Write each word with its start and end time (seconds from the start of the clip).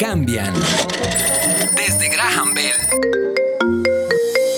cambian. 0.00 0.54
Desde 1.76 2.08
Graham 2.08 2.54
Bell 2.54 2.90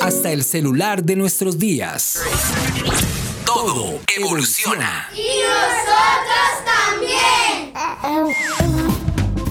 hasta 0.02 0.32
el 0.32 0.42
celular 0.42 1.04
de 1.04 1.14
nuestros 1.14 1.58
días. 1.58 2.22
Todo 3.44 4.00
evoluciona. 4.16 5.08
Y 5.14 5.42
nosotros 5.46 6.64
también. 7.00 7.72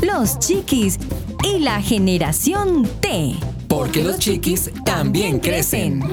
Los 0.02 0.40
chiquis 0.40 0.98
y 1.44 1.60
la 1.60 1.82
generación 1.82 2.86
T. 3.00 3.36
Porque 3.70 4.04
los 4.04 4.20
chiquis 4.20 4.72
también 4.84 5.40
crecen. 5.40 6.04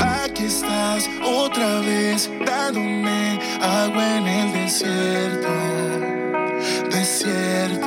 Aquí 0.00 0.44
estás 0.44 1.10
otra 1.22 1.80
vez 1.80 2.30
dándome 2.44 3.38
agua 3.60 4.16
en 4.16 4.26
el 4.26 4.52
desierto. 4.54 5.48
Desierto. 6.90 7.85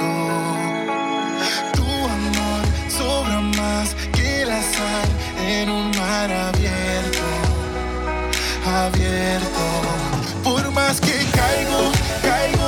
Abierto. 6.11 7.27
Abierto. 8.65 9.65
Por 10.43 10.71
más 10.71 10.99
que 10.99 11.13
caigo, 11.35 11.91
caigo, 12.23 12.58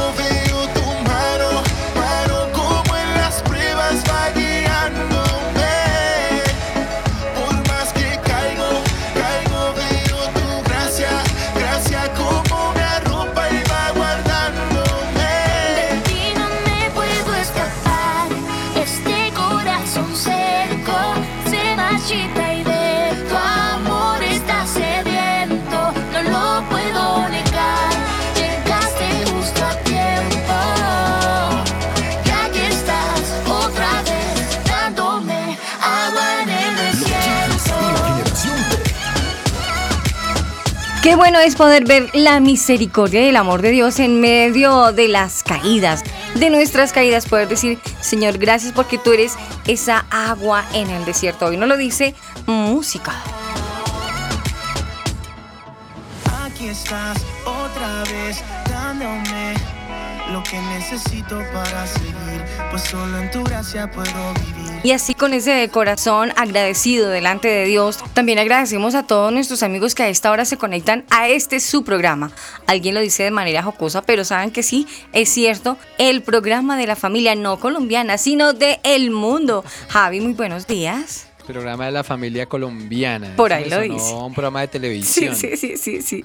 bueno 41.21 41.37
es 41.37 41.55
poder 41.55 41.85
ver 41.85 42.09
la 42.15 42.39
misericordia 42.39 43.21
y 43.21 43.27
el 43.27 43.35
amor 43.35 43.61
de 43.61 43.69
Dios 43.69 43.99
en 43.99 44.19
medio 44.21 44.91
de 44.91 45.07
las 45.07 45.43
caídas, 45.43 46.03
de 46.33 46.49
nuestras 46.49 46.93
caídas, 46.93 47.27
poder 47.27 47.47
decir, 47.47 47.77
Señor, 47.99 48.39
gracias 48.39 48.73
porque 48.73 48.97
tú 48.97 49.11
eres 49.11 49.35
esa 49.67 50.07
agua 50.09 50.65
en 50.73 50.89
el 50.89 51.05
desierto. 51.05 51.45
Hoy 51.45 51.57
no 51.57 51.67
lo 51.67 51.77
dice 51.77 52.15
música. 52.47 53.13
Aquí 56.43 56.69
estás 56.69 57.23
otra 57.45 58.01
vez 58.11 58.43
dándome 58.67 59.60
lo 60.31 60.43
que 60.43 60.59
necesito 60.59 61.39
para 61.53 61.85
seguir, 61.87 62.43
pues 62.69 62.83
solo 62.83 63.17
en 63.19 63.31
tu 63.31 63.43
gracia 63.43 63.89
puedo 63.91 64.33
vivir. 64.33 64.79
Y 64.83 64.91
así 64.91 65.13
con 65.13 65.33
ese 65.33 65.69
corazón 65.69 66.31
agradecido 66.37 67.09
delante 67.09 67.47
de 67.47 67.65
Dios, 67.65 67.99
también 68.13 68.39
agradecemos 68.39 68.95
a 68.95 69.03
todos 69.03 69.31
nuestros 69.31 69.61
amigos 69.63 69.93
que 69.95 70.03
a 70.03 70.09
esta 70.09 70.31
hora 70.31 70.45
se 70.45 70.57
conectan 70.57 71.05
a 71.09 71.27
este 71.27 71.59
su 71.59 71.83
programa. 71.83 72.31
Alguien 72.67 72.95
lo 72.95 73.01
dice 73.01 73.23
de 73.23 73.31
manera 73.31 73.61
jocosa, 73.63 74.01
pero 74.01 74.23
saben 74.23 74.51
que 74.51 74.63
sí, 74.63 74.87
es 75.13 75.29
cierto, 75.29 75.77
el 75.97 76.21
programa 76.23 76.77
de 76.77 76.87
la 76.87 76.95
familia 76.95 77.35
no 77.35 77.59
colombiana, 77.59 78.17
sino 78.17 78.53
de 78.53 78.79
el 78.83 79.11
mundo. 79.11 79.63
Javi, 79.89 80.21
muy 80.21 80.33
buenos 80.33 80.65
días. 80.67 81.27
Programa 81.45 81.85
de 81.87 81.91
la 81.91 82.03
familia 82.03 82.45
colombiana. 82.45 83.33
Por 83.35 83.51
ahí 83.51 83.69
lo 83.69 83.81
dice. 83.81 84.13
Un 84.13 84.33
programa 84.33 84.61
de 84.61 84.67
Sí, 84.67 84.71
televisión. 84.71 85.35
sí, 85.35 85.57
sí, 85.57 85.75
sí, 85.75 86.01
sí. 86.01 86.23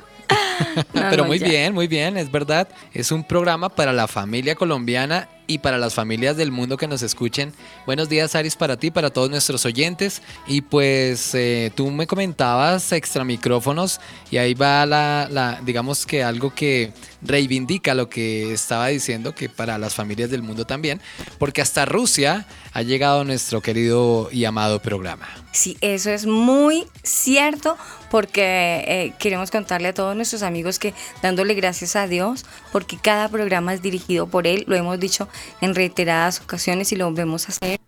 No, 0.94 1.02
Pero 1.10 1.22
no, 1.22 1.28
muy 1.28 1.38
ya. 1.38 1.48
bien, 1.48 1.74
muy 1.74 1.86
bien, 1.86 2.16
es 2.16 2.30
verdad. 2.30 2.68
Es 2.92 3.12
un 3.12 3.24
programa 3.24 3.68
para 3.68 3.92
la 3.92 4.06
familia 4.08 4.54
colombiana 4.54 5.28
y 5.46 5.58
para 5.58 5.78
las 5.78 5.94
familias 5.94 6.36
del 6.36 6.50
mundo 6.50 6.76
que 6.76 6.88
nos 6.88 7.02
escuchen. 7.02 7.52
Buenos 7.86 8.08
días, 8.08 8.34
Aris, 8.34 8.56
para 8.56 8.76
ti, 8.76 8.90
para 8.90 9.10
todos 9.10 9.30
nuestros 9.30 9.64
oyentes. 9.64 10.22
Y 10.46 10.62
pues 10.62 11.34
eh, 11.34 11.70
tú 11.74 11.90
me 11.90 12.06
comentabas 12.06 12.92
extra 12.92 13.24
micrófonos 13.24 14.00
y 14.30 14.38
ahí 14.38 14.54
va 14.54 14.86
la, 14.86 15.28
la, 15.30 15.60
digamos 15.64 16.06
que 16.06 16.22
algo 16.22 16.54
que 16.54 16.92
reivindica 17.22 17.94
lo 17.94 18.08
que 18.08 18.52
estaba 18.52 18.88
diciendo, 18.88 19.34
que 19.34 19.48
para 19.48 19.78
las 19.78 19.94
familias 19.94 20.30
del 20.30 20.42
mundo 20.42 20.64
también, 20.64 21.00
porque 21.38 21.60
hasta 21.60 21.84
Rusia 21.84 22.46
ha 22.72 22.82
llegado 22.82 23.24
nuestro 23.24 23.60
querido 23.60 24.28
y 24.30 24.44
amado 24.44 24.80
programa. 24.80 25.26
Sí, 25.52 25.78
eso 25.80 26.10
es 26.10 26.26
muy 26.26 26.86
cierto 27.02 27.78
porque 28.10 28.84
eh, 28.86 29.12
queremos 29.18 29.50
contarle 29.50 29.88
a 29.88 29.94
todos 29.94 30.14
nuestros 30.14 30.42
amigos 30.42 30.78
que 30.78 30.92
dándole 31.22 31.54
gracias 31.54 31.96
a 31.96 32.06
Dios 32.06 32.44
porque 32.72 32.98
cada 32.98 33.28
programa 33.28 33.72
es 33.72 33.80
dirigido 33.80 34.26
por 34.26 34.46
Él, 34.46 34.64
lo 34.66 34.76
hemos 34.76 35.00
dicho 35.00 35.28
en 35.60 35.74
reiteradas 35.74 36.41
ocasiones 36.41 36.92
y 36.92 36.97
lo 36.97 37.12
vemos 37.12 37.47
a 37.47 37.52
hacer. 37.52 37.80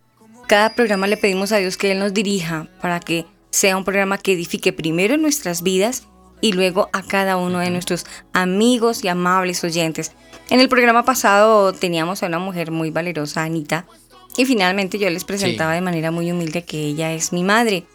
Cada 0.47 0.73
programa 0.73 1.07
le 1.07 1.17
pedimos 1.17 1.51
a 1.51 1.57
Dios 1.57 1.77
que 1.77 1.91
Él 1.91 1.99
nos 1.99 2.13
dirija 2.13 2.67
para 2.81 2.99
que 2.99 3.25
sea 3.51 3.77
un 3.77 3.83
programa 3.83 4.17
que 4.17 4.33
edifique 4.33 4.73
primero 4.73 5.17
nuestras 5.17 5.63
vidas 5.63 6.07
y 6.41 6.53
luego 6.53 6.89
a 6.93 7.03
cada 7.03 7.37
uno 7.37 7.59
de 7.59 7.69
nuestros 7.69 8.05
amigos 8.33 9.03
y 9.03 9.07
amables 9.07 9.63
oyentes. 9.63 10.13
En 10.49 10.59
el 10.59 10.69
programa 10.69 11.03
pasado 11.03 11.73
teníamos 11.73 12.23
a 12.23 12.27
una 12.27 12.39
mujer 12.39 12.71
muy 12.71 12.89
valerosa, 12.91 13.43
Anita, 13.43 13.85
y 14.37 14.45
finalmente 14.45 14.97
yo 14.97 15.09
les 15.09 15.25
presentaba 15.25 15.73
de 15.73 15.81
manera 15.81 16.11
muy 16.11 16.31
humilde 16.31 16.63
que 16.63 16.79
ella 16.79 17.13
es 17.13 17.33
mi 17.33 17.43
madre. 17.43 17.85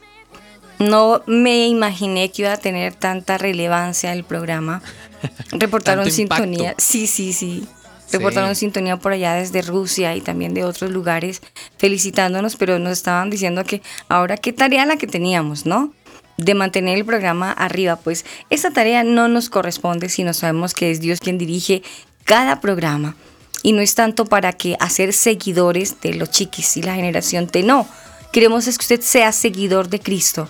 No 0.79 1.23
me 1.27 1.69
imaginé 1.69 2.31
que 2.31 2.43
iba 2.43 2.53
a 2.53 2.57
tener 2.57 2.95
tanta 2.95 3.39
relevancia 3.39 4.13
el 4.13 4.25
programa. 4.25 4.83
Reportaron 5.53 6.11
sintonía. 6.11 6.75
Sí, 6.79 7.07
sí, 7.07 7.33
sí. 7.33 7.67
Reportaron 8.13 8.55
sintonía 8.55 8.97
por 8.97 9.13
allá 9.13 9.35
desde 9.35 9.63
Rusia 9.63 10.15
y 10.15 10.21
también 10.21 10.55
de 10.55 10.65
otros 10.65 10.91
lugares 10.91 11.43
felicitándonos, 11.79 12.57
pero 12.57 12.79
nos 12.79 12.93
estaban 12.93 13.31
diciendo 13.31 13.65
que 13.65 13.83
ahora 14.09 14.37
qué 14.37 14.53
tarea 14.53 14.87
la 14.87 14.97
que 14.97 15.07
teníamos, 15.07 15.67
¿no? 15.67 15.93
De 16.37 16.55
mantener 16.55 16.97
el 16.97 17.05
programa 17.05 17.51
arriba. 17.53 17.97
Pues 17.97 18.25
esa 18.51 18.71
tarea 18.71 19.05
no 19.05 19.29
nos 19.29 19.51
corresponde 19.51 20.09
si 20.09 20.23
no 20.25 20.33
sabemos 20.33 20.75
que 20.75 20.91
es 20.91 21.01
Dios 21.01 21.21
quien 21.21 21.39
dirige 21.39 21.83
cada 22.25 22.61
programa. 22.61 23.17
Y 23.63 23.73
no 23.73 23.81
es 23.81 23.95
tanto 23.95 24.27
para 24.27 24.53
que 24.53 24.77
hacer 24.79 25.13
seguidores 25.13 26.01
de 26.03 26.15
los 26.15 26.31
chiquis 26.31 26.77
y 26.77 26.83
la 26.83 26.95
generación 26.95 27.47
T, 27.47 27.63
no. 27.63 27.89
Queremos 28.31 28.67
es 28.67 28.77
que 28.77 28.83
usted 28.83 29.01
sea 29.01 29.33
seguidor 29.33 29.89
de 29.89 30.01
Cristo, 30.01 30.49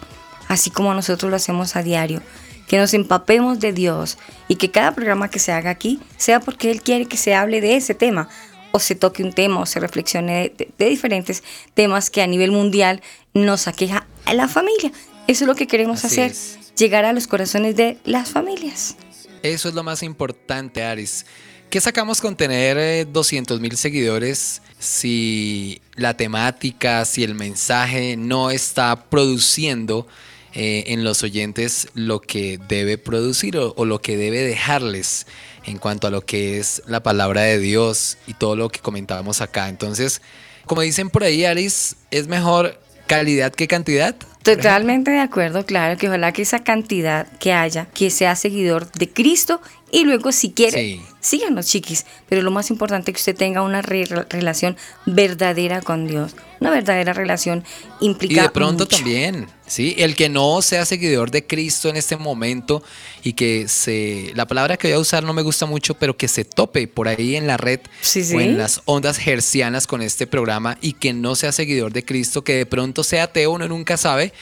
así 0.49 0.71
como 0.71 0.95
nosotros 0.95 1.31
lo 1.31 1.37
hacemos 1.37 1.77
a 1.77 1.83
diario. 1.83 2.23
Que 2.69 2.79
nos 2.79 2.95
empapemos 2.95 3.61
de 3.61 3.73
Dios 3.73 4.19
y 4.49 4.57
que 4.57 4.71
cada 4.71 4.95
programa 4.95 5.29
que 5.31 5.39
se 5.39 5.53
haga 5.53 5.71
aquí 5.71 6.01
sea 6.17 6.41
porque 6.41 6.71
Él 6.71 6.83
quiere 6.83 7.07
que 7.07 7.17
se 7.17 7.35
hable 7.35 7.61
de 7.61 7.77
ese 7.77 7.95
tema, 7.95 8.29
o 8.73 8.79
se 8.81 8.95
toque 8.95 9.23
un 9.23 9.33
tema, 9.33 9.61
o 9.61 9.67
se 9.67 9.79
reflexione 9.81 10.35
de, 10.35 10.49
de- 10.57 10.71
de 10.79 10.87
diferentes 10.91 11.43
temas 11.75 12.11
que 12.11 12.23
a 12.23 12.27
nivel 12.27 12.51
mundial 12.51 13.03
nos 13.35 13.69
aqueja 13.69 14.07
a 14.25 14.35
la 14.35 14.49
familia. 14.49 14.91
Eso 15.29 15.45
es 15.45 15.49
lo 15.49 15.55
que 15.55 15.67
queremos 15.67 16.05
Así 16.05 16.21
hacer, 16.21 16.31
es. 16.33 16.59
llegar 16.77 17.05
a 17.05 17.13
los 17.13 17.27
corazones 17.27 17.77
de 17.77 17.99
las 18.05 18.31
familias. 18.31 18.97
Eso 19.43 19.69
es 19.69 19.75
lo 19.75 19.83
más 19.83 20.03
importante, 20.03 20.83
Aris. 20.83 21.25
¿Qué 21.71 21.81
sacamos 21.81 22.21
con 22.21 22.37
tener 22.37 23.11
200 23.13 23.61
mil 23.61 23.77
seguidores 23.77 24.63
si 24.79 25.81
la 25.97 26.17
temática, 26.17 27.05
si 27.05 27.25
el 27.25 27.35
mensaje 27.35 28.17
no 28.17 28.51
está 28.51 29.05
produciendo 29.09 30.07
eh, 30.55 30.85
en 30.89 31.03
los 31.03 31.23
oyentes 31.23 31.89
lo 31.95 32.21
que 32.21 32.59
debe 32.69 32.97
producir 32.97 33.57
o, 33.57 33.85
lo 33.85 34.01
que 34.01 34.17
debe 34.17 34.39
dejarles 34.43 35.27
en 35.65 35.79
cuanto 35.79 36.07
a 36.07 36.11
lo 36.11 36.21
que 36.21 36.59
es 36.59 36.83
la 36.87 37.03
palabra 37.03 37.43
de 37.43 37.59
Dios 37.59 38.19
y 38.27 38.35
todo 38.35 38.55
lo 38.55 38.69
que 38.69 38.81
comentábamos 38.81 39.41
acá? 39.41 39.69
Entonces, 39.69 40.23
como 40.67 40.83
dicen 40.83 41.11
por 41.11 41.25
ahí, 41.25 41.45
Aris, 41.45 41.97
es 42.11 42.29
mejor 42.29 42.79
calidad 43.07 43.53
que 43.53 43.67
cantidad. 43.67 44.15
Totalmente 44.43 45.11
de 45.11 45.21
acuerdo, 45.21 45.65
claro, 45.65 45.97
que 45.97 46.09
ojalá 46.09 46.33
que 46.33 46.43
esa 46.43 46.63
cantidad 46.63 47.27
que 47.39 47.53
haya, 47.53 47.87
que 47.87 48.11
sea 48.11 48.37
seguidor 48.37 48.93
de 48.93 49.09
Cristo 49.11 49.61
y 49.95 50.05
luego 50.05 50.33
si 50.33 50.51
quiere, 50.51 50.79
Sí. 50.81 51.03
síganos 51.21 51.67
chiquis, 51.67 52.05
pero 52.29 52.43
lo 52.43 52.51
más 52.51 52.69
importante 52.71 53.11
es 53.11 53.15
que 53.17 53.21
usted 53.21 53.37
tenga 53.37 53.63
una 53.63 53.81
re- 53.81 54.05
relación 54.29 54.77
verdadera 55.07 55.81
con 55.83 56.07
Dios. 56.07 56.35
Una 56.61 56.71
verdadera 56.71 57.13
relación 57.13 57.63
implica 58.01 58.35
Y 58.41 58.43
de 58.45 58.51
pronto 58.51 58.85
mucho. 58.85 58.97
también, 58.97 59.47
¿sí? 59.67 59.95
El 59.99 60.17
que 60.17 60.29
no 60.31 60.63
sea 60.63 60.85
seguidor 60.87 61.31
de 61.31 61.47
Cristo 61.47 61.89
en 61.91 61.97
este 61.97 62.17
momento 62.17 62.83
y 63.23 63.35
que 63.35 63.69
se... 63.69 64.33
La 64.35 64.47
palabra 64.47 64.77
que 64.79 64.89
voy 64.89 64.97
a 64.97 64.99
usar 64.99 65.25
no 65.25 65.33
me 65.35 65.43
gusta 65.43 65.67
mucho, 65.67 65.95
pero 65.95 66.17
que 66.17 66.27
se 66.27 66.45
tope 66.45 66.89
por 66.89 67.07
ahí 67.07 67.37
en 67.37 67.47
la 67.47 67.57
red 67.59 67.81
Sí, 68.01 68.25
sí. 68.25 68.35
o 68.35 68.41
en 68.41 68.57
las 68.59 68.81
ondas 68.87 69.27
hercianas 69.27 69.87
con 69.87 70.01
este 70.03 70.27
programa 70.27 70.79
y 70.81 70.95
que 70.95 71.13
no 71.13 71.35
sea 71.37 71.53
seguidor 71.53 71.93
de 71.93 72.05
Cristo, 72.05 72.43
que 72.45 72.55
de 72.55 72.67
pronto 72.67 73.05
sea 73.05 73.25
ateo, 73.25 73.51
uno 73.53 73.69
nunca 73.69 73.97
sabe, 73.99 74.33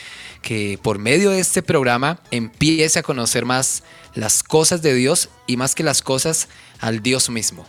que 0.42 0.78
por 0.82 0.98
medio 0.98 1.30
de 1.30 1.40
este 1.40 1.62
programa 1.62 2.20
empiece 2.30 2.98
a 3.00 3.02
conocer 3.02 3.44
más 3.44 3.82
las 4.14 4.42
cosas 4.42 4.82
de 4.82 4.94
Dios 4.94 5.28
y 5.46 5.56
más 5.56 5.74
que 5.74 5.82
las 5.82 6.02
cosas 6.02 6.48
al 6.80 7.02
Dios 7.02 7.30
mismo. 7.30 7.66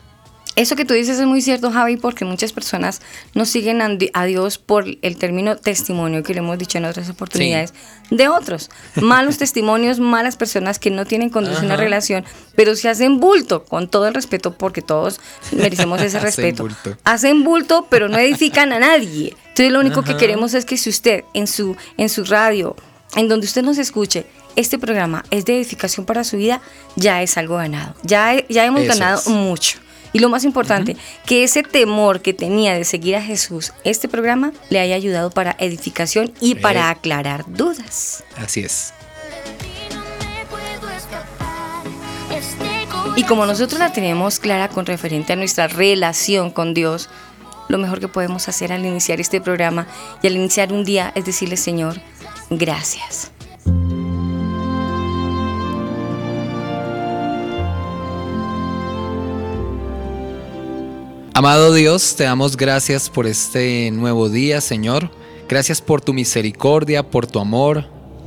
Eso 0.55 0.75
que 0.75 0.85
tú 0.85 0.93
dices 0.93 1.17
es 1.17 1.25
muy 1.25 1.41
cierto, 1.41 1.71
Javi, 1.71 1.97
porque 1.97 2.25
muchas 2.25 2.53
personas 2.53 3.01
no 3.33 3.43
siguen 3.43 3.81
a 3.81 3.89
Di- 3.89 4.11
a 4.13 4.25
Dios 4.25 4.59
por 4.59 4.85
el 5.01 5.17
término 5.17 5.55
testimonio 5.57 6.21
que 6.21 6.33
le 6.35 6.41
hemos 6.41 6.59
dicho 6.59 6.77
en 6.77 6.85
otras 6.85 7.09
oportunidades 7.09 7.73
de 8.11 8.27
otros. 8.27 8.69
Malos 9.01 9.37
testimonios, 9.39 9.99
malas 9.99 10.37
personas 10.37 10.77
que 10.77 10.91
no 10.91 11.05
tienen 11.05 11.31
con 11.31 11.45
Dios 11.45 11.63
una 11.63 11.75
relación, 11.75 12.23
pero 12.55 12.75
se 12.75 12.87
hacen 12.87 13.19
bulto, 13.19 13.65
con 13.65 13.89
todo 13.89 14.07
el 14.07 14.13
respeto, 14.13 14.55
porque 14.55 14.83
todos 14.83 15.19
merecemos 15.53 15.99
ese 16.03 16.17
Hacen 16.17 16.21
respeto. 16.27 16.63
bulto. 16.65 16.97
Hacen 17.03 17.43
bulto, 17.43 17.87
pero 17.89 18.07
no 18.07 18.19
edifican 18.19 18.73
a 18.73 18.79
nadie. 18.79 19.35
Entonces 19.47 19.71
lo 19.71 19.79
único 19.79 20.03
que 20.03 20.17
queremos 20.17 20.53
es 20.53 20.65
que 20.65 20.77
si 20.77 20.91
usted 20.91 21.23
en 21.33 21.47
su, 21.47 21.75
en 21.97 22.09
su 22.09 22.25
radio, 22.25 22.75
en 23.15 23.27
donde 23.27 23.47
usted 23.47 23.63
nos 23.63 23.79
escuche, 23.79 24.27
este 24.55 24.77
programa 24.79 25.23
es 25.31 25.45
de 25.45 25.55
edificación 25.57 26.05
para 26.05 26.23
su 26.23 26.37
vida, 26.37 26.61
ya 26.95 27.21
es 27.21 27.37
algo 27.37 27.57
ganado. 27.57 27.95
Ya, 28.03 28.35
ya 28.49 28.65
hemos 28.65 28.81
Eso 28.81 28.93
ganado 28.93 29.19
es. 29.19 29.27
mucho. 29.27 29.79
Y 30.15 30.19
lo 30.19 30.29
más 30.29 30.43
importante, 30.43 30.95
que 31.25 31.43
ese 31.43 31.63
temor 31.63 32.21
que 32.21 32.33
tenía 32.35 32.75
de 32.75 32.83
seguir 32.83 33.15
a 33.15 33.21
Jesús, 33.23 33.73
este 33.83 34.07
programa 34.07 34.53
le 34.69 34.79
haya 34.79 34.93
ayudado 34.95 35.31
para 35.31 35.55
edificación 35.59 36.31
y 36.39 36.53
para 36.55 36.81
Eh. 36.81 36.91
aclarar 36.91 37.45
dudas. 37.47 38.23
Así 38.37 38.59
es. 38.61 38.93
Y 43.15 43.23
como 43.23 43.45
nosotros 43.45 43.79
la 43.79 43.91
tenemos 43.91 44.39
clara 44.39 44.69
con 44.69 44.85
referente 44.85 45.33
a 45.33 45.35
nuestra 45.35 45.67
relación 45.67 46.49
con 46.51 46.73
Dios, 46.73 47.09
lo 47.69 47.77
mejor 47.77 47.99
que 47.99 48.07
podemos 48.07 48.47
hacer 48.47 48.71
al 48.71 48.85
iniciar 48.85 49.19
este 49.19 49.39
programa 49.41 49.87
y 50.21 50.27
al 50.27 50.35
iniciar 50.35 50.73
un 50.73 50.83
día 50.83 51.11
es 51.15 51.25
decirle, 51.25 51.57
Señor, 51.57 51.99
gracias. 52.49 53.31
Amado 61.35 61.73
Dios, 61.73 62.15
te 62.15 62.25
damos 62.25 62.55
gracias 62.55 63.09
por 63.09 63.25
este 63.25 63.89
nuevo 63.89 64.29
día, 64.29 64.61
Señor. 64.61 65.09
Gracias 65.49 65.81
por 65.81 65.99
tu 65.99 66.13
misericordia, 66.13 67.09
por 67.09 67.25
tu 67.25 67.39
amor, 67.39 67.85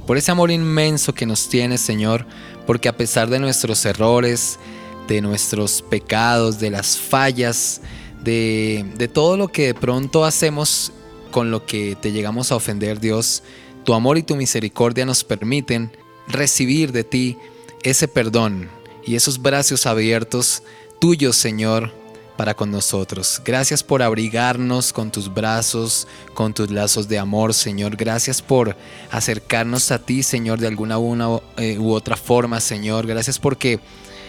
por 0.09 0.17
ese 0.17 0.33
amor 0.33 0.51
inmenso 0.51 1.15
que 1.15 1.25
nos 1.25 1.49
tienes, 1.49 1.81
Señor, 1.81 2.27
porque 2.67 2.89
a 2.89 2.97
pesar 2.97 3.31
de 3.31 3.39
nuestros 3.39 3.85
errores, 3.87 4.59
de 5.07 5.21
nuestros 5.21 5.83
pecados, 5.83 6.59
de 6.59 6.71
las 6.71 6.99
fallas, 6.99 7.81
de, 8.25 9.09
todo 9.15 9.37
lo 9.37 9.47
que 9.47 9.67
de 9.67 9.75
pronto 9.75 10.25
hacemos 10.25 10.91
con 11.31 11.53
lo 11.53 11.65
que 11.65 11.95
te 11.95 12.11
llegamos 12.11 12.51
a 12.51 12.57
ofender, 12.57 12.99
Dios, 12.99 13.45
tu 13.85 13.95
amor 13.95 14.19
y 14.19 14.25
tu 14.25 14.35
misericordia 14.35 15.07
nos 15.07 15.23
permiten 15.23 15.93
recibir 16.27 16.91
de 16.91 17.05
ti 17.05 17.39
ese 17.85 18.09
perdón 18.09 18.69
y 19.05 19.15
esos 19.15 19.41
brazos 19.41 19.87
abiertos 19.87 20.65
tuyos, 20.99 21.37
Señor, 21.37 21.93
para 22.37 22.55
con 22.55 22.71
nosotros. 22.71 23.41
Gracias 23.45 23.83
por 23.83 24.03
abrigarnos 24.03 24.93
con 24.93 25.11
tus 25.11 25.33
brazos, 25.33 26.07
con 26.35 26.55
tus 26.55 26.71
lazos 26.71 27.09
de 27.09 27.19
amor, 27.19 27.55
Señor. 27.55 27.97
Gracias 27.97 28.43
por 28.43 28.77
acercarnos 29.11 29.91
a 29.91 29.99
ti, 29.99 30.23
Señor, 30.23 30.61
de 30.61 30.67
alguna 30.67 30.99
una, 30.99 31.41
eh, 31.57 31.79
u 31.79 31.93
otra 31.93 32.17
forma, 32.17 32.61
Señor. 32.61 33.07
Gracias 33.07 33.39
porque 33.39 33.81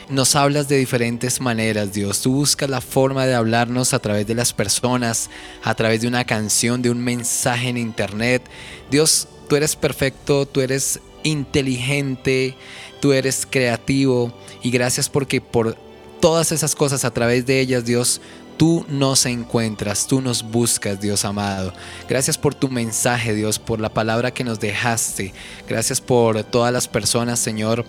nos 0.09 0.35
hablas 0.35 0.67
de 0.67 0.77
diferentes 0.77 1.41
maneras, 1.41 1.93
Dios. 1.93 2.21
Tú 2.21 2.33
buscas 2.33 2.69
la 2.69 2.81
forma 2.81 3.25
de 3.25 3.35
hablarnos 3.35 3.93
a 3.93 3.99
través 3.99 4.25
de 4.25 4.35
las 4.35 4.53
personas, 4.53 5.29
a 5.63 5.75
través 5.75 6.01
de 6.01 6.07
una 6.07 6.23
canción, 6.23 6.81
de 6.81 6.89
un 6.89 6.99
mensaje 6.99 7.69
en 7.69 7.77
internet. 7.77 8.43
Dios, 8.89 9.27
tú 9.49 9.55
eres 9.57 9.75
perfecto, 9.75 10.45
tú 10.45 10.61
eres 10.61 11.01
inteligente, 11.23 12.55
tú 13.01 13.11
eres 13.11 13.45
creativo 13.49 14.33
y 14.63 14.71
gracias 14.71 15.09
porque 15.09 15.41
por 15.41 15.77
todas 16.19 16.51
esas 16.51 16.75
cosas 16.75 17.05
a 17.05 17.11
través 17.11 17.45
de 17.45 17.59
ellas, 17.59 17.85
Dios, 17.85 18.21
tú 18.57 18.85
nos 18.89 19.25
encuentras, 19.25 20.07
tú 20.07 20.19
nos 20.21 20.43
buscas, 20.43 20.99
Dios 20.99 21.23
amado. 21.25 21.73
Gracias 22.09 22.37
por 22.37 22.55
tu 22.55 22.69
mensaje, 22.69 23.33
Dios, 23.33 23.59
por 23.59 23.79
la 23.79 23.89
palabra 23.89 24.31
que 24.31 24.43
nos 24.43 24.59
dejaste. 24.59 25.33
Gracias 25.67 26.01
por 26.01 26.43
todas 26.43 26.73
las 26.73 26.87
personas, 26.87 27.39
Señor, 27.39 27.85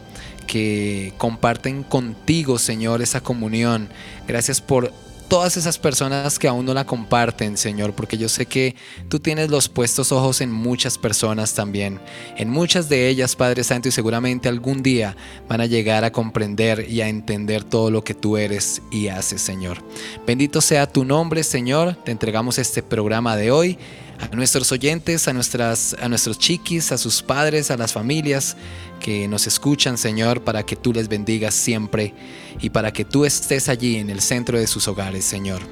que 0.46 1.14
comparten 1.18 1.82
contigo, 1.82 2.58
Señor, 2.58 3.02
esa 3.02 3.20
comunión. 3.20 3.88
Gracias 4.26 4.60
por 4.60 4.92
todas 5.28 5.56
esas 5.56 5.78
personas 5.78 6.38
que 6.38 6.48
aún 6.48 6.64
no 6.64 6.74
la 6.74 6.84
comparten, 6.84 7.56
Señor, 7.56 7.92
porque 7.94 8.16
yo 8.16 8.28
sé 8.28 8.46
que 8.46 8.74
tú 9.08 9.20
tienes 9.20 9.50
los 9.50 9.68
puestos 9.68 10.10
ojos 10.10 10.40
en 10.40 10.50
muchas 10.50 10.96
personas 10.96 11.54
también, 11.54 12.00
en 12.36 12.48
muchas 12.48 12.88
de 12.88 13.08
ellas, 13.08 13.36
Padre 13.36 13.62
Santo, 13.62 13.88
y 13.88 13.92
seguramente 13.92 14.48
algún 14.48 14.82
día 14.82 15.16
van 15.48 15.60
a 15.60 15.66
llegar 15.66 16.04
a 16.04 16.12
comprender 16.12 16.86
y 16.88 17.02
a 17.02 17.08
entender 17.08 17.62
todo 17.62 17.90
lo 17.90 18.02
que 18.02 18.14
tú 18.14 18.36
eres 18.36 18.80
y 18.90 19.08
haces, 19.08 19.42
Señor. 19.42 19.78
Bendito 20.26 20.60
sea 20.60 20.86
tu 20.86 21.04
nombre, 21.04 21.42
Señor. 21.44 21.94
Te 22.04 22.10
entregamos 22.10 22.58
este 22.58 22.82
programa 22.82 23.36
de 23.36 23.50
hoy 23.50 23.78
a 24.20 24.34
nuestros 24.34 24.72
oyentes, 24.72 25.28
a, 25.28 25.32
nuestras, 25.32 25.96
a 26.00 26.08
nuestros 26.08 26.38
chiquis, 26.38 26.92
a 26.92 26.98
sus 26.98 27.22
padres, 27.22 27.70
a 27.70 27.76
las 27.76 27.92
familias 27.92 28.56
que 29.00 29.28
nos 29.28 29.46
escuchan, 29.46 29.96
Señor, 29.96 30.42
para 30.42 30.64
que 30.64 30.76
tú 30.76 30.92
les 30.92 31.08
bendigas 31.08 31.54
siempre 31.54 32.14
y 32.60 32.70
para 32.70 32.92
que 32.92 33.04
tú 33.04 33.24
estés 33.24 33.68
allí 33.68 33.96
en 33.96 34.10
el 34.10 34.20
centro 34.20 34.58
de 34.58 34.66
sus 34.66 34.88
hogares, 34.88 35.24
Señor. 35.24 35.62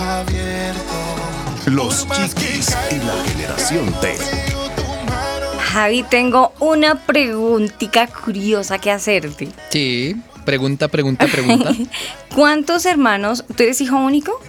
abierto. 0.00 0.98
Los 1.66 2.08
Chiquis 2.08 2.74
y 2.92 2.94
la 2.94 3.22
Generación 3.26 3.94
T. 4.00 4.16
Javi, 5.70 6.02
tengo 6.04 6.54
una 6.60 6.94
preguntita 6.94 8.06
curiosa 8.06 8.78
que 8.78 8.90
hacerte. 8.90 9.48
Sí, 9.68 10.16
pregunta, 10.44 10.88
pregunta, 10.88 11.26
pregunta. 11.26 11.72
¿Cuántos 12.34 12.86
hermanos? 12.86 13.44
¿Tú 13.56 13.62
eres 13.62 13.80
hijo 13.80 13.96
único? 13.96 14.40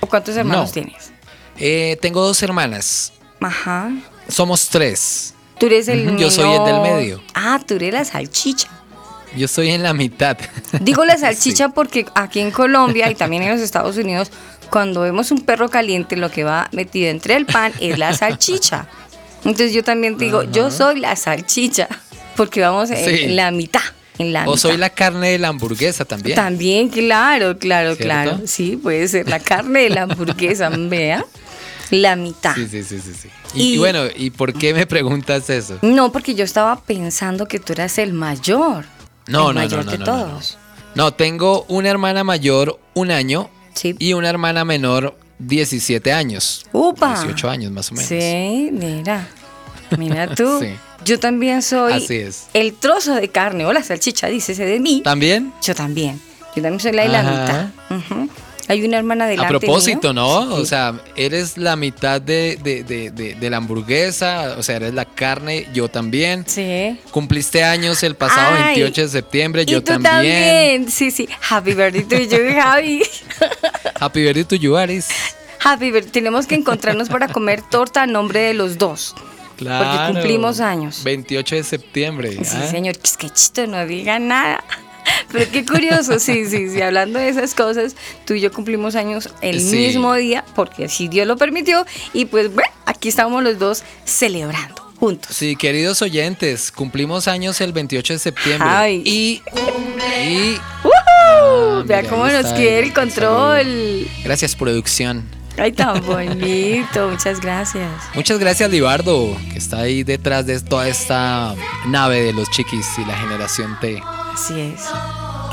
¿O 0.00 0.06
cuántos 0.06 0.36
hermanos 0.36 0.68
No. 0.68 0.72
tienes? 0.72 1.12
Eh, 1.58 1.98
tengo 2.00 2.22
dos 2.24 2.42
hermanas. 2.42 3.12
Ajá. 3.40 3.90
Somos 4.28 4.68
tres. 4.68 5.34
Tú 5.58 5.66
eres 5.66 5.88
el 5.88 6.16
yo 6.16 6.30
soy 6.30 6.52
el 6.52 6.64
del 6.64 6.80
medio. 6.80 7.22
Ah, 7.34 7.60
tú 7.64 7.74
eres 7.74 7.92
la 7.94 8.04
salchicha. 8.04 8.68
Yo 9.36 9.46
estoy 9.46 9.70
en 9.70 9.82
la 9.82 9.94
mitad. 9.94 10.36
Digo 10.80 11.04
la 11.04 11.16
salchicha 11.18 11.68
porque 11.70 12.06
aquí 12.14 12.40
en 12.40 12.50
Colombia 12.50 13.10
y 13.10 13.14
también 13.14 13.42
en 13.44 13.50
los 13.50 13.60
Estados 13.60 13.96
Unidos, 13.96 14.30
cuando 14.70 15.00
vemos 15.02 15.30
un 15.30 15.40
perro 15.42 15.68
caliente, 15.68 16.16
lo 16.16 16.30
que 16.30 16.44
va 16.44 16.68
metido 16.72 17.10
entre 17.10 17.36
el 17.36 17.46
pan 17.46 17.72
es 17.80 17.98
la 17.98 18.14
salchicha. 18.14 18.86
Entonces 19.44 19.72
yo 19.72 19.84
también 19.84 20.16
digo, 20.16 20.42
yo 20.44 20.70
soy 20.70 20.98
la 21.00 21.14
salchicha, 21.16 21.88
porque 22.36 22.60
vamos 22.62 22.90
en 22.90 23.36
la 23.36 23.50
mitad. 23.50 23.82
La 24.18 24.48
O 24.48 24.56
soy 24.56 24.76
la 24.76 24.90
carne 24.90 25.30
de 25.30 25.38
la 25.38 25.48
hamburguesa 25.48 26.04
también. 26.04 26.36
También, 26.36 26.88
claro, 26.88 27.58
claro, 27.58 27.96
¿Cierto? 27.96 28.04
claro. 28.04 28.40
Sí, 28.46 28.76
puede 28.76 29.08
ser 29.08 29.28
la 29.28 29.40
carne 29.40 29.82
de 29.82 29.90
la 29.90 30.02
hamburguesa, 30.02 30.68
vea. 30.76 31.24
La 31.90 32.16
mitad. 32.16 32.54
Sí, 32.54 32.66
sí, 32.68 32.82
sí, 32.82 33.00
sí. 33.00 33.12
sí. 33.14 33.28
Y, 33.54 33.78
bueno, 33.78 34.04
¿y 34.16 34.30
por 34.30 34.52
qué 34.54 34.72
me 34.72 34.86
preguntas 34.86 35.50
eso? 35.50 35.78
No, 35.82 36.10
porque 36.12 36.34
yo 36.34 36.44
estaba 36.44 36.80
pensando 36.80 37.46
que 37.46 37.58
tú 37.60 37.72
eras 37.72 37.98
el 37.98 38.12
mayor. 38.12 38.84
No, 39.26 39.50
el 39.50 39.54
no, 39.56 39.60
mayor 39.60 39.84
no, 39.84 39.90
de 39.92 39.98
no, 39.98 40.04
no, 40.06 40.16
no. 40.16 40.24
todos. 40.26 40.58
No, 40.94 41.12
tengo 41.12 41.64
una 41.68 41.90
hermana 41.90 42.24
mayor 42.24 42.78
un 42.94 43.10
año 43.10 43.50
Sí. 43.74 43.96
y 43.98 44.12
una 44.12 44.30
hermana 44.30 44.64
menor 44.64 45.16
17 45.40 46.12
años. 46.12 46.64
¡Upa! 46.72 47.14
18 47.20 47.50
años 47.50 47.72
más 47.72 47.90
o 47.90 47.94
menos. 47.94 48.08
Sí, 48.08 48.70
mira. 48.72 49.28
Mira 49.98 50.32
tú. 50.34 50.58
Sí. 50.60 50.68
Yo 51.04 51.18
también 51.20 51.62
soy 51.62 51.92
Así 51.92 52.16
es. 52.16 52.46
el 52.54 52.74
trozo 52.74 53.14
de 53.14 53.28
carne 53.28 53.66
o 53.66 53.72
la 53.72 53.82
salchicha, 53.82 54.28
dícese 54.28 54.64
de 54.64 54.80
mí. 54.80 55.02
¿También? 55.04 55.52
Yo 55.62 55.74
también. 55.74 56.20
Yo 56.56 56.62
también 56.62 56.80
soy 56.80 56.92
la 56.92 57.02
de 57.02 57.08
la 57.08 57.22
mitad. 57.22 57.68
Hay 58.66 58.82
una 58.82 58.96
hermana 58.96 59.26
A 59.26 59.28
delante 59.28 59.50
propósito, 59.58 60.14
mío. 60.14 60.22
¿no? 60.22 60.56
Sí. 60.56 60.62
O 60.62 60.64
sea, 60.64 60.94
eres 61.16 61.58
la 61.58 61.76
mitad 61.76 62.18
de, 62.22 62.58
de- 62.62 62.82
de- 62.82 63.10
de- 63.10 63.34
de 63.34 63.50
la 63.50 63.58
hamburguesa, 63.58 64.54
o 64.56 64.62
sea, 64.62 64.76
eres 64.76 64.94
la 64.94 65.04
carne, 65.04 65.66
yo 65.74 65.88
también. 65.88 66.44
Sí. 66.46 66.98
Cumpliste 67.10 67.62
años 67.62 68.02
el 68.02 68.14
pasado 68.16 68.54
Ay, 68.56 68.76
28 68.80 69.02
de 69.02 69.08
septiembre, 69.08 69.62
y 69.62 69.66
yo 69.66 69.84
tú 69.84 69.92
también. 70.00 70.90
Sí, 70.90 71.10
sí. 71.10 71.28
Happy 71.50 71.74
birthday 71.74 72.04
to 72.04 72.16
you, 72.36 72.38
Javi. 72.58 73.02
Happy 74.00 74.22
birthday 74.22 74.44
to 74.44 74.56
you, 74.56 74.76
Aris. 74.78 75.08
Happy 75.62 75.90
birthday. 75.90 76.12
Tenemos 76.12 76.46
que 76.46 76.54
encontrarnos 76.54 77.10
para 77.10 77.28
comer 77.28 77.60
torta 77.60 78.04
a 78.04 78.06
nombre 78.06 78.40
de 78.40 78.54
los 78.54 78.78
dos. 78.78 79.14
Claro. 79.64 80.12
cumplimos 80.14 80.60
años. 80.60 81.02
28 81.04 81.56
de 81.56 81.64
septiembre. 81.64 82.32
Sí, 82.44 82.56
¿ah? 82.60 82.66
señor, 82.70 82.96
es 83.02 83.16
que 83.16 83.30
chito, 83.30 83.66
no 83.66 83.86
diga 83.86 84.18
nada. 84.18 84.62
Pero 85.32 85.50
qué 85.50 85.64
curioso, 85.66 86.18
sí, 86.18 86.46
sí, 86.46 86.70
sí, 86.70 86.80
hablando 86.80 87.18
de 87.18 87.28
esas 87.28 87.54
cosas, 87.54 87.94
tú 88.24 88.34
y 88.34 88.40
yo 88.40 88.52
cumplimos 88.52 88.94
años 88.94 89.28
el 89.42 89.60
Sí. 89.60 89.76
mismo 89.76 90.14
día, 90.14 90.44
porque 90.54 90.84
así 90.86 91.08
Dios 91.08 91.26
lo 91.26 91.36
permitió, 91.36 91.84
y 92.12 92.24
pues 92.26 92.52
bueno, 92.54 92.70
aquí 92.86 93.08
estamos 93.08 93.42
los 93.42 93.58
dos 93.58 93.82
celebrando 94.04 94.82
juntos. 94.98 95.36
Sí, 95.36 95.56
queridos 95.56 96.00
oyentes, 96.02 96.70
cumplimos 96.72 97.28
años 97.28 97.60
el 97.60 97.72
28 97.72 98.14
de 98.14 98.18
septiembre. 98.18 98.68
Ay. 98.70 99.02
Y. 99.04 99.42
y 100.26 100.56
¡Woohoo! 100.84 101.84
Vea 101.84 101.98
mira, 102.02 102.10
cómo 102.10 102.26
nos 102.26 102.52
quiere 102.54 102.86
el 102.86 102.94
control. 102.94 104.06
gracias, 104.24 104.54
producción. 104.56 105.24
Ay, 105.56 105.70
tan 105.72 106.04
bonito, 106.04 107.08
muchas 107.08 107.40
gracias. 107.40 107.88
Muchas 108.14 108.38
gracias, 108.38 108.68
Libardo, 108.70 109.36
que 109.52 109.58
está 109.58 109.78
ahí 109.78 110.02
detrás 110.02 110.46
de 110.46 110.60
toda 110.60 110.88
esta 110.88 111.54
nave 111.86 112.22
de 112.22 112.32
los 112.32 112.50
chiquis 112.50 112.86
y 112.98 113.04
la 113.04 113.16
generación 113.16 113.78
T. 113.80 114.02
Así 114.34 114.60
es. 114.60 114.82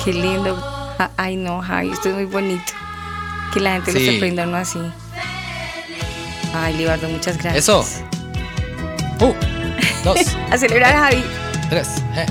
Qué 0.04 0.12
lindo. 0.14 0.58
Ah, 0.98 1.12
Ay, 1.18 1.36
no, 1.36 1.62
Javi, 1.62 1.92
esto 1.92 2.10
es 2.10 2.16
muy 2.16 2.26
bonito. 2.26 2.74
Que 3.54 3.60
la 3.60 3.74
gente 3.74 3.94
lo 3.94 4.00
Sí. 4.00 4.08
esté 4.08 4.20
prendiendo 4.20 4.58
así. 4.58 4.80
Ay, 6.56 6.74
Libardo, 6.78 7.08
muchas 7.08 7.38
gracias. 7.38 7.64
Eso. 7.64 7.86
Uh, 9.20 9.34
dos, 10.04 10.18
A 10.52 10.58
celebrar, 10.58 10.96
Javi. 10.96 11.24
tres. 11.70 11.88
eh. 12.16 12.26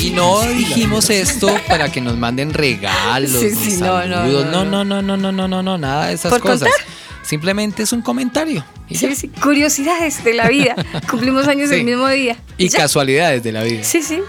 Y 0.00 0.10
no 0.10 0.42
dijimos 0.42 1.10
esto 1.10 1.48
para 1.68 1.90
que 1.90 2.00
nos 2.00 2.16
manden 2.16 2.52
regalos, 2.52 3.30
Sí, 3.32 3.50
sí, 3.50 3.76
no, 3.78 4.06
no, 4.06 4.16
saludos. 4.16 4.46
no, 4.46 4.64
No, 4.64 4.84
no, 4.84 5.02
no, 5.02 5.16
no, 5.16 5.32
no, 5.32 5.48
no, 5.48 5.62
no, 5.62 5.78
nada 5.78 6.08
de 6.08 6.14
esas 6.14 6.30
¿Por 6.30 6.40
cosas. 6.40 6.60
contar? 6.68 6.86
Simplemente 7.22 7.82
es 7.82 7.92
un 7.92 8.02
comentario. 8.02 8.64
Y. 8.88 8.96
Sí, 8.96 9.14
sí, 9.16 9.28
curiosidades 9.28 10.22
de 10.24 10.34
la 10.34 10.48
vida. 10.48 10.74
Cumplimos 11.10 11.48
años 11.48 11.70
el 11.70 11.84
mismo 11.84 12.08
día. 12.08 12.36
Y 12.58 12.68
ya. 12.68 12.78
casualidades 12.80 13.42
de 13.42 13.52
la 13.52 13.62
vida. 13.62 13.82
Sí, 13.82 14.02
sí. 14.02 14.20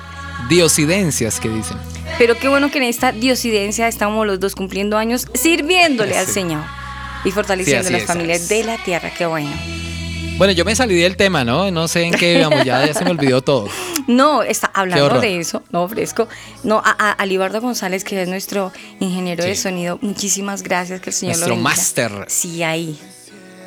Diosidencias 0.50 1.40
que 1.40 1.50
dicen. 1.50 1.78
Pero 2.18 2.38
qué 2.38 2.48
bueno 2.48 2.72
que 2.72 2.78
en 2.78 2.84
esta 2.86 3.12
diosidencia 3.12 3.88
estamos 3.88 4.26
los 4.26 4.40
dos 4.40 4.56
cumpliendo 4.56 4.98
años 4.98 5.28
sirviéndole 5.34 6.18
al. 6.18 6.28
Señor 6.28 6.62
y 7.26 7.32
fortaleciendo 7.32 7.90
las 7.90 8.02
es, 8.04 8.08
familias 8.08 8.42
es. 8.42 8.50
de 8.50 8.64
la 8.64 8.78
tierra. 8.78 9.12
Qué 9.18 9.26
bueno. 9.26 9.50
Bueno, 10.38 10.54
yo 10.54 10.64
me 10.64 10.76
salí 10.76 10.96
del 10.96 11.18
tema, 11.18 11.44
¿no? 11.44 11.72
No 11.72 11.88
sé 11.88 12.04
en 12.04 12.14
qué 12.14 12.38
íbamos, 12.38 12.64
ya, 12.64 12.86
ya 12.86 12.94
se 12.94 13.04
me 13.04 13.12
olvidó 13.12 13.42
todo. 13.42 13.68
No, 14.16 14.44
está 14.44 14.70
hablando 14.74 15.20
de 15.20 15.40
eso, 15.40 15.64
no 15.72 15.84
ofrezco. 15.84 16.28
No, 16.64 16.78
a, 16.78 16.96
a, 16.98 17.12
a 17.12 17.26
Libardo 17.26 17.60
González, 17.62 18.04
que 18.04 18.22
es 18.22 18.28
nuestro 18.28 18.72
ingeniero 19.00 19.44
de 19.44 19.56
sonido, 19.56 19.98
muchísimas 20.02 20.62
gracias, 20.64 21.02
que 21.02 21.10
el 21.10 21.16
Señor 21.16 21.36
Nuestro 21.38 21.56
máster 21.56 22.12
Sí, 22.28 22.62
ahí. 22.64 23.00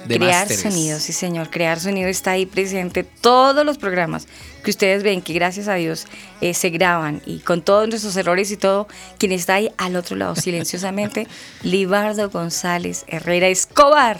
de 0.06 0.16
crear 0.16 0.46
másteres. 0.48 0.62
sonido, 0.62 0.98
sí 1.00 1.12
señor, 1.12 1.50
crear 1.50 1.78
sonido 1.80 2.08
está 2.08 2.30
ahí 2.32 2.46
presente. 2.46 3.02
Todos 3.04 3.66
los 3.66 3.76
programas 3.78 4.26
que 4.64 4.70
ustedes 4.70 5.02
ven, 5.02 5.20
que 5.22 5.32
gracias 5.34 5.68
a 5.68 5.74
Dios 5.74 6.06
eh, 6.40 6.54
se 6.54 6.70
graban 6.70 7.20
y 7.26 7.40
con 7.40 7.60
todos 7.62 7.88
nuestros 7.88 8.16
errores 8.16 8.50
y 8.50 8.56
todo, 8.56 8.86
quien 9.18 9.32
está 9.32 9.54
ahí 9.54 9.70
al 9.76 9.96
otro 9.96 10.16
lado 10.16 10.34
silenciosamente, 10.36 11.26
Libardo 11.62 12.30
González 12.30 13.04
Herrera 13.08 13.48
Escobar, 13.48 14.18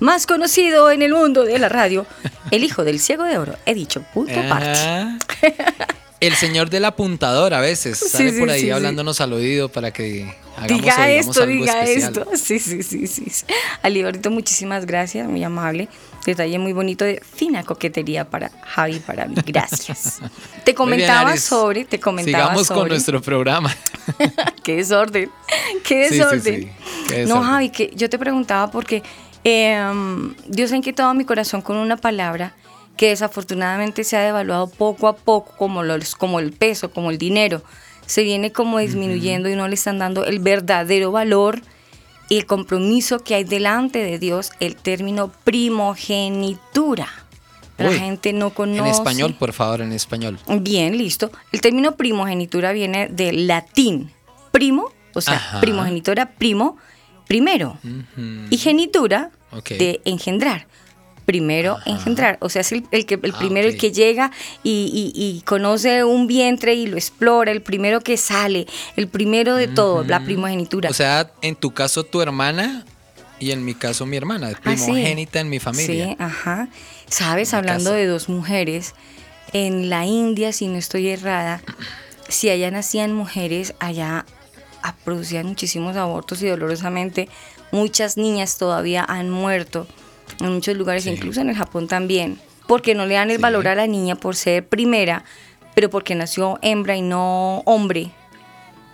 más 0.00 0.26
conocido 0.26 0.90
en 0.90 1.02
el 1.02 1.12
mundo 1.14 1.44
de 1.44 1.58
la 1.58 1.68
radio, 1.68 2.06
el 2.50 2.64
hijo 2.64 2.84
del 2.84 2.98
ciego 3.00 3.24
de 3.24 3.38
oro. 3.38 3.56
He 3.66 3.74
dicho, 3.74 4.02
punto 4.12 4.38
aparte. 4.38 4.70
Ajá. 4.70 5.18
El 6.20 6.34
señor 6.34 6.68
del 6.68 6.84
apuntador 6.84 7.54
a 7.54 7.60
veces 7.60 7.98
sale 7.98 8.30
sí, 8.32 8.38
por 8.38 8.50
ahí 8.50 8.60
sí, 8.60 8.66
sí. 8.66 8.70
hablándonos 8.70 9.22
al 9.22 9.32
oído 9.32 9.70
para 9.70 9.90
que 9.90 10.24
hagamos 10.54 10.70
o 10.70 10.74
Diga 10.74 11.06
digamos 11.06 11.26
esto, 11.30 11.42
algo 11.44 11.52
diga 11.54 11.82
especial. 11.82 12.12
esto. 12.18 12.30
Sí, 12.36 12.58
sí, 12.58 12.82
sí, 12.82 13.06
sí. 13.06 13.44
Alibarito, 13.80 14.30
muchísimas 14.30 14.84
gracias, 14.84 15.26
muy 15.26 15.42
amable. 15.42 15.88
Detalle 16.26 16.58
muy 16.58 16.74
bonito 16.74 17.06
de 17.06 17.22
fina 17.24 17.64
coquetería 17.64 18.28
para 18.28 18.50
Javi, 18.66 18.98
para 18.98 19.24
mí. 19.28 19.34
Gracias. 19.46 20.18
Te 20.64 20.72
bien, 20.72 20.76
comentaba 20.76 21.34
sobre, 21.38 21.86
te 21.86 21.98
comentaba 21.98 22.44
Sigamos 22.44 22.66
sobre. 22.66 22.80
con 22.80 22.88
nuestro 22.90 23.22
programa. 23.22 23.74
qué 24.62 24.76
desorden, 24.76 25.30
qué 25.84 26.10
desorden. 26.10 26.70
qué 27.08 27.12
No, 27.24 27.36
desorden. 27.36 27.42
Javi, 27.44 27.70
que 27.70 27.92
yo 27.96 28.10
te 28.10 28.18
preguntaba 28.18 28.70
porque 28.70 29.02
eh, 29.44 29.80
Dios 30.46 30.72
ha 30.72 30.76
inquietado 30.76 31.14
mi 31.14 31.24
corazón 31.24 31.62
con 31.62 31.76
una 31.76 31.96
palabra 31.96 32.54
que 32.96 33.08
desafortunadamente 33.08 34.04
se 34.04 34.16
ha 34.16 34.20
devaluado 34.20 34.68
poco 34.68 35.08
a 35.08 35.16
poco, 35.16 35.54
como, 35.56 35.82
los, 35.82 36.14
como 36.14 36.38
el 36.38 36.52
peso, 36.52 36.90
como 36.90 37.10
el 37.10 37.18
dinero. 37.18 37.62
Se 38.04 38.22
viene 38.22 38.52
como 38.52 38.78
disminuyendo 38.78 39.48
y 39.48 39.56
no 39.56 39.68
le 39.68 39.74
están 39.74 39.98
dando 39.98 40.24
el 40.24 40.40
verdadero 40.40 41.10
valor 41.10 41.62
y 42.28 42.36
el 42.36 42.46
compromiso 42.46 43.20
que 43.20 43.34
hay 43.34 43.44
delante 43.44 44.00
de 44.00 44.18
Dios, 44.18 44.52
el 44.60 44.76
término 44.76 45.32
primogenitura. 45.44 47.08
La 47.78 47.92
gente 47.92 48.34
no 48.34 48.50
conoce. 48.50 48.80
En 48.80 48.86
español, 48.86 49.34
por 49.38 49.54
favor, 49.54 49.80
en 49.80 49.92
español. 49.92 50.38
Bien, 50.60 50.98
listo. 50.98 51.30
El 51.50 51.62
término 51.62 51.96
primogenitura 51.96 52.72
viene 52.72 53.08
del 53.08 53.46
latín. 53.46 54.10
Primo, 54.52 54.92
o 55.14 55.22
sea, 55.22 55.36
Ajá. 55.36 55.60
primogenitura, 55.60 56.32
primo, 56.32 56.76
primero. 57.30 57.78
Y 58.50 58.56
genitura, 58.58 59.30
de 59.78 60.00
engendrar. 60.04 60.66
Primero 61.26 61.78
engendrar. 61.86 62.38
O 62.40 62.48
sea, 62.48 62.62
es 62.62 62.72
el, 62.72 62.84
el 62.90 63.06
que, 63.06 63.14
el 63.22 63.32
Ah, 63.36 63.38
primero 63.38 63.68
el 63.68 63.76
que 63.76 63.92
llega 63.92 64.32
y, 64.64 65.12
y- 65.14 65.36
y 65.36 65.42
conoce 65.42 66.02
un 66.02 66.26
vientre 66.26 66.74
y 66.74 66.88
lo 66.88 66.96
explora, 66.96 67.52
el 67.52 67.62
primero 67.62 68.00
que 68.00 68.16
sale, 68.16 68.66
el 68.96 69.06
primero 69.06 69.54
de 69.54 69.68
todo, 69.68 70.02
la 70.02 70.24
primogenitura. 70.24 70.90
O 70.90 70.92
sea, 70.92 71.30
en 71.42 71.54
tu 71.54 71.70
caso 71.70 72.02
tu 72.02 72.20
hermana 72.20 72.84
y 73.38 73.52
en 73.52 73.64
mi 73.64 73.74
caso 73.74 74.06
mi 74.06 74.16
hermana, 74.16 74.48
Ah, 74.48 74.76
sí. 74.76 74.82
primogénita 74.84 75.38
en 75.38 75.50
mi 75.50 75.60
familia. 75.60 76.06
Sí, 76.08 76.16
ajá. 76.18 76.68
Sabes, 77.06 77.54
hablando 77.54 77.90
casa. 77.90 77.96
de 77.96 78.06
dos 78.06 78.28
mujeres, 78.28 78.94
en 79.52 79.88
la 79.88 80.04
India, 80.06 80.52
si 80.52 80.66
no 80.66 80.78
estoy 80.78 81.08
errada, 81.10 81.62
si 82.28 82.50
allá 82.50 82.72
nacían 82.72 83.12
mujeres, 83.12 83.74
allá 83.78 84.24
producían 85.04 85.46
muchísimos 85.46 85.96
abortos 85.96 86.42
y 86.42 86.48
dolorosamente 86.48 87.28
muchas 87.72 88.16
niñas 88.16 88.58
todavía 88.58 89.04
han 89.08 89.30
muerto 89.30 89.86
en 90.40 90.52
muchos 90.54 90.76
lugares, 90.76 91.04
Sí. 91.04 91.10
incluso 91.10 91.40
en 91.40 91.50
el 91.50 91.56
Japón 91.56 91.88
también, 91.88 92.40
porque 92.66 92.94
no 92.94 93.06
le 93.06 93.14
dan 93.14 93.30
el 93.30 93.36
Sí. 93.36 93.42
valor 93.42 93.68
a 93.68 93.74
la 93.74 93.86
niña 93.86 94.14
por 94.16 94.36
ser 94.36 94.66
primera, 94.66 95.24
pero 95.74 95.90
porque 95.90 96.14
nació 96.14 96.58
hembra 96.62 96.96
y 96.96 97.02
no 97.02 97.58
hombre. 97.66 98.10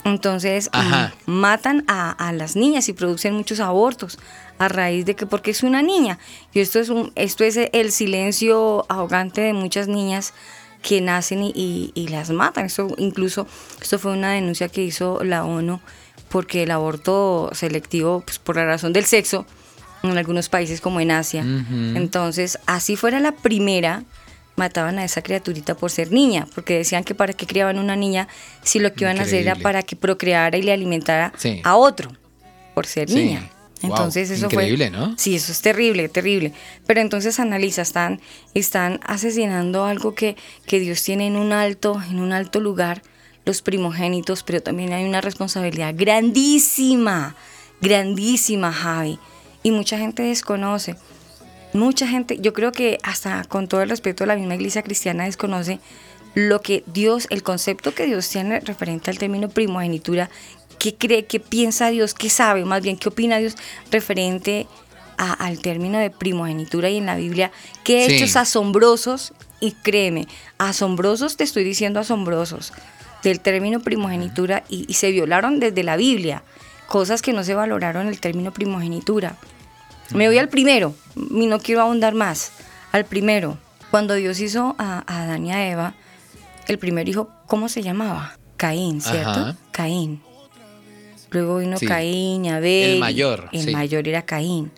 Entonces 0.05 0.71
mm, 0.73 0.77
Ajá. 0.77 1.15
matan 1.27 1.85
a, 1.89 2.11
a 2.13 2.33
las 2.33 2.55
niñas 2.55 2.89
y 2.89 2.93
producen 2.93 3.35
muchos 3.35 3.59
abortos 3.59 4.19
a 4.59 4.69
raíz 4.69 5.05
de 5.05 5.17
que 5.17 5.27
porque 5.27 5.51
es 5.51 5.63
una 5.65 5.83
niña. 5.83 6.19
Y 6.55 6.61
esto 6.61 6.79
es 6.79 6.91
un, 6.91 7.13
esto 7.17 7.43
es 7.45 7.57
el 7.73 7.91
silencio 7.93 8.87
arrogante 8.89 9.41
de 9.41 9.53
muchas 9.53 9.89
niñas 9.89 10.33
que 10.87 11.01
nacen 11.01 11.43
y, 11.43 11.53
y- 11.55 11.91
y 11.95 12.09
las 12.09 12.31
matan. 12.31 12.67
Esto 12.67 12.87
incluso 12.97 13.49
esto 13.83 13.99
fue 13.99 14.13
una 14.13 14.31
denuncia 14.33 14.69
que 14.69 14.83
hizo 14.85 15.19
la 15.25 15.45
ONU 15.45 15.81
porque 16.29 16.63
el 16.63 16.71
aborto 16.71 17.51
selectivo, 17.55 18.21
pues, 18.25 18.39
por 18.39 18.55
la 18.57 18.65
razón 18.67 18.93
del 18.93 19.05
sexo, 19.05 19.47
en 20.05 20.17
algunos 20.17 20.49
países 20.49 20.81
como 20.81 21.01
en 21.01 21.11
Asia. 21.11 21.45
Entonces, 21.97 22.59
así 22.67 22.95
fuera 22.97 23.19
la 23.19 23.33
primera, 23.33 24.05
mataban 24.55 24.99
a 24.99 25.05
esa 25.05 25.23
criaturita 25.23 25.75
por 25.75 25.91
ser 25.91 26.13
niña, 26.13 26.47
porque 26.55 26.79
decían 26.79 27.03
que 27.05 27.15
para 27.15 27.33
qué 27.33 27.47
criaban 27.47 27.79
una 27.79 27.97
niña 27.97 28.29
si 28.63 28.79
lo 28.79 28.93
que 28.93 29.05
iban 29.05 29.19
a 29.19 29.23
hacer 29.23 29.43
era 29.43 29.57
para 29.57 29.83
que 29.83 29.97
procreara 29.97 30.57
y 30.57 30.63
le 30.63 30.73
alimentara 30.73 31.33
Sí. 31.37 31.61
a 31.65 31.75
otro 31.77 32.11
por 32.75 32.87
ser 32.87 33.09
Sí. 33.11 33.17
niña. 33.17 33.51
Wow, 33.83 33.91
Entonces 33.91 34.31
eso 34.31 34.47
increíble, 34.47 34.89
fue, 34.91 34.99
¿no? 34.99 35.15
Sí, 35.19 35.37
eso 35.37 35.53
es 35.53 35.61
terrible, 35.61 36.09
terrible. 36.09 36.53
Pero 36.87 37.01
entonces 37.01 37.39
analiza, 37.39 37.83
están, 37.83 38.21
están 38.55 39.01
asesinando 39.05 39.85
algo 39.85 40.15
que, 40.15 40.37
que 40.67 40.81
Dios 40.81 41.03
tiene 41.03 41.27
en 41.27 41.37
un 41.37 41.53
alto, 41.53 42.01
en 42.09 42.19
un 42.19 42.33
alto 42.33 42.61
lugar, 42.61 43.03
los 43.45 43.63
primogénitos, 43.63 44.43
pero 44.43 44.63
también 44.63 44.93
hay 44.93 45.05
una 45.05 45.21
responsabilidad 45.21 45.95
grandísima, 45.97 47.37
grandísima, 47.81 48.73
Javi. 48.73 49.19
Y 49.63 49.71
mucha 49.71 49.99
gente 49.99 50.23
desconoce. 50.23 50.97
Mucha 51.73 52.07
gente, 52.09 52.39
yo 52.41 52.53
creo 52.55 52.73
que 52.73 52.99
hasta 53.03 53.45
con 53.45 53.69
todo 53.69 53.83
el 53.83 53.91
respeto 53.91 54.25
de 54.25 54.29
la 54.29 54.37
misma 54.37 54.55
iglesia 54.55 54.83
cristiana 54.83 55.25
desconoce 55.25 55.81
lo 56.35 56.61
que 56.61 56.83
Dios, 56.87 57.27
el 57.31 57.43
concepto 57.43 57.95
que 57.95 58.07
Dios 58.07 58.29
tiene 58.29 58.61
referente 58.61 59.11
al 59.11 59.19
término 59.19 59.49
primogenitura, 59.49 60.29
qué 60.93 60.97
cree, 60.97 61.27
qué 61.27 61.41
piensa 61.41 61.89
Dios, 61.91 62.15
qué 62.15 62.31
sabe, 62.31 62.65
más 62.65 62.83
bien 62.83 62.97
qué 62.97 63.09
opina 63.09 63.39
Dios 63.39 63.57
referente 63.91 64.67
a- 65.19 65.33
al 65.33 65.61
término 65.61 65.99
de 65.99 66.11
primogenitura 66.11 66.91
y 66.91 66.99
en 66.99 67.07
la 67.07 67.17
Biblia, 67.17 67.51
qué 67.85 68.07
Sí. 68.07 68.15
hechos 68.17 68.37
asombrosos, 68.37 69.33
y 69.61 69.73
créeme, 69.73 70.29
asombrosos, 70.59 71.37
te 71.37 71.45
estoy 71.45 71.65
diciendo 71.65 71.99
asombrosos, 72.01 72.73
del 73.23 73.41
término 73.41 73.81
primogenitura 73.81 74.63
y, 74.69 74.85
y 74.89 74.95
se 74.95 75.11
violaron 75.11 75.59
desde 75.61 75.83
la 75.83 75.97
Biblia. 75.97 76.43
cosas 76.87 77.21
que 77.21 77.33
no 77.33 77.43
se 77.43 77.53
valoraron 77.55 78.07
el 78.07 78.21
término 78.21 78.53
primogenitura. 78.53 79.35
Me 80.15 80.29
voy 80.29 80.39
al 80.39 80.49
primero, 80.49 80.95
y 81.17 81.47
no 81.47 81.59
quiero 81.59 81.81
ahondar 81.83 82.15
más. 82.15 82.53
Al 82.93 83.05
primero, 83.07 83.59
cuando 83.91 84.15
Dios 84.15 84.39
hizo 84.39 84.77
a, 84.79 85.03
a 85.05 85.23
Adán 85.23 85.47
y 85.47 85.53
a 85.53 85.69
Eva, 85.69 85.95
el 86.69 86.79
primer 86.79 87.09
hijo, 87.09 87.29
¿cómo 87.49 87.69
se 87.69 87.83
llamaba? 87.83 88.39
Caín, 88.57 89.01
¿cierto? 89.01 89.31
Ajá. 89.31 89.57
Caín. 89.73 90.23
Luego 91.37 91.59
vino 91.59 91.77
Sí. 91.77 91.87
Caín 91.87 92.47
y 92.47 92.49
Abel. 92.49 92.95
El 92.95 92.99
mayor, 93.01 93.49
El 93.53 93.61
sí. 93.67 93.71
mayor 93.71 94.09
era 94.09 94.23
Caín. 94.23 94.73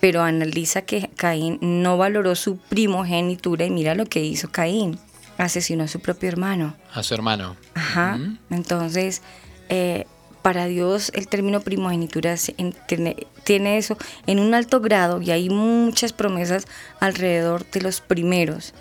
Pero 0.00 0.22
analiza 0.22 0.82
que 0.82 1.08
Caín 1.16 1.58
no 1.62 1.96
valoró 1.96 2.34
su 2.34 2.58
primogenitura 2.58 3.64
y 3.64 3.70
mira 3.70 3.94
lo 3.94 4.04
que 4.04 4.22
hizo 4.22 4.50
Caín. 4.50 4.98
Asesinó 5.38 5.84
a 5.84 5.88
su 5.88 6.00
propio 6.00 6.28
hermano. 6.28 6.74
A 6.92 7.02
su 7.02 7.14
hermano. 7.14 7.56
Ajá. 7.74 8.18
Entonces, 8.50 9.22
eh, 9.70 10.04
para 10.42 10.66
Dios 10.66 11.10
el 11.14 11.26
término 11.28 11.60
primogenitura 11.60 12.34
tiene 13.44 13.78
eso 13.78 13.96
en 14.26 14.40
un 14.40 14.52
alto 14.54 14.80
grado 14.80 15.22
y 15.22 15.30
hay 15.30 15.48
muchas 15.48 16.12
promesas 16.12 16.66
alrededor 17.00 17.64
de 17.70 17.80
los 17.80 18.00
primeros. 18.02 18.74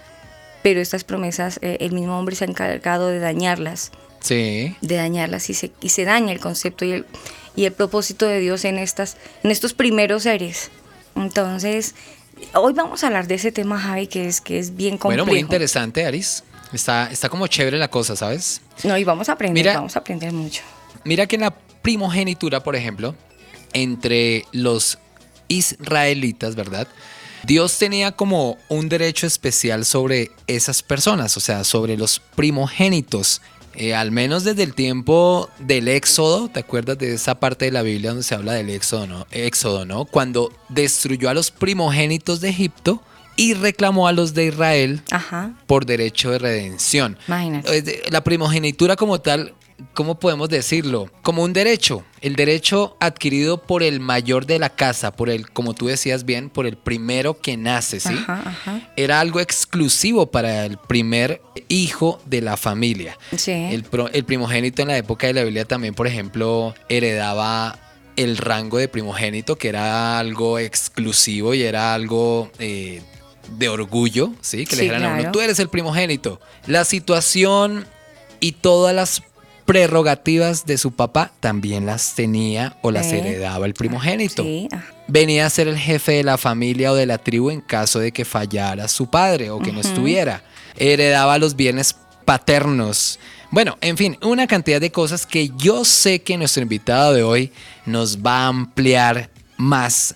Pero 0.63 0.81
estas 0.81 1.03
promesas, 1.03 1.57
eh, 1.61 1.77
el 1.79 1.93
mismo 1.93 2.17
hombre 2.19 2.35
se 2.35 2.43
ha 2.43 2.47
encargado 2.47 3.07
de 3.07 3.19
dañarlas, 3.19 3.91
Sí. 4.21 4.75
de 4.81 4.95
dañarlas 4.95 5.49
y 5.49 5.53
se, 5.53 5.71
y 5.81 5.89
se 5.89 6.05
daña 6.05 6.31
el 6.31 6.39
concepto 6.39 6.85
y 6.85 6.91
el, 6.91 7.05
y 7.55 7.65
el 7.65 7.73
propósito 7.73 8.25
de 8.27 8.39
Dios 8.39 8.63
en, 8.65 8.77
estas, 8.77 9.17
en 9.43 9.51
estos 9.51 9.73
primeros 9.73 10.23
seres. 10.23 10.69
Entonces, 11.15 11.95
hoy 12.53 12.73
vamos 12.73 13.03
a 13.03 13.07
hablar 13.07 13.27
de 13.27 13.35
ese 13.35 13.51
tema, 13.51 13.79
Javi, 13.79 14.07
que 14.07 14.27
es, 14.27 14.39
que 14.41 14.59
es 14.59 14.75
bien 14.75 14.97
complejo. 14.97 15.23
Bueno, 15.23 15.25
muy 15.25 15.39
interesante, 15.39 16.05
Aris. 16.05 16.43
Está, 16.71 17.09
está 17.11 17.27
como 17.27 17.47
chévere 17.47 17.77
la 17.77 17.89
cosa, 17.89 18.15
¿sabes? 18.15 18.61
No, 18.83 18.97
y 18.97 19.03
vamos 19.03 19.27
a 19.27 19.33
aprender, 19.33 19.55
Mira- 19.63 19.73
vamos 19.73 19.95
a 19.97 19.99
aprender 19.99 20.31
mucho. 20.31 20.61
Mira 21.03 21.25
que 21.27 21.35
en 21.35 21.41
la 21.41 21.51
primogenitura, 21.81 22.63
por 22.63 22.75
ejemplo, 22.75 23.15
entre 23.73 24.45
los 24.53 24.97
israelitas, 25.47 26.55
¿verdad? 26.55 26.87
Dios 27.43 27.77
tenía 27.79 28.11
como 28.11 28.57
un 28.69 28.87
derecho 28.87 29.25
especial 29.25 29.83
sobre 29.83 30.31
esas 30.47 30.83
personas, 30.83 31.35
o 31.37 31.39
sea, 31.39 31.63
sobre 31.63 31.97
los 31.97 32.21
primogénitos. 32.35 33.41
Eh, 33.75 33.95
al 33.95 34.11
menos 34.11 34.43
desde 34.43 34.63
el 34.63 34.73
tiempo 34.73 35.49
del 35.59 35.87
Éxodo, 35.87 36.49
¿te 36.49 36.59
acuerdas 36.59 36.97
de 36.97 37.13
esa 37.13 37.35
parte 37.39 37.65
de 37.65 37.71
la 37.71 37.81
Biblia 37.81 38.09
donde 38.09 38.23
se 38.23 38.35
habla 38.35 38.53
del 38.53 38.69
Éxodo, 38.69 39.07
no? 39.07 39.25
Éxodo, 39.31 39.85
¿no? 39.85 40.05
Cuando 40.05 40.51
destruyó 40.69 41.29
a 41.29 41.33
los 41.33 41.51
primogénitos 41.51 42.41
de 42.41 42.49
Egipto 42.49 43.01
y 43.37 43.53
reclamó 43.53 44.07
a 44.07 44.11
los 44.11 44.33
de 44.33 44.47
Israel 44.47 45.01
Ajá. 45.09 45.53
por 45.67 45.85
derecho 45.85 46.31
de 46.31 46.39
redención. 46.39 47.17
Imagínate. 47.27 47.77
Eh, 47.77 48.03
La 48.09 48.23
primogenitura 48.23 48.95
como 48.97 49.21
tal, 49.21 49.53
¿cómo 49.93 50.19
podemos 50.19 50.49
decirlo? 50.49 51.09
Como 51.21 51.43
un 51.43 51.53
derecho, 51.53 52.03
el 52.21 52.35
derecho 52.35 52.95
adquirido 52.99 53.61
por 53.61 53.83
el 53.83 53.99
mayor 53.99 54.45
de 54.45 54.59
la 54.59 54.69
casa, 54.69 55.11
por 55.11 55.29
el, 55.29 55.49
como 55.49 55.73
tú 55.73 55.87
decías 55.87 56.25
bien, 56.25 56.49
por 56.49 56.65
el 56.65 56.77
primero 56.77 57.39
que 57.39 57.57
nace, 57.57 57.99
¿sí? 57.99 58.13
Ajá, 58.13 58.41
ajá. 58.45 58.91
Era 58.95 59.19
algo 59.19 59.39
exclusivo 59.39 60.31
para 60.31 60.65
el 60.65 60.77
primer 60.77 61.41
hijo 61.67 62.21
de 62.25 62.41
la 62.41 62.57
familia. 62.57 63.17
Sí. 63.37 63.51
El, 63.51 63.83
pro- 63.83 64.09
el 64.11 64.23
primogénito 64.25 64.81
en 64.81 64.89
la 64.89 64.97
época 64.97 65.27
de 65.27 65.33
la 65.33 65.43
Biblia 65.43 65.65
también, 65.65 65.93
por 65.93 66.07
ejemplo, 66.07 66.73
heredaba 66.89 67.77
el 68.17 68.37
rango 68.37 68.77
de 68.77 68.87
primogénito, 68.87 69.57
que 69.57 69.69
era 69.69 70.19
algo 70.19 70.59
exclusivo 70.59 71.53
y 71.53 71.63
era 71.63 71.93
algo 71.93 72.51
eh, 72.59 73.01
de 73.57 73.69
orgullo, 73.69 74.31
¿sí? 74.41 74.65
Que 74.65 74.75
le 74.75 74.81
dijeran 74.83 75.03
a 75.05 75.19
uno, 75.21 75.31
tú 75.31 75.39
eres 75.39 75.59
el 75.59 75.69
primogénito. 75.69 76.39
La 76.67 76.83
situación 76.83 77.87
y 78.39 78.51
todas 78.53 78.93
las 78.95 79.23
prerrogativas 79.71 80.65
de 80.65 80.77
su 80.77 80.91
papá 80.91 81.31
también 81.39 81.85
las 81.85 82.13
tenía 82.13 82.75
o 82.81 82.91
las 82.91 83.07
Eh. 83.13 83.19
heredaba 83.19 83.65
el 83.65 83.73
primogénito. 83.73 84.43
Sí. 84.43 84.67
ah, 84.73 84.83
Venía 85.07 85.45
a 85.45 85.49
ser 85.49 85.69
el 85.69 85.77
jefe 85.77 86.11
de 86.11 86.23
la 86.25 86.37
familia 86.37 86.91
o 86.91 86.95
de 86.95 87.05
la 87.05 87.17
tribu 87.17 87.51
en 87.51 87.61
caso 87.61 87.99
de 87.99 88.11
que 88.11 88.25
fallara 88.25 88.89
su 88.89 89.09
padre 89.09 89.49
o 89.49 89.59
que 89.59 89.71
no 89.71 89.79
estuviera. 89.79 90.43
Heredaba 90.75 91.37
los 91.37 91.55
bienes 91.55 91.95
paternos. 92.25 93.17
Bueno, 93.49 93.77
en 93.79 93.95
fin, 93.95 94.17
una 94.21 94.45
cantidad 94.45 94.81
de 94.81 94.91
cosas 94.91 95.25
que 95.25 95.51
yo 95.57 95.85
sé 95.85 96.21
que 96.21 96.37
nuestro 96.37 96.63
invitado 96.63 97.13
de 97.13 97.23
hoy 97.23 97.51
nos 97.85 98.17
va 98.17 98.43
a 98.43 98.47
ampliar 98.47 99.29
más 99.55 100.15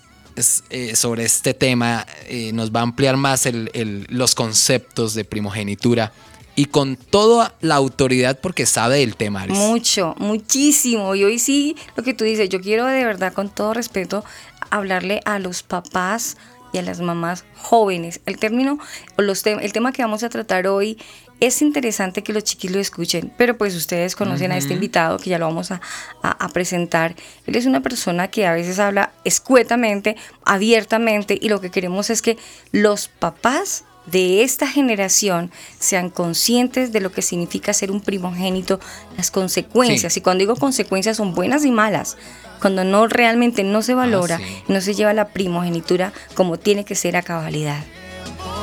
eh, 0.69 0.97
sobre 0.97 1.23
este 1.23 1.53
tema, 1.53 2.05
eh, 2.27 2.51
nos 2.53 2.69
va 2.71 2.81
a 2.81 2.83
ampliar 2.83 3.15
más 3.15 3.45
el- 3.45 3.71
el- 3.73 4.05
los 4.09 4.35
conceptos 4.35 5.13
de 5.13 5.23
primogenitura 5.23 6.11
y 6.55 6.65
con 6.65 6.95
toda 6.95 7.53
la 7.61 7.75
autoridad 7.75 8.39
porque 8.39 8.65
sabe 8.65 8.99
del 8.99 9.15
tema. 9.15 9.41
Aris. 9.43 9.57
Mucho, 9.57 10.15
muchísimo. 10.17 11.13
Y 11.15 11.23
hoy 11.23 11.39
sí, 11.39 11.75
lo 11.95 12.03
que 12.03 12.13
tú 12.13 12.23
dices, 12.23 12.49
yo 12.49 12.61
quiero 12.61 12.85
de 12.85 13.03
verdad, 13.05 13.33
con 13.33 13.49
todo 13.49 13.73
respeto, 13.73 14.23
hablarle 14.69 15.21
a 15.25 15.39
los 15.39 15.63
papás 15.63 16.37
y 16.73 16.77
a 16.77 16.81
las 16.81 16.99
mamás 17.01 17.45
jóvenes. 17.55 18.19
El 18.25 18.37
término, 18.37 18.79
los 19.17 19.45
el 19.45 19.71
tema 19.73 19.91
que 19.91 20.01
vamos 20.01 20.23
a 20.23 20.29
tratar 20.29 20.67
hoy 20.67 20.97
es 21.41 21.61
interesante 21.61 22.23
que 22.23 22.31
los 22.31 22.45
chiquis 22.45 22.71
lo 22.71 22.79
escuchen, 22.79 23.31
pero 23.37 23.57
pues 23.57 23.75
ustedes 23.75 24.15
conocen 24.15 24.53
a 24.53 24.57
este 24.57 24.73
invitado 24.73 25.17
que 25.19 25.29
ya 25.29 25.37
lo 25.37 25.45
vamos 25.47 25.71
a, 25.71 25.81
a- 26.23 26.31
a 26.45 26.47
presentar. 26.49 27.15
Él 27.45 27.55
es 27.57 27.65
una 27.65 27.81
persona 27.81 28.29
que 28.29 28.45
a 28.47 28.53
veces 28.53 28.79
habla 28.79 29.11
escuetamente, 29.25 30.15
abiertamente, 30.45 31.37
y 31.39 31.49
lo 31.49 31.59
que 31.61 31.71
queremos 31.71 32.09
es 32.09 32.21
que 32.21 32.37
los 32.71 33.07
papás 33.09 33.83
de 34.05 34.43
esta 34.43 34.67
generación 34.67 35.51
sean 35.79 36.09
conscientes 36.09 36.91
de 36.91 37.01
lo 37.01 37.11
que 37.11 37.21
significa 37.21 37.73
ser 37.73 37.91
un 37.91 38.01
primogénito, 38.01 38.79
las 39.17 39.31
consecuencias. 39.31 40.13
Sí. 40.13 40.19
Y 40.19 40.23
cuando 40.23 40.41
digo 40.41 40.55
consecuencias 40.55 41.17
son 41.17 41.33
buenas 41.33 41.65
y 41.65 41.71
malas. 41.71 42.17
Cuando 42.61 42.83
no 42.83 43.07
realmente 43.07 43.63
no 43.63 43.81
se 43.81 43.93
valora, 43.93 44.37
sí. 44.37 44.43
no 44.67 44.81
se 44.81 44.93
lleva 44.93 45.13
la 45.13 45.27
primogenitura 45.29 46.13
como 46.35 46.57
tiene 46.57 46.85
que 46.85 46.95
ser 46.95 47.17
a 47.17 47.21
cabalidad. 47.21 47.83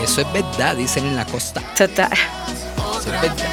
Eso 0.03 0.21
es 0.21 0.33
verdad, 0.33 0.77
dicen 0.77 1.05
en 1.07 1.17
la 1.17 1.27
costa. 1.27 1.63
Total. 1.77 2.11
Eso 2.13 3.15
es 3.15 3.21
verdad. 3.21 3.47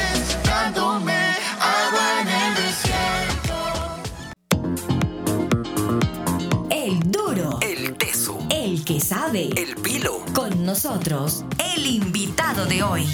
El 6.69 6.99
duro. 7.11 7.59
El 7.61 7.95
teso. 7.97 8.39
El 8.49 8.83
que 8.83 8.99
sabe. 8.99 9.49
El 9.55 9.75
pilo. 9.75 10.23
Con 10.33 10.58
nosotros, 10.69 11.43
el 11.75 11.83
invitado 11.83 12.67
de 12.67 12.83
hoy. 12.83 13.07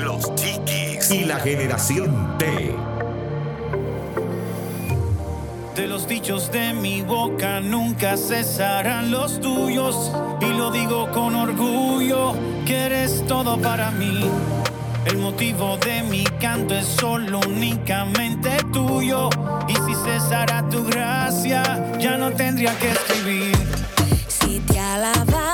Los 0.00 0.34
chiquis 0.34 1.08
y 1.12 1.24
la 1.24 1.38
generación 1.38 2.36
T. 2.38 2.74
De 5.76 5.86
los 5.86 6.08
dichos 6.08 6.50
de 6.50 6.72
mi 6.72 7.02
boca 7.02 7.60
nunca 7.60 8.16
cesarán 8.16 9.12
los 9.12 9.40
tuyos. 9.40 10.10
Y 10.40 10.46
lo 10.46 10.72
digo 10.72 11.08
con 11.12 11.36
orgullo, 11.36 12.34
que 12.66 12.76
eres 12.76 13.24
todo 13.28 13.56
para 13.58 13.92
mí. 13.92 14.28
El 15.06 15.18
motivo 15.18 15.76
de 15.78 16.02
mi 16.02 16.24
canto 16.40 16.74
es 16.74 16.84
solo 16.84 17.38
únicamente 17.46 18.56
tuyo. 18.72 19.30
Y 19.68 19.74
si 19.74 19.94
cesara 20.04 20.68
tu 20.68 20.84
gracia, 20.84 21.62
ya 22.00 22.16
no 22.16 22.32
tendría 22.32 22.76
que 22.78 22.90
escribir. 22.90 23.56
Si 24.26 24.58
te 24.60 24.80
alabara, 24.80 25.45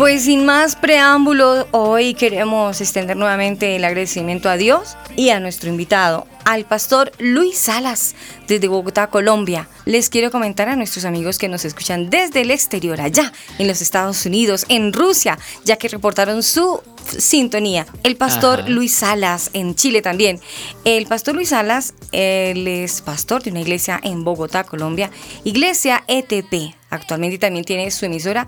Pues 0.00 0.22
sin 0.24 0.46
más 0.46 0.76
preámbulos, 0.76 1.66
hoy 1.72 2.14
queremos 2.14 2.80
extender 2.80 3.18
nuevamente 3.18 3.76
el 3.76 3.84
agradecimiento 3.84 4.48
a 4.48 4.56
Dios 4.56 4.96
y 5.14 5.28
a 5.28 5.40
nuestro 5.40 5.68
invitado, 5.68 6.26
al 6.46 6.64
pastor 6.64 7.12
Luis 7.18 7.58
Salas, 7.58 8.14
desde 8.48 8.66
Bogotá, 8.66 9.08
Colombia. 9.08 9.68
Les 9.84 10.08
quiero 10.08 10.30
comentar 10.30 10.70
a 10.70 10.76
nuestros 10.76 11.04
amigos 11.04 11.36
que 11.36 11.48
nos 11.48 11.66
escuchan 11.66 12.08
desde 12.08 12.40
el 12.40 12.50
exterior, 12.50 12.98
allá 12.98 13.30
en 13.58 13.68
los 13.68 13.82
Estados 13.82 14.24
Unidos, 14.24 14.64
en 14.70 14.94
Rusia, 14.94 15.38
ya 15.66 15.76
que 15.76 15.88
reportaron 15.88 16.42
su 16.42 16.80
sintonía. 17.18 17.84
El 18.02 18.16
pastor 18.16 18.60
Ajá. 18.60 18.68
Luis 18.70 18.94
Salas, 18.94 19.50
en 19.52 19.74
Chile 19.74 20.00
también. 20.00 20.40
El 20.86 21.04
pastor 21.08 21.34
Luis 21.34 21.50
Salas, 21.50 21.92
él 22.12 22.66
es 22.66 23.02
pastor 23.02 23.42
de 23.42 23.50
una 23.50 23.60
iglesia 23.60 24.00
en 24.02 24.24
Bogotá, 24.24 24.64
Colombia, 24.64 25.10
Iglesia 25.44 26.04
ETP. 26.08 26.74
Actualmente 26.88 27.36
también 27.36 27.66
tiene 27.66 27.90
su 27.90 28.06
emisora 28.06 28.46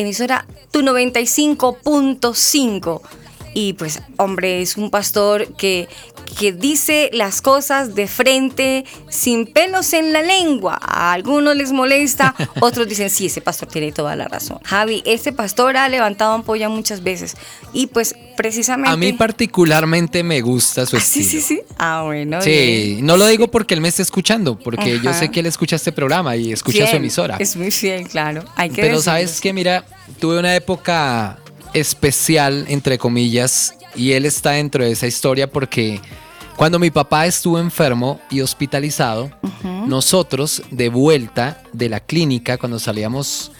emisora 0.00 0.46
Tu 0.70 0.80
95.5. 0.80 3.00
Y 3.54 3.74
pues, 3.74 4.02
hombre, 4.16 4.62
es 4.62 4.76
un 4.76 4.90
pastor 4.90 5.46
que, 5.54 5.88
que 6.38 6.52
dice 6.52 7.10
las 7.12 7.42
cosas 7.42 7.94
de 7.94 8.06
frente, 8.06 8.84
sin 9.08 9.46
pelos 9.46 9.92
en 9.92 10.12
la 10.12 10.22
lengua. 10.22 10.78
A 10.80 11.12
algunos 11.12 11.56
les 11.56 11.72
molesta, 11.72 12.34
otros 12.60 12.88
dicen, 12.88 13.10
sí, 13.10 13.26
ese 13.26 13.40
pastor 13.40 13.68
tiene 13.68 13.92
toda 13.92 14.16
la 14.16 14.28
razón. 14.28 14.58
Javi, 14.64 15.02
este 15.06 15.32
pastor 15.32 15.76
ha 15.76 15.88
levantado 15.88 16.32
ampolla 16.34 16.68
muchas 16.68 17.02
veces 17.02 17.36
y 17.72 17.88
pues 17.88 18.14
precisamente... 18.36 18.90
A 18.90 18.96
mí 18.96 19.12
particularmente 19.12 20.22
me 20.22 20.40
gusta 20.40 20.86
su 20.86 20.96
Ah, 20.96 21.00
sí, 21.00 21.20
estilo. 21.20 21.42
sí, 21.42 21.54
sí. 21.56 21.60
Ah, 21.78 22.02
bueno. 22.04 22.40
Sí, 22.40 22.50
bien. 22.94 23.06
no 23.06 23.16
lo 23.16 23.26
digo 23.26 23.48
porque 23.50 23.74
él 23.74 23.80
me 23.80 23.88
esté 23.88 24.02
escuchando, 24.02 24.58
porque 24.58 25.00
yo 25.02 25.12
sé 25.12 25.30
que 25.30 25.40
él 25.40 25.46
escucha 25.46 25.76
este 25.76 25.92
programa 25.92 26.36
y 26.36 26.52
escucha 26.52 26.86
su 26.86 26.96
emisora. 26.96 27.36
Es 27.38 27.56
muy 27.56 27.70
fiel, 27.70 28.08
claro. 28.08 28.44
Hay 28.56 28.68
que 28.70 28.76
Pero 28.76 28.96
decirlo. 28.96 29.02
sabes 29.02 29.40
que, 29.40 29.52
mira, 29.52 29.84
tuve 30.18 30.38
una 30.38 30.54
época 30.54 31.38
especial, 31.74 32.64
entre 32.68 32.98
comillas, 32.98 33.74
y 33.94 34.12
él 34.12 34.26
está 34.26 34.52
dentro 34.52 34.84
de 34.84 34.92
esa 34.92 35.06
historia 35.06 35.50
porque 35.50 36.00
cuando 36.56 36.78
mi 36.78 36.90
papá 36.90 37.26
estuvo 37.26 37.58
enfermo 37.58 38.20
y 38.30 38.40
hospitalizado, 38.42 39.30
nosotros 39.86 40.62
de 40.70 40.88
vuelta 40.88 41.62
de 41.72 41.88
la 41.88 42.00
clínica, 42.00 42.58
cuando 42.58 42.78
salíamos 42.78 43.52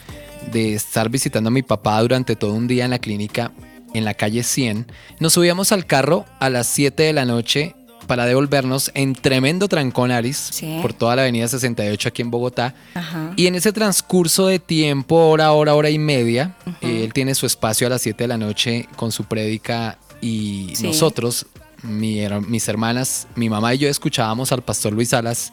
de 0.53 0.75
estar 0.75 1.09
visitando 1.09 1.49
a 1.49 1.51
mi 1.51 1.63
papá 1.63 2.01
durante 2.03 2.37
todo 2.37 2.53
un 2.55 2.67
día 2.69 2.85
en 2.85 2.91
la 2.91 2.99
clínica, 2.99 3.53
en 3.95 4.05
la 4.05 4.15
calle 4.15 4.43
100, 4.43 4.87
nos 5.19 5.33
subíamos 5.33 5.73
al 5.73 5.87
carro 5.87 6.25
a 6.39 6.51
las 6.51 6.67
7 6.69 7.03
de 7.03 7.13
la 7.13 7.25
noche 7.25 7.75
para 8.07 8.27
devolvernos 8.27 8.91
en 8.95 9.15
tremendo 9.15 9.69
trancón 9.69 10.11
Aris 10.11 10.37
Sí. 10.53 10.79
por 10.83 10.93
toda 10.93 11.17
la 11.17 11.23
avenida 11.23 11.47
68 11.49 12.09
aquí 12.09 12.23
en 12.23 12.31
Bogotá. 12.31 12.75
Ajá. 12.95 13.33
Y 13.37 13.47
en 13.47 13.55
ese 13.55 13.73
transcurso 13.73 14.47
de 14.47 14.59
tiempo, 14.59 15.17
hora, 15.29 15.53
hora, 15.53 15.75
hora 15.75 15.91
y 15.91 15.99
media, 15.99 16.55
él 16.81 17.13
tiene 17.13 17.35
su 17.35 17.47
espacio 17.47 17.87
a 17.87 17.91
las 17.91 18.03
7 18.03 18.25
de 18.25 18.29
la 18.29 18.37
noche 18.39 18.89
con 18.97 19.11
su 19.13 19.25
prédica 19.25 19.97
y 20.21 20.73
Sí. 20.75 20.85
nosotros, 20.87 21.47
mi 21.83 22.21
mis 22.47 22.69
hermanas, 22.69 23.27
mi 23.37 23.49
mamá 23.49 23.75
y 23.75 23.79
yo 23.79 23.89
escuchábamos 23.89 24.53
al 24.53 24.63
pastor 24.63 24.93
Luis 24.93 25.11
Salas 25.11 25.53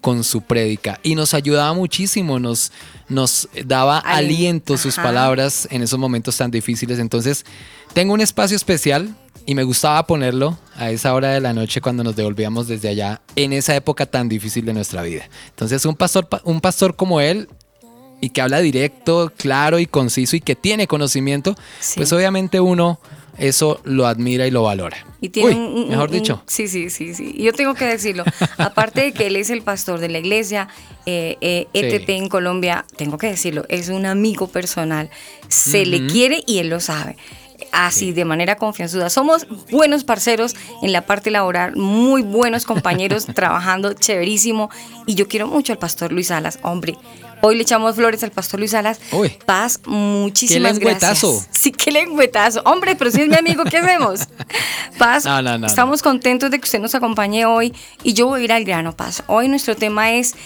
con 0.00 0.24
su 0.24 0.40
prédica 0.40 0.98
y 1.04 1.14
nos 1.14 1.32
ayudaba 1.34 1.72
muchísimo, 1.74 2.40
nos, 2.40 2.72
nos 3.08 3.48
daba 3.64 3.98
Al- 3.98 4.24
aliento 4.24 4.76
sus 4.76 4.96
palabras 4.96 5.68
en 5.70 5.82
esos 5.82 5.98
momentos 5.98 6.36
tan 6.36 6.50
difíciles. 6.50 6.98
Entonces, 6.98 7.44
tengo 7.94 8.12
un 8.12 8.20
espacio 8.20 8.56
especial 8.56 9.14
y 9.46 9.54
me 9.54 9.62
gustaba 9.62 10.04
ponerlo 10.06 10.58
a 10.76 10.90
esa 10.90 11.14
hora 11.14 11.28
de 11.30 11.40
la 11.40 11.52
noche 11.52 11.80
cuando 11.80 12.02
nos 12.02 12.16
devolvíamos 12.16 12.66
desde 12.66 12.88
allá 12.88 13.20
en 13.36 13.52
esa 13.52 13.76
época 13.76 14.06
tan 14.06 14.28
difícil 14.28 14.64
de 14.64 14.72
nuestra 14.72 15.02
vida. 15.02 15.28
Entonces, 15.50 15.84
un 15.86 15.94
pastor, 15.94 16.28
pa- 16.28 16.42
un 16.44 16.60
pastor 16.60 16.96
como 16.96 17.20
él 17.20 17.48
y 18.20 18.30
que 18.30 18.40
habla 18.40 18.58
directo, 18.60 19.32
claro 19.36 19.78
y 19.78 19.86
conciso 19.86 20.34
y 20.34 20.40
que 20.40 20.56
tiene 20.56 20.88
conocimiento, 20.88 21.54
Sí. 21.78 21.94
pues 21.98 22.12
obviamente 22.12 22.58
uno 22.60 22.98
eso 23.38 23.80
lo 23.84 24.06
admira 24.06 24.46
y 24.46 24.50
lo 24.50 24.62
valora. 24.62 25.06
Y 25.20 25.28
tiene 25.30 25.50
Uy, 25.50 25.56
un- 25.56 25.88
mejor 25.88 26.10
un- 26.10 26.14
dicho. 26.16 26.42
sí, 26.46 26.68
sí, 26.68 26.90
sí, 26.90 27.14
sí. 27.14 27.34
Yo 27.38 27.52
tengo 27.52 27.74
que 27.74 27.84
decirlo. 27.86 28.24
Aparte 28.58 29.00
de 29.02 29.12
que 29.12 29.26
él 29.28 29.36
es 29.36 29.50
el 29.50 29.62
pastor 29.62 30.00
de 30.00 30.08
la 30.08 30.18
iglesia, 30.18 30.68
eh, 31.06 31.36
eh, 31.40 31.66
ETP 31.72 32.06
Sí. 32.06 32.12
en 32.18 32.28
Colombia, 32.28 32.84
tengo 32.96 33.18
que 33.18 33.28
decirlo, 33.28 33.64
es 33.68 33.88
un 33.88 34.06
amigo 34.06 34.48
personal. 34.48 35.10
Se 35.48 35.86
le 35.86 36.06
quiere 36.06 36.42
y 36.46 36.58
él 36.58 36.68
lo 36.68 36.80
sabe. 36.80 37.16
Así, 37.70 38.12
de 38.12 38.24
manera 38.24 38.56
confianzuda. 38.56 39.10
Somos 39.10 39.46
buenos 39.70 40.04
parceros 40.04 40.54
en 40.82 40.92
la 40.92 41.06
parte 41.06 41.30
laboral, 41.30 41.76
muy 41.76 42.22
buenos 42.22 42.64
compañeros, 42.64 43.26
trabajando 43.34 43.92
chéverísimo. 43.92 44.70
Y 45.06 45.14
yo 45.14 45.28
quiero 45.28 45.46
mucho 45.46 45.72
al 45.72 45.78
pastor 45.78 46.12
Luis 46.12 46.28
Salas, 46.28 46.58
hombre. 46.62 46.96
Hoy 47.44 47.56
le 47.56 47.62
echamos 47.62 47.96
flores 47.96 48.22
al 48.22 48.30
pastor 48.30 48.60
Luis 48.60 48.70
Salas. 48.70 49.00
Uy. 49.10 49.28
Paz, 49.44 49.80
muchísimas 49.84 50.78
Qué 50.78 50.84
gracias. 50.84 51.48
Sí, 51.50 51.72
qué 51.72 51.90
lengüetazo. 51.90 52.62
Hombre, 52.64 52.94
pero 52.94 53.10
si 53.10 53.22
es 53.22 53.28
mi 53.28 53.34
amigo, 53.34 53.64
¿qué 53.64 53.78
hacemos? 53.78 54.28
Paz, 54.98 55.24
No, 55.24 55.42
no, 55.42 55.58
no, 55.58 55.66
estamos 55.66 56.02
contentos 56.02 56.52
de 56.52 56.60
que 56.60 56.64
usted 56.64 56.78
nos 56.78 56.94
acompañe 56.94 57.44
hoy 57.44 57.74
y 58.04 58.12
yo 58.12 58.28
voy 58.28 58.42
a 58.42 58.44
ir 58.44 58.52
al 58.52 58.64
grano, 58.64 58.92
Paz. 58.96 59.24
Hoy 59.26 59.48
nuestro 59.48 59.74
tema 59.74 60.12
es 60.12 60.36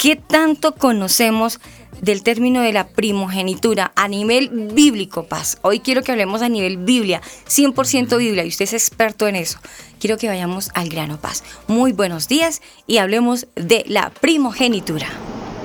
¿qué 0.00 0.16
tanto 0.16 0.74
conocemos 0.74 1.60
del 2.00 2.22
término 2.22 2.62
de 2.62 2.72
la 2.72 2.88
primogenitura 2.88 3.92
a 3.96 4.08
nivel 4.08 4.70
bíblico, 4.72 5.24
Paz? 5.24 5.58
Hoy 5.60 5.80
quiero 5.80 6.02
que 6.02 6.10
hablemos 6.10 6.40
a 6.40 6.48
nivel 6.48 6.78
Biblia, 6.78 7.20
100% 7.46 8.16
Biblia, 8.16 8.44
y 8.44 8.48
usted 8.48 8.64
es 8.64 8.72
experto 8.72 9.28
en 9.28 9.36
eso. 9.36 9.58
Quiero 9.98 10.16
que 10.16 10.28
vayamos 10.28 10.70
al 10.72 10.88
grano, 10.88 11.18
Paz. 11.20 11.44
Muy 11.68 11.92
buenos 11.92 12.28
días 12.28 12.62
y 12.86 12.96
hablemos 12.96 13.46
de 13.56 13.84
la 13.88 14.08
primogenitura. 14.08 15.06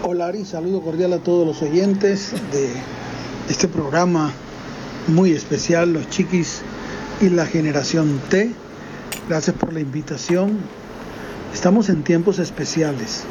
Hola 0.04 0.28
Ari, 0.28 0.43
saludo 0.43 0.82
cordial 0.82 1.13
a 1.13 1.19
todos 1.19 1.48
los 1.48 1.62
oyentes 1.62 2.34
de 2.52 2.69
este 3.50 3.69
programa 3.69 4.34
muy 5.08 5.32
especial, 5.32 5.93
Los 5.93 6.10
Chiquis 6.10 6.62
y 7.21 7.30
la 7.30 7.45
Generación 7.45 8.19
T. 8.30 8.52
Gracias 9.30 9.56
por 9.56 9.71
la 9.71 9.80
invitación. 9.80 10.60
Estamos 11.54 11.88
en 11.88 12.04
tiempos 12.04 12.39
especiales, 12.39 13.24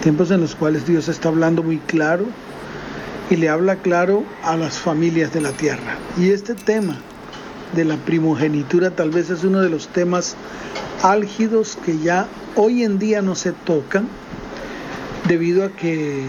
tiempos 0.00 0.30
en 0.30 0.40
los 0.40 0.54
cuales 0.54 0.86
Dios 0.86 1.08
está 1.08 1.28
hablando 1.28 1.62
muy 1.62 1.78
claro 1.78 2.24
y 3.30 3.36
le 3.36 3.48
habla 3.48 3.76
claro 3.76 4.24
a 4.42 4.56
las 4.56 4.78
familias 4.78 5.32
de 5.32 5.40
la 5.40 5.52
tierra. 5.52 5.96
Y 6.16 6.30
este 6.30 6.54
tema 6.54 6.98
de 7.74 7.84
la 7.84 7.96
primogenitura 7.96 8.90
tal 8.90 9.10
vez 9.10 9.30
es 9.30 9.44
uno 9.44 9.60
de 9.60 9.68
los 9.68 9.88
temas 9.88 10.36
álgidos 11.02 11.78
que 11.84 11.98
ya 11.98 12.26
hoy 12.56 12.82
en 12.82 12.98
día 12.98 13.22
no 13.22 13.34
se 13.34 13.52
tocan 13.52 14.08
debido 15.26 15.64
a 15.64 15.70
que 15.70 16.26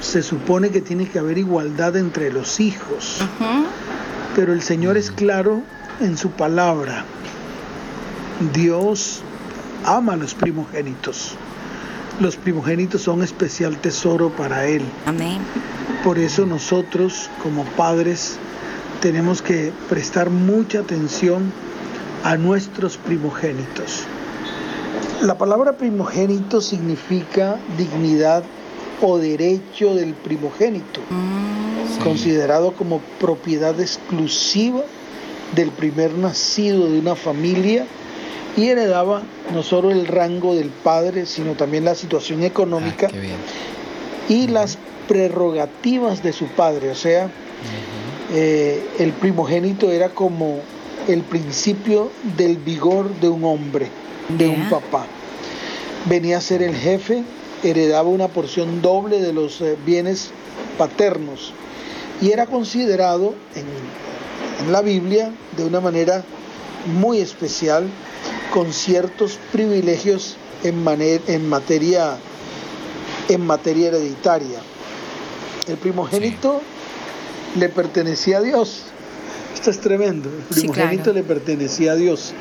se 0.00 0.22
supone 0.22 0.70
que 0.70 0.80
tiene 0.80 1.08
que 1.08 1.18
haber 1.18 1.38
igualdad 1.38 1.96
entre 1.96 2.32
los 2.32 2.60
hijos. 2.60 3.18
Pero 4.34 4.52
el 4.52 4.62
Señor 4.62 4.96
es 4.96 5.10
claro 5.10 5.62
en 6.00 6.16
su 6.16 6.30
palabra. 6.30 7.04
Dios 8.54 9.22
ama 9.84 10.14
a 10.14 10.16
los 10.16 10.34
primogénitos. 10.34 11.36
Los 12.20 12.36
primogénitos 12.36 13.02
son 13.02 13.22
especial 13.22 13.76
tesoro 13.78 14.30
para 14.30 14.66
Él. 14.66 14.82
Amén. 15.04 15.38
Por 16.02 16.18
eso 16.18 16.46
nosotros 16.46 17.28
como 17.42 17.64
padres 17.64 18.38
tenemos 19.02 19.42
que 19.42 19.70
prestar 19.90 20.30
mucha 20.30 20.80
atención 20.80 21.52
a 22.24 22.36
nuestros 22.36 22.96
primogénitos. 22.96 24.04
La 25.20 25.36
palabra 25.36 25.76
primogénito 25.76 26.62
significa 26.62 27.58
dignidad 27.76 28.44
o 29.02 29.18
derecho 29.18 29.94
del 29.94 30.14
primogénito, 30.14 31.00
considerado 32.02 32.72
como 32.72 33.00
propiedad 33.20 33.78
exclusiva 33.78 34.82
del 35.54 35.70
primer 35.70 36.14
nacido 36.14 36.90
de 36.90 36.98
una 36.98 37.14
familia 37.14 37.86
y 38.56 38.68
heredaba 38.68 39.22
no 39.52 39.62
solo 39.62 39.90
el 39.90 40.06
rango 40.06 40.54
del 40.54 40.68
padre, 40.70 41.26
sino 41.26 41.52
también 41.52 41.84
la 41.84 41.94
situación 41.94 42.42
económica 42.42 43.06
Ah, 43.08 43.12
qué 43.12 43.20
bien. 43.20 43.36
y 44.28 44.46
las 44.48 44.78
prerrogativas 45.08 46.22
de 46.22 46.32
su 46.32 46.46
padre. 46.46 46.90
O 46.90 46.94
sea, 46.94 47.28
eh, 48.32 48.84
el 48.98 49.12
primogénito 49.12 49.90
era 49.92 50.08
como 50.08 50.60
el 51.08 51.22
principio 51.22 52.10
del 52.36 52.56
vigor 52.56 53.08
de 53.20 53.28
un 53.28 53.44
hombre, 53.44 53.88
de 54.30 54.48
un 54.48 54.68
papá. 54.70 55.06
Venía 56.06 56.38
a 56.38 56.40
ser 56.40 56.62
el 56.62 56.74
jefe, 56.74 57.22
heredaba 57.62 58.08
una 58.08 58.28
porción 58.28 58.80
doble 58.82 59.20
de 59.20 59.32
los 59.32 59.60
eh, 59.60 59.76
bienes 59.84 60.30
paternos 60.78 61.52
y 62.20 62.30
era 62.32 62.46
considerado 62.46 63.34
en, 63.54 63.64
en 64.66 64.72
la 64.72 64.82
Biblia 64.82 65.30
de 65.56 65.64
una 65.64 65.80
manera 65.80 66.24
muy 67.00 67.18
especial 67.18 67.88
con 68.56 68.72
ciertos 68.72 69.38
privilegios 69.52 70.38
en, 70.64 70.82
en 71.26 71.46
materia 71.46 72.16
en 73.28 73.44
materia 73.44 73.88
hereditaria. 73.88 74.60
El 75.68 75.76
primogénito 75.76 76.62
le 77.58 77.68
pertenecía 77.68 78.38
a 78.38 78.40
Dios. 78.40 78.84
Esto 79.52 79.68
es 79.68 79.78
tremendo. 79.78 80.30
El 80.30 80.54
Sí, 80.54 80.60
primogénito 80.62 81.02
claro. 81.02 81.18
le 81.18 81.22
pertenecía 81.24 81.92
a 81.92 81.96
Dios. 81.96 82.32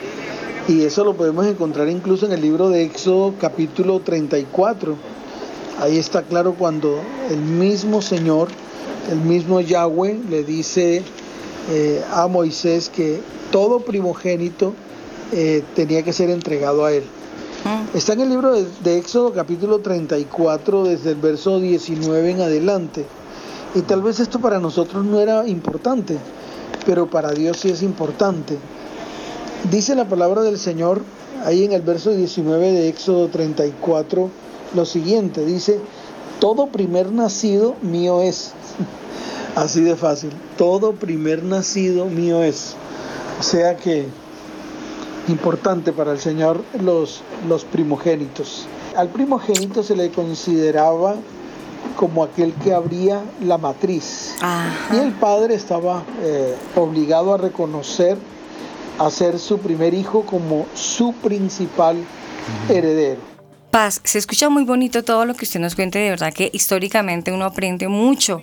Y 0.70 0.84
eso 0.84 1.04
lo 1.04 1.18
podemos 1.18 1.48
encontrar 1.48 1.90
incluso 1.90 2.28
en 2.28 2.32
el 2.32 2.42
libro 2.42 2.70
de 2.70 2.84
Éxodo 2.86 3.34
capítulo 3.38 4.00
34. 4.00 4.96
Ahí 5.82 5.98
está 5.98 6.22
claro 6.22 6.54
cuando 6.54 6.98
el 7.30 7.42
mismo 7.42 8.02
Señor, 8.02 8.48
el 9.12 9.20
mismo 9.20 9.60
Yahweh 9.60 10.18
le 10.30 10.46
dice 10.46 11.04
eh, 11.72 12.02
a 12.10 12.28
Moisés 12.28 12.88
que 12.88 13.20
todo 13.52 13.82
primogénito 13.82 14.74
eh, 15.36 15.64
tenía 15.76 16.02
que 16.02 16.14
ser 16.14 16.30
entregado 16.30 16.86
a 16.86 16.94
él. 16.94 17.04
Está 17.94 18.14
en 18.14 18.22
el 18.22 18.30
libro 18.30 18.54
de, 18.54 18.66
de 18.84 18.98
Éxodo 18.98 19.34
capítulo 19.34 19.80
34 19.80 20.86
desde 20.86 21.12
el 21.12 21.18
verso 21.18 21.60
19 21.60 22.32
en 22.32 22.42
adelante. 22.42 23.06
Y 23.76 23.82
tal 23.82 24.02
vez 24.02 24.22
esto 24.22 24.40
para 24.40 24.60
nosotros 24.60 25.04
no 25.04 25.20
era 25.20 25.46
importante, 25.46 26.18
pero 26.86 27.10
para 27.10 27.32
Dios 27.34 27.58
sí 27.58 27.70
es 27.70 27.84
importante. 27.84 28.58
Dice 29.70 29.94
la 29.96 30.08
palabra 30.08 30.42
del 30.42 30.58
Señor 30.58 31.02
ahí 31.44 31.66
en 31.66 31.74
el 31.74 31.82
verso 31.82 32.12
19 32.12 32.72
de 32.72 32.88
Éxodo 32.88 33.28
34 33.28 34.30
lo 34.74 34.86
siguiente, 34.86 35.46
dice, 35.46 35.80
todo 36.40 36.68
primer 36.68 37.12
nacido 37.12 37.76
mío 37.82 38.22
es. 38.22 38.54
Así 39.56 39.82
de 39.82 39.96
fácil, 39.96 40.32
todo 40.58 40.94
primer 40.94 41.44
nacido 41.44 42.06
mío 42.06 42.44
es. 42.44 42.76
O 43.40 43.44
sea 43.44 43.76
que 43.78 44.08
importante 45.28 45.92
para 45.92 46.12
el 46.12 46.20
Señor 46.20 46.64
los, 46.82 47.22
los 47.48 47.66
primogénitos. 47.66 48.68
Al 48.96 49.10
primogénito 49.10 49.84
se 49.84 49.96
le 49.96 50.10
consideraba 50.12 51.16
como 51.96 52.24
aquel 52.24 52.54
que 52.54 52.74
abría 52.74 53.22
la 53.42 53.58
matriz. 53.58 54.36
Y 54.92 54.98
el 54.98 55.14
padre 55.14 55.56
estaba 55.56 56.04
eh, 56.22 56.56
obligado 56.76 57.34
a 57.34 57.38
reconocer 57.38 58.18
a 58.98 59.10
ser 59.10 59.40
su 59.40 59.60
primer 59.60 59.94
hijo 59.94 60.22
como 60.26 60.66
su 60.74 61.14
principal 61.14 61.98
heredero. 62.70 63.20
Paz, 63.72 64.00
se 64.06 64.20
escucha 64.20 64.50
muy 64.50 64.64
bonito 64.64 65.04
todo 65.04 65.26
lo 65.26 65.34
que 65.34 65.44
usted 65.44 65.60
nos 65.60 65.76
cuente, 65.76 66.00
de 66.00 66.12
verdad 66.12 66.34
que 66.34 66.50
históricamente 66.54 67.34
uno 67.34 67.44
aprende 67.44 67.90
mucho. 67.90 68.42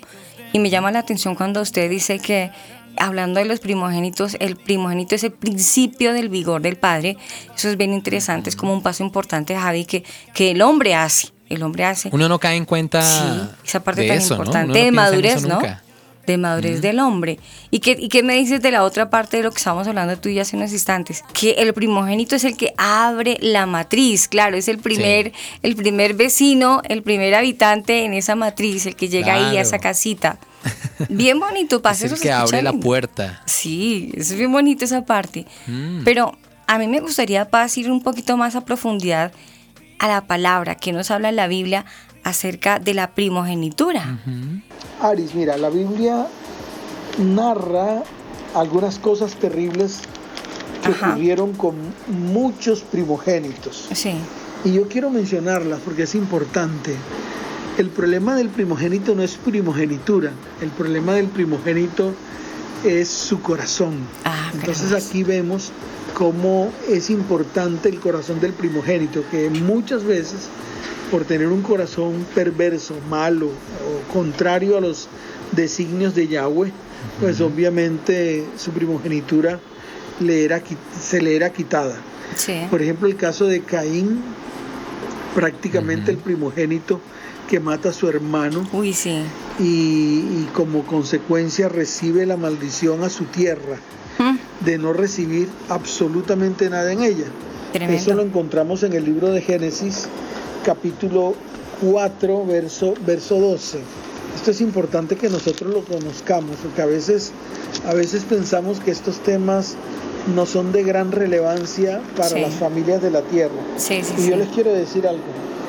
Y 0.53 0.59
me 0.59 0.71
llama 0.71 0.91
la 0.91 1.01
atención 1.01 1.35
cuando 1.35 1.61
usted 1.61 1.89
dice 1.91 2.19
que, 2.19 2.51
hablando 2.99 3.41
de 3.41 3.47
los 3.47 3.61
primogénitos, 3.61 4.37
el 4.39 4.57
primogénito 4.57 5.15
es 5.15 5.25
el 5.25 5.33
principio 5.33 6.13
del 6.13 6.29
vigor 6.29 6.63
del 6.63 6.77
padre. 6.77 7.17
Eso 7.57 7.69
es 7.69 7.77
bien 7.77 7.93
interesante, 7.95 8.51
es 8.51 8.57
como 8.57 8.73
un 8.73 8.83
paso 8.83 9.03
importante, 9.03 9.57
Javi, 9.57 9.85
que, 9.85 10.05
que 10.35 10.51
el 10.51 10.63
hombre 10.63 10.95
hace. 10.95 11.29
El 11.49 11.63
hombre 11.63 11.85
hace. 11.85 12.09
Uno 12.13 12.29
no 12.29 12.39
cae 12.39 12.57
en 12.57 12.65
cuenta 12.65 13.03
Sí, 13.03 13.51
esa 13.65 13.81
parte 13.81 14.03
de 14.03 14.09
tan 14.09 14.23
importante 14.23 14.69
no 14.69 14.75
de 14.75 14.91
madurez, 14.91 15.43
¿no? 15.43 15.57
nunca. 15.57 15.83
De 16.27 16.39
madurez 16.39 16.81
del 16.81 17.01
hombre. 17.01 17.39
¿Y 17.71 17.81
qué, 17.81 17.97
¿Y 17.99 18.09
qué 18.09 18.23
me 18.23 18.35
dices 18.35 18.63
de 18.63 18.71
la 18.71 18.85
otra 18.85 19.11
parte 19.11 19.39
de 19.39 19.43
lo 19.43 19.51
que 19.51 19.59
estábamos 19.59 19.89
hablando 19.89 20.17
tú 20.19 20.29
y 20.29 20.35
yo 20.35 20.43
hace 20.43 20.57
unos 20.57 20.73
instantes? 20.73 21.25
Que 21.33 21.53
el 21.53 21.75
primogénito 21.75 22.37
es 22.37 22.45
el 22.45 22.57
que 22.57 22.75
abre 22.77 23.39
la 23.41 23.67
matriz, 23.67 24.29
claro, 24.29 24.57
es 24.57 24.69
el 24.69 24.79
primer, 24.79 25.33
el 25.63 25.75
primer 25.75 26.15
vecino, 26.15 26.81
el 26.89 27.03
primer 27.03 27.35
habitante 27.35 28.05
en 28.05 28.15
esa 28.15 28.37
matriz, 28.37 28.87
el 28.87 28.95
que 28.95 29.09
llega 29.09 29.35
ahí 29.35 29.57
a 29.57 29.63
esa 29.63 29.79
casita. 29.79 30.39
Bien 31.09 31.39
bonito, 31.41 31.83
pasa 31.83 32.07
Es 32.07 32.13
eso 32.13 32.15
el 32.15 32.21
que 32.23 32.33
abre 32.33 32.63
la 32.63 32.73
puerta. 32.73 33.43
Sí, 33.47 34.13
es 34.17 34.33
bien 34.33 34.53
bonito 34.53 34.85
esa 34.85 35.05
parte. 35.05 35.47
Mm. 35.67 36.05
Pero 36.05 36.37
a 36.67 36.79
mí 36.79 36.87
me 36.87 37.01
gustaría, 37.01 37.49
Paz, 37.51 37.77
ir 37.79 37.91
un 37.91 38.03
poquito 38.03 38.37
más 38.37 38.55
a 38.55 38.65
profundidad 38.65 39.33
a 39.99 40.09
la 40.09 40.27
palabra 40.27 40.75
que 40.75 40.93
nos 40.93 41.11
habla 41.11 41.29
en 41.29 41.37
la 41.37 41.47
Biblia 41.47 41.85
acerca 42.25 42.79
de 42.79 42.95
la 42.95 43.11
primogenitura. 43.15 44.19
Aris, 45.01 45.35
mira, 45.35 45.57
la 45.57 45.71
Biblia 45.71 46.27
narra 47.19 48.03
algunas 48.55 48.99
cosas 48.99 49.35
terribles 49.37 50.01
que 50.85 50.93
Ajá. 50.93 51.11
ocurrieron 51.11 51.53
con 51.55 51.75
muchos 52.09 52.81
primogénitos. 52.83 53.89
Sí. 53.93 54.15
Y 54.65 54.73
yo 54.73 54.89
quiero 54.89 55.11
mencionarlas 55.11 55.81
porque 55.85 56.05
es 56.05 56.15
importante. 56.15 56.95
El 57.79 57.89
problema 57.89 58.37
del 58.37 58.49
primogénito 58.49 59.15
no 59.15 59.23
es 59.23 59.37
primogenitura, 59.37 60.31
el 60.61 60.69
problema 60.71 61.15
del 61.15 61.29
primogénito 61.29 62.13
es 62.85 63.09
su 63.09 63.41
corazón. 63.41 63.95
Ah, 64.25 64.51
Entonces 64.55 64.93
aquí 64.93 65.23
vemos 65.23 65.71
cómo 66.15 66.71
es 66.89 67.09
importante 67.11 67.89
el 67.89 67.99
corazón 67.99 68.41
del 68.41 68.53
primogénito, 68.53 69.25
que 69.31 69.49
muchas 69.51 70.05
veces 70.05 70.49
por 71.13 71.25
tener 71.27 71.49
un 71.49 71.61
corazón 71.61 72.27
perverso, 72.35 72.95
malo 73.11 73.47
o 73.49 74.13
contrario 74.13 74.79
a 74.79 74.81
los 74.81 75.09
designios 75.53 76.15
de 76.15 76.27
Yahweh, 76.27 76.73
pues 77.21 77.43
obviamente 77.43 78.47
su 78.57 78.71
primogenitura 78.71 79.61
le 80.21 80.45
era, 80.45 80.63
se 80.99 81.21
le 81.21 81.37
era 81.37 81.53
quitada. 81.53 81.97
Sí. 82.35 82.63
Por 82.71 82.81
ejemplo, 82.81 83.07
el 83.09 83.17
caso 83.17 83.45
de 83.45 83.61
Caín, 83.61 84.23
prácticamente 85.35 86.11
el 86.11 86.17
primogénito 86.17 87.01
que 87.49 87.61
mata 87.61 87.91
a 87.91 87.93
su 87.93 88.09
hermano 88.09 88.67
Uy, 88.73 88.95
sí. 88.95 89.23
y, 89.59 89.65
y 89.65 90.49
como 90.55 90.87
consecuencia 90.87 91.69
recibe 91.69 92.25
la 92.25 92.39
maldición 92.39 93.05
a 93.05 93.11
su 93.11 93.25
tierra 93.25 93.77
Mm, 94.19 94.37
de 94.65 94.79
no 94.79 94.93
recibir 94.93 95.49
absolutamente 95.69 96.69
nada 96.69 96.93
en 96.93 97.03
ella. 97.03 97.25
Tremendo. 97.73 98.01
Eso 98.01 98.15
lo 98.15 98.23
encontramos 98.23 98.83
en 98.83 98.93
el 98.93 99.05
libro 99.05 99.31
de 99.31 99.41
Génesis, 99.41 100.07
capítulo 100.65 101.35
4, 101.83 102.47
verso, 102.47 102.95
verso 103.07 103.37
12. 103.39 103.79
Esto 104.37 104.51
es 104.51 104.61
importante 104.61 105.17
que 105.17 105.29
nosotros 105.29 105.73
lo 105.73 105.85
conozcamos, 105.85 106.57
porque 106.63 106.83
a 106.83 106.87
veces, 106.87 107.33
a 107.87 107.95
veces 107.95 108.25
pensamos 108.25 108.81
que 108.81 108.91
estos 108.91 109.19
temas 109.19 109.75
no 110.35 110.47
son 110.47 110.73
de 110.73 110.83
gran 110.85 111.13
relevancia 111.13 112.01
para 112.17 112.31
Sí. 112.31 112.41
las 112.41 112.55
familias 112.55 113.03
de 113.03 113.11
la 113.11 113.23
tierra. 113.23 113.55
Sí, 113.77 114.01
sí, 114.03 114.15
Y 114.19 114.31
yo 114.31 114.37
les 114.37 114.49
quiero 114.49 114.73
decir 114.73 115.07
algo, 115.07 115.23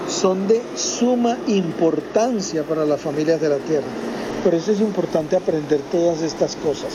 son 0.08 0.48
de 0.48 0.62
suma 0.76 1.38
importancia 1.48 2.64
para 2.64 2.86
las 2.86 3.02
familias 3.02 3.42
de 3.42 3.50
la 3.50 3.58
tierra. 3.58 3.88
Por 4.44 4.54
eso 4.54 4.72
es 4.72 4.80
importante 4.80 5.36
aprender 5.36 5.80
todas 5.92 6.22
estas 6.22 6.56
cosas. 6.58 6.94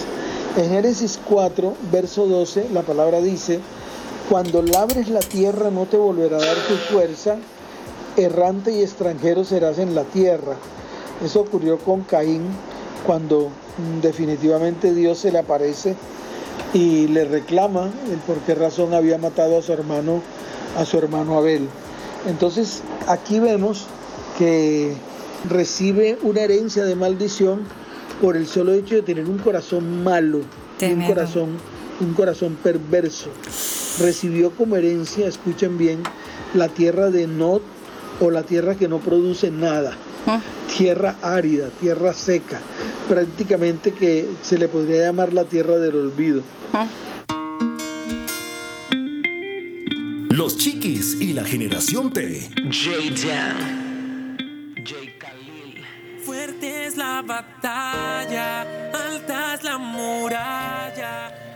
En 0.57 0.71
Génesis 0.71 1.19
4, 1.29 1.75
verso 1.93 2.27
12, 2.27 2.69
la 2.73 2.83
palabra 2.83 3.21
dice, 3.21 3.61
cuando 4.29 4.63
labres 4.63 5.09
la 5.09 5.21
tierra 5.21 5.71
no 5.71 5.87
te 5.87 5.97
volverá 5.97 6.37
a 6.37 6.41
dar 6.41 6.57
tu 6.69 6.75
fuerza, 6.93 7.37
errante 8.19 8.73
y 8.73 8.83
extranjero 8.83 9.45
serás 9.45 9.79
en 9.79 9.95
la 9.95 10.05
tierra. 10.05 10.57
Eso 11.25 11.41
ocurrió 11.41 11.79
con 11.79 12.03
Caín 12.03 12.43
cuando 13.07 13.49
mm, 13.49 14.01
definitivamente 14.01 14.93
Dios 14.93 15.19
se 15.19 15.33
le 15.33 15.39
aparece 15.39 15.95
y 16.75 17.09
le 17.09 17.25
reclama 17.25 17.91
el 18.11 18.19
por 18.19 18.39
qué 18.39 18.55
razón 18.55 18.95
había 18.95 19.19
matado 19.19 19.59
a 19.59 19.63
su 19.63 19.73
hermano, 19.73 20.23
a 20.77 20.85
su 20.85 20.99
hermano 20.99 21.39
Abel. 21.39 21.69
Entonces 22.27 22.83
aquí 23.07 23.41
vemos 23.41 23.87
que 24.37 24.93
recibe 25.49 26.19
una 26.23 26.41
herencia 26.41 26.85
de 26.85 26.95
maldición 26.97 27.61
por 28.21 28.37
el 28.37 28.47
solo 28.47 28.73
hecho 28.73 28.97
de 28.97 29.03
tener 29.03 29.29
un 29.29 29.39
corazón 29.39 30.03
malo, 30.03 30.41
un 30.81 31.07
corazón, 31.07 31.51
un 32.01 32.15
corazón 32.15 32.57
perverso. 32.63 33.31
Recibió 34.01 34.51
como 34.51 34.77
herencia, 34.77 35.29
escuchen 35.29 35.79
bien, 35.79 36.03
la 36.55 36.69
tierra 36.69 37.11
de 37.11 37.27
Nod 37.27 37.61
o 38.21 38.31
la 38.31 38.43
tierra 38.43 38.75
que 38.75 38.89
no 38.89 38.99
produce 38.99 39.51
nada 39.51 39.97
Mm, 40.27 40.41
tierra 40.77 41.17
árida, 41.23 41.71
tierra 41.81 42.13
seca, 42.13 42.61
prácticamente 43.09 43.93
que 43.93 44.29
se 44.43 44.59
le 44.59 44.69
podría 44.69 45.05
llamar 45.07 45.33
la 45.33 45.45
tierra 45.45 45.77
del 45.79 45.97
olvido. 45.97 46.43
mm. 46.73 47.09
Los 50.35 50.59
Chiquis 50.59 51.17
y 51.21 51.33
la 51.33 51.45
generación 51.45 52.13
T. 52.13 52.51
Fuerte 56.25 56.87
es 56.87 56.97
la 56.97 57.23
batalla, 57.23 58.63
alta 58.93 59.55
es 59.55 59.63
la 59.65 59.79
muralla. 59.79 61.48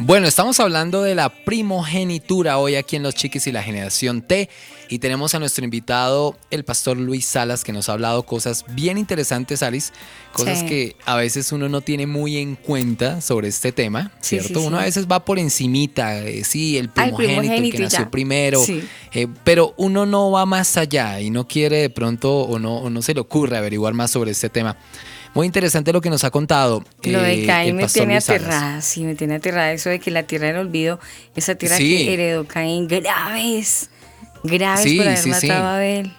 Bueno, 0.00 0.26
estamos 0.26 0.58
hablando 0.58 1.02
de 1.02 1.14
la 1.14 1.28
primogenitura 1.28 2.58
hoy 2.58 2.74
aquí 2.74 2.96
en 2.96 3.04
Los 3.04 3.14
Chiquis 3.14 3.46
y 3.46 3.52
la 3.52 3.62
Generación 3.62 4.22
T. 4.22 4.50
Y 4.88 4.98
tenemos 4.98 5.34
a 5.34 5.38
nuestro 5.38 5.64
invitado, 5.64 6.36
el 6.50 6.64
pastor 6.64 6.98
Luis 6.98 7.24
Salas, 7.24 7.64
que 7.64 7.72
nos 7.72 7.88
ha 7.88 7.92
hablado 7.92 8.24
cosas 8.24 8.64
bien 8.70 8.98
interesantes, 8.98 9.62
Alice. 9.62 9.92
Cosas 10.32 10.58
Sí. 10.60 10.66
que 10.66 10.96
a 11.06 11.16
veces 11.16 11.52
uno 11.52 11.68
no 11.68 11.80
tiene 11.80 12.06
muy 12.06 12.36
en 12.38 12.56
cuenta 12.56 13.20
sobre 13.20 13.48
este 13.48 13.72
tema, 13.72 14.10
Sí, 14.20 14.40
¿cierto? 14.40 14.60
sí, 14.60 14.66
uno 14.66 14.78
a 14.78 14.82
veces 14.82 15.06
va 15.10 15.24
por 15.24 15.38
encimita, 15.38 16.18
eh, 16.24 16.44
sí, 16.44 16.76
el 16.76 16.88
primogénito, 16.90 17.54
el, 17.54 17.72
que 17.72 17.78
nació 17.78 17.98
ya. 18.00 18.10
primero. 18.10 18.62
Sí. 18.64 18.82
eh, 19.12 19.28
pero 19.44 19.74
uno 19.78 20.06
no 20.06 20.30
va 20.32 20.44
más 20.44 20.76
allá 20.76 21.20
y 21.20 21.30
no 21.30 21.46
quiere 21.48 21.76
de 21.78 21.90
pronto 21.90 22.40
o 22.40 22.58
no, 22.58 22.76
o 22.78 22.90
no 22.90 23.00
se 23.00 23.14
le 23.14 23.20
ocurre 23.20 23.56
averiguar 23.56 23.94
más 23.94 24.10
sobre 24.10 24.32
este 24.32 24.50
tema. 24.50 24.76
Muy 25.34 25.46
interesante 25.46 25.92
lo 25.92 26.00
que 26.00 26.10
nos 26.10 26.22
ha 26.24 26.30
contado. 26.30 26.84
Lo 27.02 27.20
de 27.22 27.42
eh, 27.42 27.46
Caín 27.46 27.76
me 27.76 27.86
tiene 27.88 28.14
Luis 28.14 28.24
Salas. 28.24 28.42
aterrada, 28.42 28.80
sí, 28.80 29.02
me 29.04 29.14
tiene 29.16 29.34
aterrada 29.34 29.72
eso 29.72 29.90
de 29.90 29.98
que 29.98 30.10
la 30.10 30.22
tierra 30.22 30.46
del 30.48 30.56
olvido, 30.58 31.00
esa 31.34 31.54
tierra 31.56 31.76
Sí. 31.76 32.04
que 32.06 32.14
heredó 32.14 32.46
Caín, 32.46 32.86
graves, 32.88 33.90
graves 34.44 34.84
Sí, 34.84 34.96
por 34.96 35.06
haber 35.06 35.18
sí, 35.18 35.28
matado 35.30 35.64
a 35.66 35.74
Abel. 35.76 36.12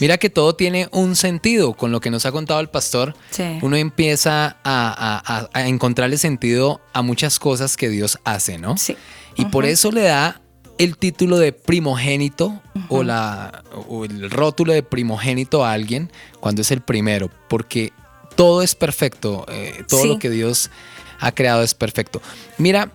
Mira 0.00 0.16
que 0.16 0.30
todo 0.30 0.54
tiene 0.54 0.88
un 0.92 1.14
sentido 1.14 1.74
con 1.74 1.92
lo 1.92 2.00
que 2.00 2.10
nos 2.10 2.24
ha 2.24 2.32
contado 2.32 2.60
el 2.60 2.68
pastor. 2.70 3.14
Sí. 3.30 3.58
Uno 3.60 3.76
empieza 3.76 4.46
a, 4.46 4.54
a- 4.64 5.22
a- 5.38 5.50
a 5.52 5.66
encontrarle 5.68 6.16
sentido 6.16 6.80
a 6.94 7.02
muchas 7.02 7.38
cosas 7.38 7.76
que 7.76 7.90
Dios 7.90 8.18
hace, 8.24 8.56
¿no? 8.58 8.78
Sí. 8.78 8.96
Y 9.36 9.44
por 9.46 9.66
eso 9.66 9.90
le 9.92 10.02
da 10.02 10.40
el 10.78 10.96
título 10.96 11.36
de 11.38 11.52
primogénito 11.52 12.62
o, 12.88 13.02
la, 13.02 13.62
o 13.88 14.06
el 14.06 14.30
rótulo 14.30 14.72
de 14.72 14.82
primogénito 14.82 15.64
a 15.66 15.72
alguien 15.72 16.10
cuando 16.40 16.62
es 16.62 16.70
el 16.70 16.80
primero, 16.80 17.30
porque 17.48 17.92
todo 18.40 18.62
es 18.62 18.74
perfecto, 18.74 19.44
eh, 19.50 19.84
todo 19.86 20.00
Sí. 20.02 20.08
lo 20.08 20.18
que 20.18 20.30
Dios 20.30 20.70
ha 21.18 21.30
creado 21.32 21.62
es 21.62 21.74
perfecto. 21.74 22.22
Mira, 22.56 22.90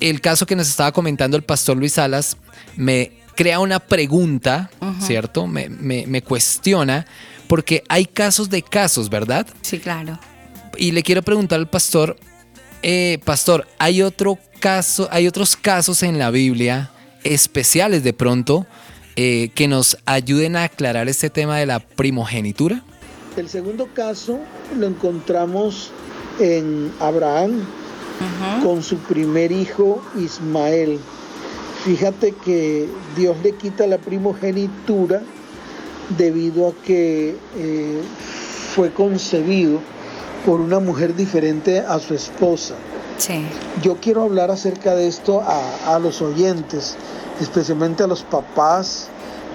el 0.00 0.20
caso 0.20 0.44
que 0.44 0.54
nos 0.54 0.68
estaba 0.68 0.92
comentando 0.92 1.34
el 1.38 1.42
pastor 1.44 1.78
Luis 1.78 1.94
Salas 1.94 2.36
me 2.76 3.12
crea 3.34 3.58
una 3.60 3.80
pregunta, 3.80 4.68
¿cierto? 5.00 5.46
Me, 5.46 5.70
me- 5.70 6.06
me 6.06 6.20
cuestiona, 6.20 7.06
porque 7.48 7.82
hay 7.88 8.04
casos 8.04 8.50
de 8.50 8.60
casos, 8.60 9.08
¿verdad? 9.08 9.46
Sí, 9.62 9.78
claro. 9.78 10.18
Y 10.76 10.92
le 10.92 11.02
quiero 11.02 11.22
preguntar 11.22 11.58
al 11.58 11.68
pastor, 11.70 12.18
eh, 12.82 13.18
pastor, 13.24 13.66
¿hay 13.78 14.02
otro 14.02 14.38
caso, 14.60 15.08
hay 15.10 15.26
otros 15.26 15.56
casos 15.56 16.02
en 16.02 16.18
la 16.18 16.30
Biblia 16.30 16.90
especiales 17.24 18.04
de 18.04 18.12
pronto 18.12 18.66
eh, 19.16 19.50
que 19.54 19.68
nos 19.68 19.96
ayuden 20.04 20.54
a 20.56 20.64
aclarar 20.64 21.08
este 21.08 21.30
tema 21.30 21.56
de 21.58 21.64
la 21.64 21.78
primogenitura? 21.80 22.82
El 23.36 23.50
segundo 23.50 23.88
caso 23.92 24.38
lo 24.78 24.86
encontramos 24.86 25.90
en 26.40 26.90
Abraham 27.00 27.66
con 28.62 28.82
su 28.82 28.96
primer 28.96 29.52
hijo 29.52 30.00
Ismael. 30.16 30.98
Fíjate 31.84 32.32
que 32.32 32.88
Dios 33.14 33.36
le 33.42 33.52
quita 33.52 33.86
la 33.86 33.98
primogenitura 33.98 35.20
debido 36.16 36.68
a 36.68 36.72
que 36.82 37.36
eh, 37.56 38.00
fue 38.74 38.90
concebido 38.94 39.80
por 40.46 40.62
una 40.62 40.80
mujer 40.80 41.14
diferente 41.14 41.80
a 41.80 41.98
su 41.98 42.14
esposa. 42.14 42.74
Sí. 43.18 43.44
Yo 43.82 43.96
quiero 43.96 44.22
hablar 44.22 44.50
acerca 44.50 44.94
de 44.94 45.08
esto 45.08 45.42
a, 45.42 45.94
a 45.94 45.98
los 45.98 46.22
oyentes, 46.22 46.96
especialmente 47.38 48.02
a 48.02 48.06
los 48.06 48.22
papás 48.22 49.08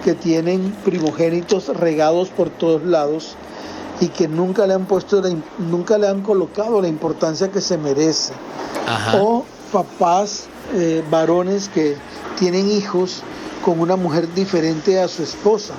que 0.03 0.13
tienen 0.13 0.71
primogénitos 0.85 1.67
regados 1.75 2.29
por 2.29 2.51
todos 2.51 2.83
lados 2.83 3.35
y 4.01 4.07
que 4.09 4.27
nunca 4.27 4.67
le 4.67 4.73
han 4.73 4.85
puesto, 4.85 5.21
la 5.21 5.29
nunca 5.59 5.97
le 5.97 6.07
han 6.09 6.21
colocado 6.21 6.81
la 6.81 6.89
importancia 6.89 7.49
que 7.49 7.61
se 7.61 7.77
merece. 7.77 8.33
Ajá. 8.87 9.21
O 9.21 9.45
papás 9.71 10.47
eh, 10.73 11.01
varones 11.09 11.69
que 11.69 11.95
tienen 12.37 12.69
hijos 12.69 13.21
con 13.63 13.79
una 13.79 13.95
mujer 13.95 14.33
diferente 14.33 14.99
a 14.99 15.07
su 15.07 15.23
esposa. 15.23 15.73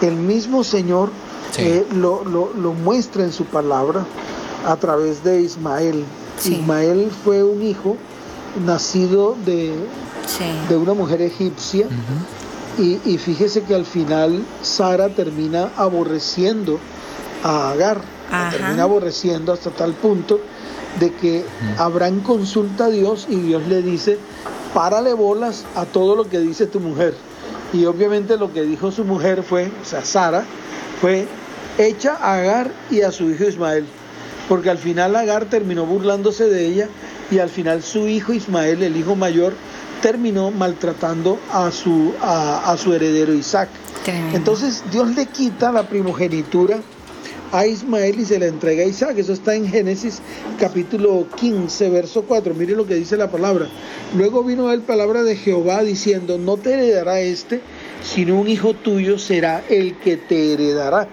El 0.00 0.14
mismo 0.14 0.62
Señor 0.62 1.10
Sí. 1.52 1.62
eh, 1.62 1.86
lo, 1.94 2.24
lo- 2.24 2.52
lo 2.52 2.72
muestra 2.72 3.22
en 3.22 3.32
su 3.32 3.44
palabra 3.44 4.04
a 4.66 4.74
través 4.76 5.22
de 5.22 5.40
Ismael. 5.40 6.04
Sí. 6.36 6.54
Ismael 6.56 7.10
fue 7.24 7.44
un 7.44 7.62
hijo 7.62 7.96
nacido 8.66 9.36
de, 9.46 9.72
Sí. 10.26 10.44
de 10.68 10.76
una 10.76 10.94
mujer 10.94 11.22
egipcia 11.22 11.86
y, 12.78 12.98
y 13.04 13.18
fíjese 13.18 13.62
que 13.62 13.74
al 13.74 13.84
final 13.84 14.44
Sara 14.62 15.08
termina 15.10 15.70
aborreciendo 15.76 16.78
a 17.44 17.70
Agar, 17.70 18.00
la 18.32 18.50
termina 18.50 18.82
aborreciendo 18.82 19.52
hasta 19.52 19.70
tal 19.70 19.92
punto 19.92 20.40
de 20.98 21.12
que 21.12 21.44
Abraham 21.78 22.20
consulta 22.20 22.86
a 22.86 22.90
Dios 22.90 23.26
y 23.28 23.36
Dios 23.36 23.66
le 23.68 23.82
dice, 23.82 24.18
párale 24.72 25.12
bolas 25.12 25.64
a 25.76 25.84
todo 25.84 26.16
lo 26.16 26.28
que 26.28 26.40
dice 26.40 26.66
tu 26.66 26.80
mujer. 26.80 27.14
Y 27.72 27.84
obviamente 27.84 28.36
lo 28.36 28.52
que 28.52 28.62
dijo 28.62 28.90
su 28.90 29.04
mujer 29.04 29.42
fue, 29.42 29.70
o 29.82 29.84
sea, 29.84 30.04
Sara, 30.04 30.44
fue, 31.00 31.26
echa 31.78 32.16
a 32.20 32.34
Agar 32.34 32.72
y 32.90 33.02
a 33.02 33.10
su 33.10 33.30
hijo 33.30 33.44
Ismael. 33.44 33.84
Porque 34.48 34.70
al 34.70 34.78
final 34.78 35.14
Agar 35.16 35.46
terminó 35.46 35.84
burlándose 35.84 36.48
de 36.48 36.66
ella 36.66 36.88
y 37.30 37.38
al 37.40 37.48
final 37.48 37.82
su 37.82 38.06
hijo 38.08 38.32
Ismael, 38.32 38.82
el 38.82 38.96
hijo 38.96 39.16
mayor, 39.16 39.54
terminó 40.00 40.50
maltratando 40.50 41.38
a 41.52 41.70
su, 41.70 42.14
a, 42.22 42.70
a 42.70 42.76
su 42.76 42.92
heredero 42.94 43.32
Isaac. 43.34 43.68
Entonces 44.32 44.84
Dios 44.92 45.14
le 45.14 45.26
quita 45.26 45.72
la 45.72 45.88
primogenitura 45.88 46.78
a 47.52 47.66
Ismael 47.66 48.18
y 48.20 48.24
se 48.24 48.38
la 48.38 48.46
entrega 48.46 48.82
a 48.82 48.86
Isaac. 48.86 49.18
Eso 49.18 49.32
está 49.32 49.54
en 49.54 49.68
Génesis 49.68 50.20
capítulo 50.58 51.26
15, 51.36 51.88
verso 51.90 52.22
4. 52.22 52.54
Mire 52.54 52.74
lo 52.74 52.86
que 52.86 52.94
dice 52.94 53.16
la 53.16 53.30
palabra. 53.30 53.68
Luego 54.16 54.44
vino 54.44 54.72
él 54.72 54.80
palabra 54.82 55.22
de 55.22 55.36
Jehová 55.36 55.82
diciendo, 55.82 56.38
no 56.38 56.56
te 56.56 56.74
heredará 56.74 57.20
este, 57.20 57.60
sino 58.02 58.40
un 58.40 58.48
hijo 58.48 58.74
tuyo 58.74 59.18
será 59.18 59.64
el 59.68 59.98
que 59.98 60.16
te 60.16 60.52
heredará. 60.52 61.08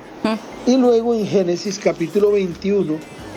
Y 0.68 0.78
luego 0.78 1.16
en 1.16 1.26
Génesis 1.26 1.80
capítulo 1.80 2.32
21, 2.32 2.96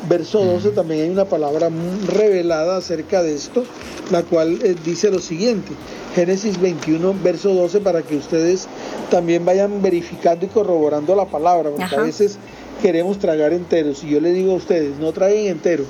verso 0.08 0.44
12, 0.44 0.70
también 0.70 1.04
hay 1.04 1.10
una 1.10 1.24
palabra 1.24 1.70
revelada 2.06 2.76
acerca 2.76 3.22
de 3.22 3.34
esto, 3.34 3.64
la 4.10 4.22
cual 4.22 4.58
eh, 4.62 4.76
dice 4.84 5.10
lo 5.10 5.18
siguiente. 5.18 5.72
Génesis 6.14 6.60
21, 6.60 7.14
verso 7.22 7.54
12, 7.54 7.80
para 7.80 8.02
que 8.02 8.16
ustedes 8.16 8.68
también 9.10 9.44
vayan 9.44 9.80
verificando 9.80 10.46
y 10.46 10.48
corroborando 10.48 11.16
la 11.16 11.24
palabra, 11.24 11.70
porque 11.70 11.84
Ajá. 11.84 12.00
a 12.00 12.04
veces 12.04 12.38
queremos 12.84 13.18
tragar 13.18 13.54
enteros. 13.54 14.04
Y 14.04 14.10
yo 14.10 14.20
le 14.20 14.30
digo 14.34 14.52
a 14.52 14.56
ustedes, 14.56 14.98
no 14.98 15.10
traguen 15.12 15.46
entero. 15.46 15.84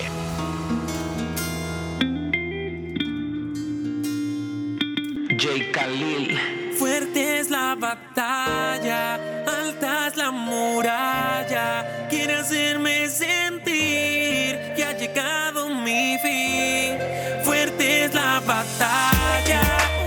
J. 5.36 5.72
Khalil. 5.72 6.63
Fuerte 6.78 7.38
es 7.38 7.50
la 7.50 7.76
batalla, 7.76 9.14
alta 9.46 10.08
es 10.08 10.16
la 10.16 10.30
muralla. 10.32 12.08
Quiere 12.10 12.36
hacerme 12.36 13.08
sentir 13.08 14.58
que 14.74 14.84
ha 14.84 14.96
llegado 14.96 15.68
mi 15.68 16.18
fin. 16.18 16.98
Fuerte 17.44 18.04
es 18.04 18.14
la 18.14 18.40
batalla, 18.40 19.60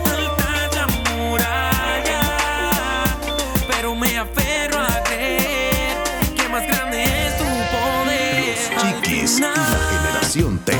alta 0.06 0.66
es 0.66 0.76
la 0.76 0.88
muralla. 1.16 2.22
Pero 3.68 3.96
me 3.96 4.18
aferro 4.18 4.80
a 4.82 5.04
creer 5.04 6.04
que 6.36 6.50
más 6.50 6.68
grande 6.68 7.04
es 7.04 7.38
tu 7.38 7.46
poder. 7.46 8.58
Al 8.78 9.02
Chiquis 9.02 9.40
y 9.40 9.42
la 9.42 9.54
generación 9.54 10.60
T. 10.60 10.78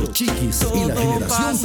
Los 0.00 0.12
Chiquis 0.12 0.66
y 0.74 0.84
la 0.84 0.94
generación 0.94 1.56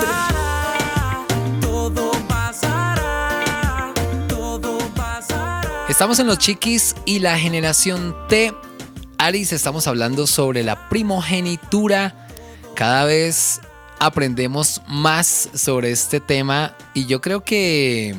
todo 1.59 2.11
pasará, 2.29 3.93
todo 4.29 4.77
pasará. 4.95 5.85
Estamos 5.89 6.17
en 6.19 6.27
los 6.27 6.37
chiquis 6.37 6.95
y 7.05 7.19
la 7.19 7.37
generación 7.37 8.15
T. 8.29 8.53
Aris, 9.17 9.51
estamos 9.51 9.85
hablando 9.87 10.27
sobre 10.27 10.63
la 10.63 10.87
primogenitura. 10.87 12.27
Cada 12.73 13.03
vez 13.03 13.59
aprendemos 13.99 14.81
más 14.87 15.49
sobre 15.53 15.91
este 15.91 16.21
tema 16.21 16.73
y 16.93 17.07
yo 17.07 17.19
creo 17.19 17.43
que 17.43 18.15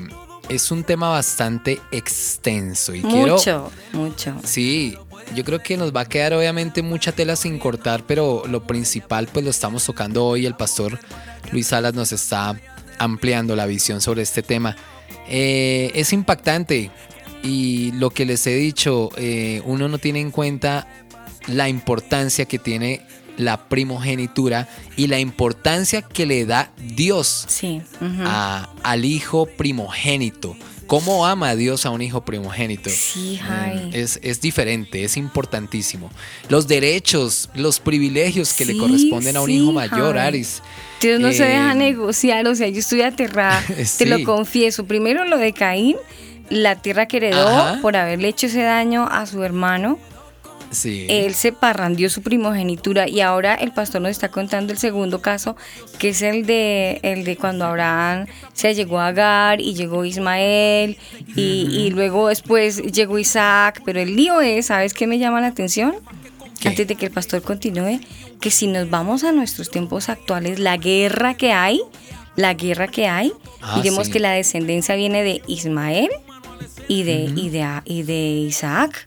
es 0.50 0.70
un 0.70 0.84
tema 0.84 1.08
bastante 1.08 1.80
extenso. 1.90 2.94
Y 2.94 3.00
quiero, 3.00 3.36
Mucho, 3.36 3.72
mucho. 3.92 4.34
Sí, 4.44 4.98
yo 5.35 5.45
creo 5.45 5.61
que 5.62 5.76
nos 5.76 5.95
va 5.95 6.03
a 6.03 6.05
quedar 6.09 6.35
obviamente 6.35 6.83
mucha 6.83 7.12
tela 7.12 7.37
sin 7.37 7.59
cortar, 7.59 8.05
pero 8.07 8.43
lo 8.49 8.62
principal 8.64 9.28
pues 9.33 9.45
lo 9.45 9.51
estamos 9.51 9.85
tocando 9.85 10.24
hoy. 10.26 10.47
El 10.47 10.55
pastor 10.55 10.99
Luis 11.53 11.68
Salas 11.68 11.95
nos 11.95 12.12
está 12.12 12.59
ampliando 12.99 13.57
la 13.57 13.66
visión 13.66 14.01
sobre 14.01 14.22
este 14.22 14.43
tema. 14.43 14.76
Eh, 15.28 15.91
es 15.95 16.12
impactante 16.12 16.91
y 17.43 17.93
lo 17.93 18.11
que 18.11 18.24
les 18.24 18.47
he 18.47 18.55
dicho, 18.55 19.11
eh, 19.16 19.62
uno 19.64 19.89
no 19.89 19.99
tiene 19.99 20.20
en 20.20 20.30
cuenta 20.30 20.87
la 21.49 21.68
importancia 21.68 22.45
que 22.45 22.59
tiene 22.59 23.03
la 23.37 23.68
primogenitura 23.68 24.68
y 24.97 25.07
la 25.07 25.18
importancia 25.18 26.03
que 26.03 26.26
le 26.26 26.45
da 26.45 26.70
Dios 26.76 27.47
Sí. 27.49 27.80
ujú. 28.01 28.22
a- 28.26 28.68
al 28.83 29.05
hijo 29.05 29.47
primogénito. 29.47 30.55
¿Cómo 30.93 31.24
ama 31.26 31.49
a 31.49 31.57
Dios 31.57 31.86
a 31.86 31.90
un 31.90 32.03
hijo 32.03 32.22
primogénito? 32.22 32.90
Sí, 32.90 33.40
Mm. 33.43 33.95
Es, 33.95 34.20
es 34.22 34.43
diferente, 34.43 35.05
es 35.05 35.16
importantísimo. 35.16 36.11
Los 36.51 36.68
derechos, 36.68 37.49
los 37.55 37.80
privilegios 37.80 38.53
que 38.53 38.66
le 38.66 38.76
corresponden 38.76 39.38
a 39.38 39.40
un 39.40 39.47
sí, 39.47 39.55
hijo 39.57 39.72
mayor, 39.72 40.16
Jai. 40.16 40.26
Aris. 40.26 40.62
Dios 41.01 41.18
no 41.18 41.32
se 41.32 41.45
Eh, 41.45 41.49
deja 41.49 41.72
negociar, 41.72 42.47
o 42.47 42.55
sea, 42.55 42.68
yo 42.68 42.80
estoy 42.80 43.01
aterrada, 43.01 43.64
te 43.99 44.05
lo 44.05 44.22
confieso. 44.24 44.84
Primero 44.84 45.24
lo 45.24 45.38
de 45.38 45.55
Caín, 45.55 45.97
la 46.51 46.76
tierra 46.82 47.07
que 47.09 47.16
heredó 47.16 47.49
Ajá. 47.49 47.78
por 47.80 47.97
haberle 47.97 48.28
hecho 48.28 48.49
ese 48.49 48.61
daño 48.61 49.09
a 49.11 49.24
su 49.24 49.43
hermano. 49.43 49.99
Sí. 50.72 51.06
Él 51.08 51.34
se 51.34 51.52
parrandió 51.52 52.10
su 52.10 52.22
primogenitura 52.22 53.08
y 53.08 53.20
ahora 53.20 53.54
el 53.54 53.72
pastor 53.72 54.00
nos 54.02 54.10
está 54.10 54.30
contando 54.30 54.72
el 54.72 54.78
segundo 54.78 55.20
caso, 55.22 55.54
que 55.98 56.08
es 56.08 56.22
el 56.22 56.46
de, 56.46 56.98
el 57.02 57.24
de 57.24 57.36
cuando 57.36 57.66
Abraham 57.66 58.26
se 58.54 58.74
llegó 58.74 58.98
a 58.98 59.08
Agar 59.08 59.60
y 59.60 59.74
llegó 59.74 60.04
Ismael 60.04 60.96
y, 61.36 61.68
y 61.70 61.90
luego 61.90 62.28
después 62.28 62.82
llegó 62.82 63.18
Isaac, 63.18 63.82
pero 63.84 64.00
el 64.00 64.16
lío 64.16 64.40
es, 64.40 64.66
¿sabes 64.66 64.94
qué 64.94 65.06
me 65.06 65.18
llama 65.18 65.40
la 65.40 65.48
atención? 65.48 65.94
¿Qué? 66.60 66.68
Antes 66.68 66.86
de 66.88 66.94
que 66.96 67.06
el 67.06 67.12
pastor 67.12 67.42
continúe, 67.42 68.00
que 68.40 68.50
si 68.50 68.66
nos 68.66 68.88
vamos 68.88 69.24
a 69.24 69.32
nuestros 69.32 69.70
tiempos 69.70 70.08
actuales, 70.08 70.58
la 70.58 70.76
guerra 70.78 71.34
que 71.34 71.52
hay, 71.52 71.80
la 72.34 72.54
guerra 72.54 72.88
que 72.88 73.06
hay, 73.08 73.32
Ah, 73.60 73.76
miremos 73.76 74.06
sí. 74.06 74.12
que 74.14 74.18
la 74.20 74.32
descendencia 74.32 74.96
viene 74.96 75.22
de 75.22 75.42
Ismael 75.46 76.08
y 76.88 77.02
de, 77.04 77.30
y 77.36 77.48
de, 77.50 77.68
y 77.84 78.02
de 78.02 78.28
Isaac. 78.48 79.06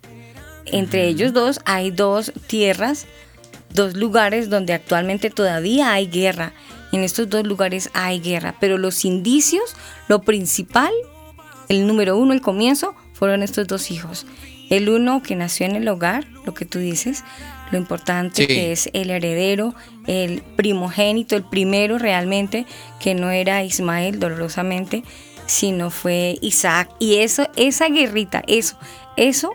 Entre 0.66 1.07
ellos 1.07 1.34
dos 1.34 1.59
hay 1.66 1.91
dos 1.91 2.32
tierras, 2.47 3.05
dos 3.74 3.95
lugares 3.95 4.49
donde 4.49 4.74
actualmente 4.74 5.30
todavía 5.30 5.93
hay 5.93 6.07
guerra. 6.07 6.53
En 6.91 7.03
estos 7.03 7.30
dos 7.30 7.45
lugares 7.45 7.89
hay 7.93 8.20
guerra, 8.20 8.55
pero 8.59 8.78
los 8.78 9.05
indicios, 9.05 9.76
lo 10.07 10.22
principal, 10.22 10.91
el 11.68 11.86
número 11.88 12.18
uno, 12.18 12.34
el 12.34 12.41
comienzo, 12.41 12.95
fueron 13.13 13.43
estos 13.43 13.68
dos 13.68 13.91
hijos. 13.91 14.26
El 14.70 14.89
uno 14.89 15.22
que 15.22 15.36
nació 15.36 15.66
en 15.66 15.76
el 15.76 15.88
hogar, 15.88 16.26
lo 16.45 16.53
que 16.53 16.66
tú 16.66 16.80
dices, 16.80 17.24
lo 17.72 17.78
importante 17.78 18.43
Sí. 18.43 18.47
que 18.47 18.72
es 18.72 18.89
el 18.93 19.09
heredero, 19.09 19.76
el 20.07 20.41
primogénito, 20.55 21.36
el 21.36 21.43
primero 21.43 21.97
realmente, 21.97 22.66
que 22.99 23.13
no 23.13 23.30
era 23.30 23.63
Ismael 23.63 24.20
dolorosamente, 24.20 25.03
sino 25.45 25.89
fue 25.91 26.38
Isaac. 26.41 26.89
Y 26.99 27.18
eso, 27.18 27.47
esa 27.55 27.88
guerrita, 27.89 28.43
eso, 28.47 28.78
eso 29.18 29.51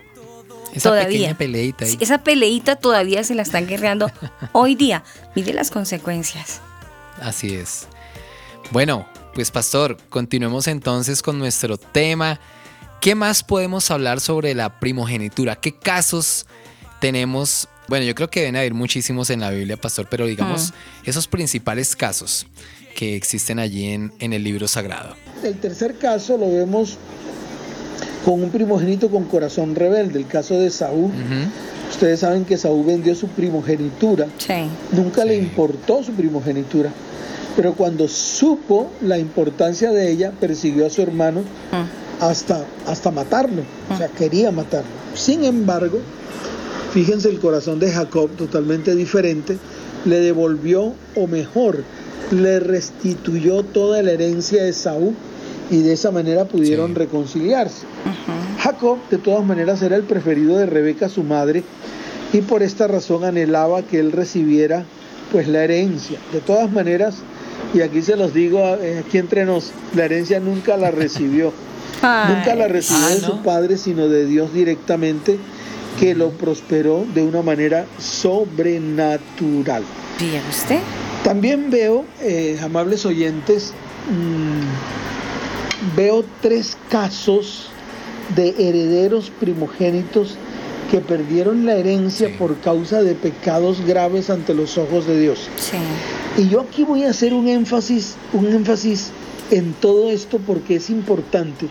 Esa 0.75 0.91
todavía. 0.91 1.09
pequeña 1.09 1.39
peleita 1.39 1.85
ahí. 1.85 1.99
Esa 2.01 2.19
peleita 2.19 2.77
todavía 2.77 3.25
se 3.25 3.35
la 3.35 3.43
están 3.43 3.67
guerreando 3.67 4.11
hoy 4.53 4.75
día. 4.75 5.03
Mire 5.35 5.53
las 5.53 5.71
consecuencias. 5.71 6.61
Así 7.21 7.55
es. 7.55 7.87
Bueno, 8.71 9.07
pues 9.35 9.51
pastor, 9.51 9.97
continuemos 10.09 10.67
entonces 10.69 11.23
con 11.23 11.39
nuestro 11.39 11.77
tema. 11.77 12.41
¿Qué 13.01 13.15
más 13.15 13.43
podemos 13.43 13.91
hablar 13.91 14.21
sobre 14.21 14.55
la 14.55 14.79
primogenitura? 14.79 15.57
¿Qué 15.57 15.75
casos 15.75 16.47
tenemos? 17.01 17.69
Bueno, 17.89 18.05
yo 18.05 18.15
creo 18.15 18.31
que 18.31 18.41
deben 18.41 18.57
haber 18.57 18.75
muchísimos 18.75 19.31
en 19.31 19.41
la 19.41 19.51
Biblia, 19.51 19.77
pastor, 19.77 20.07
pero 20.09 20.27
digamos 20.27 20.73
esos 21.05 21.27
principales 21.27 21.97
casos 21.97 22.47
que 22.95 23.17
existen 23.17 23.59
allí 23.59 23.89
en, 23.89 24.13
en 24.19 24.33
el 24.33 24.45
libro 24.45 24.69
sagrado. 24.69 25.17
El 25.43 25.59
tercer 25.59 25.97
caso 25.97 26.37
lo 26.37 26.53
vemos 26.53 26.99
con 28.25 28.43
un 28.43 28.51
primogénito 28.51 29.09
con 29.11 29.25
corazón 29.25 29.75
rebelde, 29.75 30.19
el 30.19 30.27
caso 30.27 30.55
de 30.59 30.71
Saúl. 30.71 31.11
Ustedes 31.91 32.21
saben 32.21 32.45
que 32.45 32.57
Saúl 32.57 32.87
vendió 32.87 33.15
su 33.15 33.29
primogenitura, 33.29 34.27
Sí. 34.39 34.69
nunca 34.93 35.25
le 35.25 35.37
importó 35.37 36.03
su 36.03 36.13
primogenitura, 36.13 36.91
pero 37.57 37.75
cuando 37.75 38.07
supo 38.09 38.89
la 39.03 39.19
importancia 39.19 39.91
de 39.91 40.11
ella, 40.11 40.33
persiguió 40.39 40.87
a 40.87 40.91
su 40.91 41.03
hermano 41.03 41.41
Mm. 41.41 42.23
hasta, 42.23 42.65
hasta 42.87 43.11
matarlo, 43.11 43.63
o 43.93 43.97
sea, 43.97 44.09
quería 44.09 44.51
matarlo. 44.53 44.91
Sin 45.15 45.45
embargo, 45.45 45.99
fíjense 46.93 47.29
el 47.29 47.41
corazón 47.41 47.81
de 47.81 47.91
Jacob, 47.91 48.31
totalmente 48.37 48.95
diferente, 48.95 49.59
le 50.05 50.21
devolvió, 50.21 50.95
o 51.17 51.27
mejor, 51.27 51.83
le 52.31 52.61
restituyó 52.61 53.63
toda 53.65 54.03
la 54.03 54.13
herencia 54.13 54.63
de 54.63 54.73
Saúl 54.73 55.15
y 55.71 55.79
de 55.83 55.93
esa 55.93 56.11
manera 56.11 56.45
pudieron 56.47 56.89
Sí. 56.89 56.95
reconciliarse. 56.95 57.87
Jacob, 58.59 58.99
de 59.11 59.19
todas 59.19 59.45
maneras, 59.45 59.81
era 59.83 59.97
el 59.97 60.03
preferido 60.03 60.57
de 60.59 60.67
Rebeca, 60.67 61.09
su 61.09 61.23
madre, 61.23 61.63
y 62.33 62.41
por 62.43 62.63
esta 62.63 62.87
razón 62.87 63.25
anhelaba 63.25 63.83
que 63.83 63.99
él 63.99 64.13
recibiera 64.13 64.85
pues 65.33 65.47
la 65.49 65.63
herencia. 65.65 66.19
De 66.33 66.41
todas 66.41 66.71
maneras, 66.73 67.17
y 67.73 67.81
aquí 67.83 68.03
se 68.03 68.17
los 68.17 68.35
digo 68.35 68.59
eh, 68.81 69.03
aquí 69.07 69.19
entre 69.19 69.45
nos, 69.45 69.71
la 69.95 70.05
herencia 70.07 70.41
nunca 70.41 70.77
la 70.77 70.91
recibió. 70.91 71.53
Nunca 72.03 72.55
la 72.55 72.67
recibió 72.67 73.05
Ah, 73.07 73.15
de 73.15 73.21
¿no? 73.21 73.27
su 73.27 73.43
padre, 73.43 73.77
sino 73.77 74.09
de 74.09 74.25
Dios 74.25 74.55
directamente, 74.55 75.39
que 75.99 76.15
lo 76.15 76.31
prosperó 76.31 77.05
de 77.15 77.23
una 77.23 77.43
manera 77.43 77.85
sobrenatural. 77.99 79.83
¿Vio 80.19 80.41
usted? 80.49 80.79
También 81.25 81.69
veo, 81.71 82.05
eh, 82.23 82.59
amables 82.63 83.05
oyentes, 83.05 83.73
mm, 84.11 85.30
veo 85.97 86.25
tres 86.41 86.77
casos 86.89 87.69
de 88.37 88.55
herederos 88.59 89.31
primogénitos 89.41 90.37
que 90.91 90.99
perdieron 91.01 91.67
la 91.67 91.77
herencia 91.77 92.29
Sí. 92.29 92.35
por 92.39 92.57
causa 92.61 93.03
de 93.03 93.15
pecados 93.15 93.81
graves 93.87 94.29
ante 94.31 94.55
los 94.55 94.77
ojos 94.79 95.07
de 95.07 95.21
Dios. 95.21 95.49
Sí. 95.57 95.77
Y 96.43 96.49
yo 96.49 96.61
aquí 96.61 96.85
voy 96.85 97.05
a 97.05 97.11
hacer 97.11 97.33
un 97.33 97.49
énfasis, 97.49 98.17
un 98.33 98.47
énfasis 98.47 99.11
en 99.51 99.73
todo 99.75 100.11
esto 100.11 100.39
porque 100.39 100.77
es 100.77 100.91
importante 100.91 101.67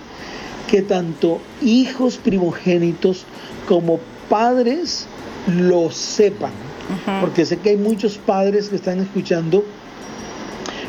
que 0.69 0.81
tanto 0.81 1.39
hijos 1.61 2.17
primogénitos 2.17 3.25
como 3.67 3.99
padres 4.29 5.05
lo 5.47 5.91
sepan. 5.91 6.51
Porque 7.21 7.45
sé 7.45 7.57
que 7.57 7.69
hay 7.69 7.77
muchos 7.77 8.17
padres 8.17 8.69
que 8.69 8.75
están 8.75 8.99
escuchando 8.99 9.63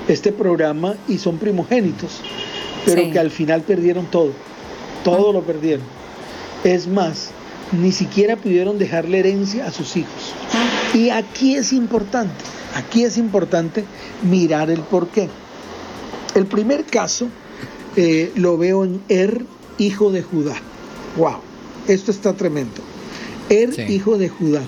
este 0.09 0.33
programa 0.33 0.95
y 1.09 1.18
son 1.18 1.37
primogénitos, 1.39 2.21
pero 2.85 3.03
Sí. 3.03 3.11
que 3.11 3.18
al 3.18 3.31
final 3.31 3.62
perdieron 3.62 4.07
todo. 4.07 4.33
Todo 5.05 5.33
lo 5.33 5.43
perdieron. 5.43 5.85
Es 6.64 6.87
más, 6.87 7.31
ni 7.72 7.93
siquiera 7.93 8.37
pudieron 8.37 8.78
dejarle 8.78 9.20
herencia 9.20 9.66
a 9.66 9.70
sus 9.72 9.97
hijos. 9.97 10.35
Y 10.95 11.11
aquí 11.11 11.55
es 11.57 11.72
importante, 11.72 12.33
aquí 12.74 13.05
es 13.05 13.16
importante 13.16 13.85
mirar 14.22 14.70
el 14.70 14.81
porqué. 14.81 15.28
El 16.35 16.47
primer 16.47 16.85
caso 16.85 17.28
eh, 17.97 18.31
lo 18.37 18.57
veo 18.59 18.85
en 18.85 19.01
Er, 19.09 19.45
hijo 19.78 20.12
de 20.12 20.22
Judá. 20.22 20.55
Wow, 21.16 21.39
esto 21.89 22.11
está 22.11 22.35
tremendo. 22.35 22.81
Er, 23.49 23.72
Sí. 23.74 23.83
hijo 23.83 24.16
de 24.18 24.28
Judá, 24.28 24.62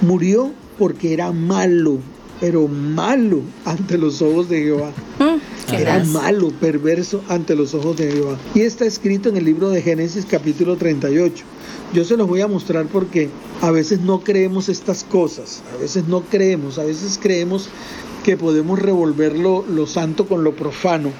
murió 0.00 0.52
porque 0.78 1.12
era 1.12 1.32
malo, 1.32 1.98
pero 2.40 2.68
malo 2.68 3.40
ante 3.64 3.96
los 3.98 4.20
ojos 4.22 4.48
de 4.48 4.62
Jehová. 4.62 4.90
Mm, 5.18 5.74
Era 5.74 6.04
malo, 6.04 6.50
perverso 6.60 7.22
ante 7.28 7.54
los 7.56 7.74
ojos 7.74 7.96
de 7.96 8.12
Jehová. 8.12 8.36
Y 8.54 8.60
está 8.60 8.84
escrito 8.84 9.28
en 9.28 9.36
el 9.36 9.44
libro 9.44 9.70
de 9.70 9.82
Génesis 9.82 10.26
capítulo 10.26 10.76
38. 10.76 11.44
Yo 11.94 12.04
se 12.04 12.16
los 12.16 12.26
voy 12.28 12.40
a 12.40 12.48
mostrar 12.48 12.86
porque 12.86 13.30
a 13.62 13.70
veces 13.70 14.00
no 14.00 14.20
creemos 14.20 14.68
estas 14.68 15.04
cosas, 15.04 15.62
a 15.74 15.80
veces 15.80 16.06
no 16.08 16.20
creemos, 16.22 16.78
a 16.78 16.84
veces 16.84 17.18
creemos 17.22 17.68
que 18.24 18.36
podemos 18.36 18.80
revolver 18.80 19.38
lo, 19.38 19.64
lo 19.68 19.86
santo 19.86 20.26
con 20.26 20.42
lo 20.42 20.52
profano 20.56 21.10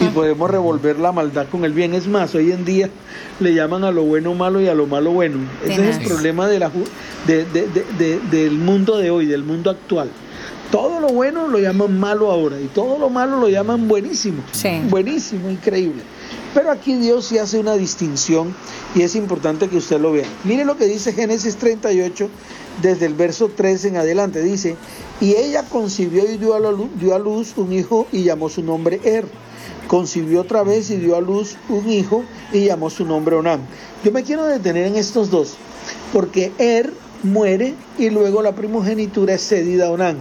y 0.00 0.04
podemos 0.06 0.50
revolver 0.50 0.98
la 0.98 1.12
maldad 1.12 1.46
con 1.48 1.64
el 1.64 1.72
bien. 1.72 1.94
Es 1.94 2.08
más, 2.08 2.34
hoy 2.34 2.50
en 2.50 2.64
día 2.64 2.90
le 3.38 3.54
llaman 3.54 3.84
a 3.84 3.92
lo 3.92 4.02
bueno 4.02 4.34
malo 4.34 4.60
y 4.60 4.66
a 4.66 4.74
lo 4.74 4.86
malo 4.88 5.12
bueno. 5.12 5.38
Ese 5.64 5.88
es 5.90 5.98
el 5.98 6.08
problema 6.08 6.48
de 6.48 6.58
la, 6.58 6.72
de- 7.28 7.44
de- 7.44 8.20
del 8.30 8.52
mundo 8.58 8.96
de 8.98 9.10
hoy, 9.12 9.26
del 9.26 9.44
mundo 9.44 9.70
actual. 9.70 10.10
Todo 10.70 11.00
lo 11.00 11.08
bueno 11.08 11.48
lo 11.48 11.58
llaman 11.58 11.98
malo 11.98 12.30
ahora 12.30 12.60
y 12.60 12.66
todo 12.66 12.98
lo 12.98 13.08
malo 13.08 13.38
lo 13.38 13.48
llaman 13.48 13.86
buenísimo. 13.86 14.42
Sí. 14.52 14.80
Buenísimo, 14.88 15.48
increíble. 15.48 16.02
Pero 16.54 16.70
aquí 16.70 16.94
Dios 16.94 17.26
sí 17.26 17.38
hace 17.38 17.58
una 17.58 17.74
distinción 17.74 18.54
y 18.94 19.02
es 19.02 19.14
importante 19.14 19.68
que 19.68 19.76
usted 19.76 20.00
lo 20.00 20.12
vea. 20.12 20.26
Mire 20.44 20.64
lo 20.64 20.76
que 20.76 20.86
dice 20.86 21.12
Génesis 21.12 21.56
38 21.56 22.28
desde 22.82 23.06
el 23.06 23.14
verso 23.14 23.48
13 23.48 23.88
en 23.88 23.96
adelante. 23.96 24.42
Dice, 24.42 24.76
y 25.20 25.34
ella 25.34 25.64
concibió 25.68 26.24
y 26.30 26.36
dio 26.36 26.54
a, 26.54 26.60
la 26.60 26.72
luz, 26.72 26.88
dio 26.98 27.14
a 27.14 27.18
luz 27.18 27.54
un 27.56 27.72
hijo 27.72 28.06
y 28.10 28.22
llamó 28.22 28.48
su 28.48 28.62
nombre 28.62 29.00
Er. 29.04 29.26
Concibió 29.86 30.40
otra 30.40 30.62
vez 30.62 30.90
y 30.90 30.96
dio 30.96 31.16
a 31.16 31.20
luz 31.20 31.56
un 31.68 31.88
hijo 31.88 32.24
y 32.52 32.64
llamó 32.64 32.90
su 32.90 33.04
nombre 33.04 33.36
Onam. 33.36 33.60
Yo 34.04 34.10
me 34.10 34.24
quiero 34.24 34.44
detener 34.44 34.86
en 34.86 34.96
estos 34.96 35.30
dos, 35.30 35.54
porque 36.12 36.52
Er 36.58 36.92
muere 37.22 37.74
y 37.98 38.10
luego 38.10 38.42
la 38.42 38.52
primogenitura 38.54 39.34
es 39.34 39.46
cedida 39.46 39.86
a 39.86 39.90
Onam. 39.90 40.16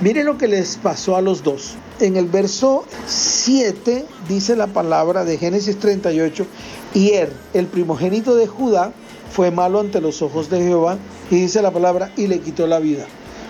Mire 0.00 0.22
lo 0.22 0.38
que 0.38 0.46
les 0.46 0.76
pasó 0.76 1.16
a 1.16 1.20
los 1.20 1.42
dos. 1.42 1.74
En 1.98 2.16
el 2.16 2.26
verso 2.26 2.84
7 3.08 4.06
dice 4.28 4.54
la 4.54 4.68
palabra 4.68 5.24
de 5.24 5.38
Génesis 5.38 5.76
38, 5.80 6.46
y 6.94 7.10
Er, 7.14 7.32
el 7.52 7.66
primogénito 7.66 8.36
de 8.36 8.46
Judá, 8.46 8.92
fue 9.32 9.50
malo 9.50 9.80
ante 9.80 10.00
los 10.00 10.22
ojos 10.22 10.50
de 10.50 10.62
Jehová, 10.62 10.98
y 11.32 11.40
dice 11.40 11.62
la 11.62 11.72
palabra, 11.72 12.12
y 12.16 12.28
le 12.28 12.38
quitó 12.38 12.68
la 12.68 12.78
vida, 12.78 13.06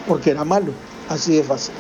porque 0.07 0.31
era 0.31 0.47
malo, 0.47 0.73
así 1.11 1.37
de 1.37 1.43
fácil. 1.43 1.75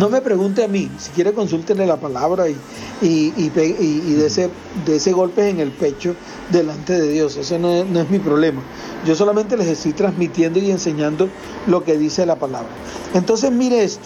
No 0.00 0.08
me 0.08 0.20
pregunte 0.20 0.64
a 0.64 0.68
mí, 0.68 0.90
si 0.98 1.10
quiere 1.12 1.32
consúltenle 1.32 1.86
la 1.86 1.96
palabra 1.96 2.48
y, 2.48 2.56
y, 3.00 3.32
y, 3.36 3.48
de, 3.50 4.26
ese, 4.26 4.50
de 4.84 4.96
ese 4.96 5.12
golpe 5.12 5.48
en 5.48 5.60
el 5.60 5.70
pecho 5.70 6.16
delante 6.50 7.00
de 7.00 7.08
Dios, 7.08 7.36
eso 7.36 7.58
no 7.58 7.72
es, 7.72 7.86
no 7.86 8.00
es 8.00 8.10
mi 8.10 8.18
problema. 8.18 8.62
Yo 9.06 9.14
solamente 9.14 9.56
les 9.56 9.68
estoy 9.68 9.92
transmitiendo 9.92 10.58
y 10.58 10.72
enseñando 10.72 11.28
lo 11.68 11.84
que 11.84 11.96
dice 11.96 12.26
la 12.26 12.36
palabra. 12.36 12.68
Entonces 13.14 13.52
mire 13.52 13.84
esto, 13.84 14.04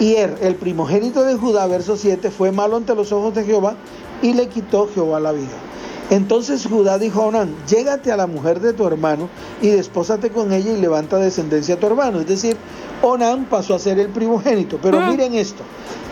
y 0.00 0.14
Er, 0.14 0.38
el 0.40 0.56
primogénito 0.56 1.22
de 1.24 1.36
Judá, 1.36 1.66
verso 1.66 1.96
7, 1.96 2.30
fue 2.30 2.50
malo 2.50 2.76
ante 2.76 2.94
los 2.94 3.12
ojos 3.12 3.34
de 3.34 3.44
Jehová 3.44 3.76
y 4.22 4.32
le 4.32 4.48
quitó 4.48 4.88
Jehová 4.92 5.20
la 5.20 5.32
vida. 5.32 5.58
Entonces 6.10 6.66
Judá 6.66 6.98
dijo 6.98 7.22
a 7.22 7.26
Onán, 7.26 7.54
llégate 7.68 8.12
a 8.12 8.16
la 8.16 8.26
mujer 8.26 8.60
de 8.60 8.72
tu 8.72 8.86
hermano 8.86 9.28
y 9.60 9.68
despósate 9.68 10.30
con 10.30 10.52
ella 10.52 10.72
y 10.72 10.80
levanta 10.80 11.18
descendencia 11.18 11.76
a 11.76 11.78
tu 11.78 11.86
hermano. 11.86 12.20
Es 12.20 12.26
decir, 12.26 12.56
Onán 13.02 13.46
pasó 13.46 13.74
a 13.74 13.78
ser 13.78 13.98
el 13.98 14.08
primogénito. 14.08 14.78
Pero 14.80 15.00
miren 15.00 15.34
esto, 15.34 15.62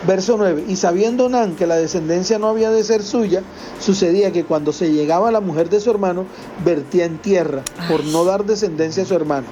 verso 0.05 0.35
9, 0.37 0.65
y 0.67 0.75
sabiendo 0.75 1.25
Onán 1.25 1.55
que 1.55 1.65
la 1.65 1.77
descendencia 1.77 2.37
no 2.37 2.47
había 2.47 2.69
de 2.69 2.83
ser 2.83 3.01
suya, 3.01 3.41
sucedía 3.79 4.31
que 4.31 4.43
cuando 4.43 4.73
se 4.73 4.91
llegaba 4.91 5.29
a 5.29 5.31
la 5.31 5.39
mujer 5.39 5.69
de 5.69 5.79
su 5.79 5.89
hermano, 5.89 6.25
vertía 6.63 7.05
en 7.05 7.17
tierra 7.17 7.63
por 7.89 8.03
no 8.05 8.25
dar 8.25 8.45
descendencia 8.45 9.03
a 9.03 9.05
su 9.05 9.15
hermano. 9.15 9.47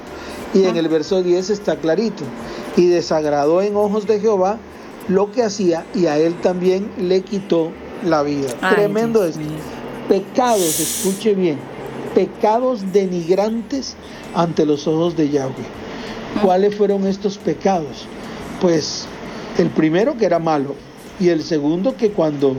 Y 0.54 0.66
en 0.66 0.76
el 0.78 0.90
verso 0.90 1.24
10 1.24 1.50
está 1.50 1.78
clarito, 1.78 2.24
y 2.76 2.88
desagradó 2.88 3.62
en 3.62 3.76
ojos 3.76 4.06
de 4.06 4.20
Jehová 4.20 4.58
lo 5.08 5.32
que 5.32 5.44
hacía 5.44 5.86
y 5.96 6.06
a 6.06 6.18
él 6.18 6.40
también 6.42 6.92
le 6.98 7.22
quitó 7.22 7.72
la 8.06 8.22
vida. 8.24 8.50
Ay, 8.62 8.76
Tremendo 8.76 9.24
Dios 9.24 9.38
esto. 9.38 9.54
Pecados, 10.08 10.80
escuche 10.80 11.36
bien, 11.36 11.60
pecados 12.16 12.92
denigrantes 12.92 13.96
ante 14.34 14.66
los 14.66 14.88
ojos 14.88 15.16
de 15.16 15.30
Yahweh. 15.30 15.89
¿Cuáles 16.42 16.76
fueron 16.76 17.06
estos 17.08 17.38
pecados? 17.38 18.06
Pues 18.62 19.06
el 19.58 19.70
primero 19.70 20.18
que 20.18 20.26
era 20.26 20.40
malo 20.40 20.76
y 21.20 21.30
el 21.30 21.44
segundo 21.44 21.96
que 21.98 22.12
cuando 22.12 22.56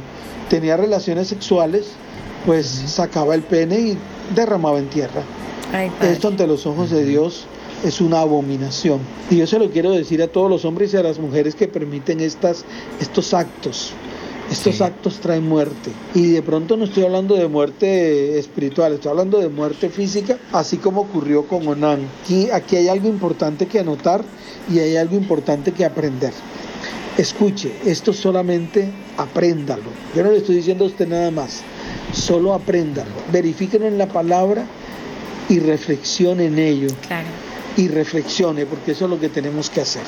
tenía 0.49 0.77
relaciones 0.77 1.29
sexuales, 1.29 1.93
pues 2.45 2.67
sacaba 2.67 3.35
el 3.35 3.43
pene 3.43 3.81
y 3.81 3.99
derramaba 4.35 4.79
en 4.79 4.89
tierra. 4.89 5.23
Ay. 5.73 5.91
Esto 6.03 6.29
ante 6.29 6.47
los 6.47 6.67
ojos 6.67 6.91
de 6.91 7.05
Dios 7.05 7.47
es 7.85 8.01
una 8.01 8.21
abominación. 8.21 9.01
Y 9.31 9.37
yo 9.37 9.47
se 9.47 9.59
lo 9.59 9.71
quiero 9.71 9.91
decir 9.93 10.23
a 10.23 10.29
todos 10.29 10.51
los 10.51 10.65
hombres 10.65 10.93
y 10.93 10.97
a 10.97 11.03
las 11.03 11.19
mujeres 11.19 11.55
que 11.55 11.69
permiten 11.69 12.21
estas, 12.21 12.65
estos 13.01 13.33
actos. 13.33 13.93
Estos 14.51 14.77
Sí. 14.77 14.83
actos 14.83 15.21
traen 15.21 15.49
muerte. 15.49 15.91
Y 16.15 16.33
de 16.33 16.43
pronto 16.43 16.77
no 16.77 16.85
estoy 16.85 17.05
hablando 17.05 17.37
de 17.37 17.47
muerte 17.47 18.39
espiritual, 18.39 18.95
estoy 18.95 19.11
hablando 19.11 19.39
de 19.39 19.49
muerte 19.49 19.89
física, 19.91 20.39
así 20.53 20.79
como 20.79 21.03
ocurrió 21.03 21.45
con. 21.47 21.61
Aquí, 21.85 22.51
aquí 22.51 22.77
hay 22.77 22.89
algo 22.89 23.09
importante 23.09 23.67
que 23.67 23.79
anotar 23.79 24.25
y 24.73 24.81
hay 24.81 24.97
algo 24.97 25.17
importante 25.17 25.71
que 25.73 25.85
aprender. 25.85 26.33
Escuche, 27.17 27.73
esto 27.85 28.13
solamente 28.13 28.91
apréndalo. 29.17 29.85
Yo 30.17 30.25
no 30.25 30.31
le 30.31 30.39
estoy 30.39 30.57
diciendo 30.57 30.85
a 30.85 30.89
usted 30.89 31.07
nada 31.07 31.31
más. 31.31 31.61
Solo 32.13 32.53
apréndalo. 32.53 33.11
Verifíquenlo 33.31 33.87
en 33.87 33.99
la 33.99 34.09
palabra 34.09 34.65
y 35.49 35.61
reflexione 35.61 36.47
en 36.47 36.59
ello. 36.59 36.89
Claro. 37.07 37.29
Y 37.77 37.89
reflexione, 37.89 38.67
porque 38.67 38.93
eso 38.93 39.05
es 39.05 39.11
lo 39.11 39.21
que 39.21 39.29
tenemos 39.29 39.71
que 39.71 39.81
hacer. 39.81 40.03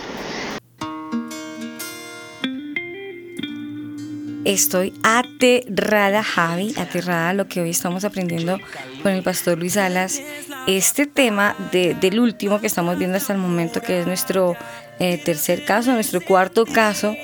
Estoy 4.45 4.93
aterrada, 5.05 6.23
Javi, 6.25 6.75
aterrada 6.77 7.31
a 7.31 7.35
lo 7.35 7.47
que 7.47 7.61
hoy 7.61 7.71
estamos 7.71 8.05
aprendiendo 8.05 8.59
con 9.03 9.13
el 9.13 9.23
pastor 9.23 9.59
Luis 9.59 9.77
Alas. 9.77 10.21
Este 10.67 11.07
tema 11.07 11.55
de- 11.71 11.95
del 11.95 12.19
último 12.19 12.61
que 12.61 12.67
estamos 12.67 12.99
viendo 12.99 13.17
hasta 13.17 13.33
el 13.33 13.39
momento, 13.39 13.81
que 13.81 14.01
es 14.01 14.07
nuestro 14.07 14.57
eh, 14.99 15.19
tercer 15.25 15.65
caso, 15.65 15.93
nuestro 15.93 16.21
cuarto 16.21 16.65
caso, 16.67 17.17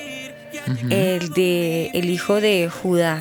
el 0.89 1.29
de 1.33 1.91
el 1.93 2.09
hijo 2.09 2.41
de 2.41 2.69
Judá. 2.69 3.19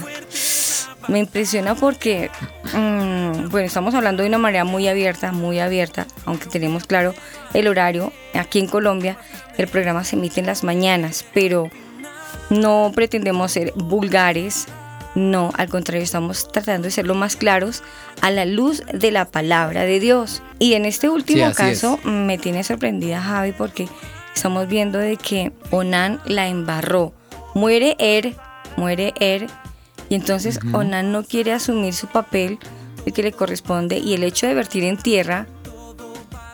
Me 1.07 1.21
impresiona 1.21 1.75
porque, 1.75 2.31
mm, 2.75 3.49
bueno, 3.51 3.67
estamos 3.67 3.95
hablando 3.95 4.23
de 4.23 4.29
una 4.29 4.39
manera 4.39 4.65
muy 4.65 4.89
abierta, 4.89 5.33
muy 5.33 5.59
abierta, 5.61 6.07
aunque 6.25 6.47
tenemos 6.49 6.85
claro 6.87 7.15
el 7.55 7.67
horario. 7.69 8.13
Aquí 8.35 8.59
en 8.59 8.67
Colombia 8.67 9.17
el 9.59 9.69
programa 9.69 10.05
se 10.05 10.17
emite 10.17 10.41
en 10.41 10.47
las 10.47 10.65
mañanas, 10.65 11.25
pero 11.33 11.71
no 12.51 12.93
pretendemos 12.95 13.53
ser 13.53 13.73
vulgares, 13.75 14.67
no, 15.15 15.51
al 15.57 15.69
contrario, 15.69 16.03
estamos 16.03 16.49
tratando 16.53 16.87
de 16.87 16.91
ser 16.93 17.07
lo 17.07 17.15
más 17.15 17.35
claros 17.35 17.83
a 18.21 18.31
la 18.31 18.45
luz 18.45 18.83
de 18.93 19.11
la 19.11 19.25
palabra 19.25 19.83
de 19.83 20.01
Dios. 20.01 20.43
Y 20.59 20.75
en 20.75 20.85
este 20.85 21.09
último 21.09 21.53
caso 21.55 21.99
me 22.05 22.39
tiene 22.39 22.63
sorprendida 22.63 23.21
Javi 23.21 23.53
porque 23.53 23.89
estamos 24.35 24.69
viendo 24.69 24.99
de 24.99 25.17
que 25.17 25.53
Onán 25.71 26.21
la 26.25 26.47
embarró. 26.47 27.15
Muere 27.55 27.97
Er, 27.99 28.37
muere 28.77 29.13
Er, 29.19 29.49
y 30.09 30.15
entonces 30.15 30.61
Onán 30.73 31.11
no 31.11 31.25
quiere 31.25 31.53
asumir 31.53 31.95
su 31.95 32.07
papel, 32.07 32.59
el 33.05 33.13
que 33.13 33.23
le 33.23 33.33
corresponde, 33.33 33.99
y 33.99 34.15
el 34.15 34.23
hecho 34.23 34.47
de 34.47 34.55
vertir 34.55 34.85
en 34.85 34.99
tierra, 34.99 35.47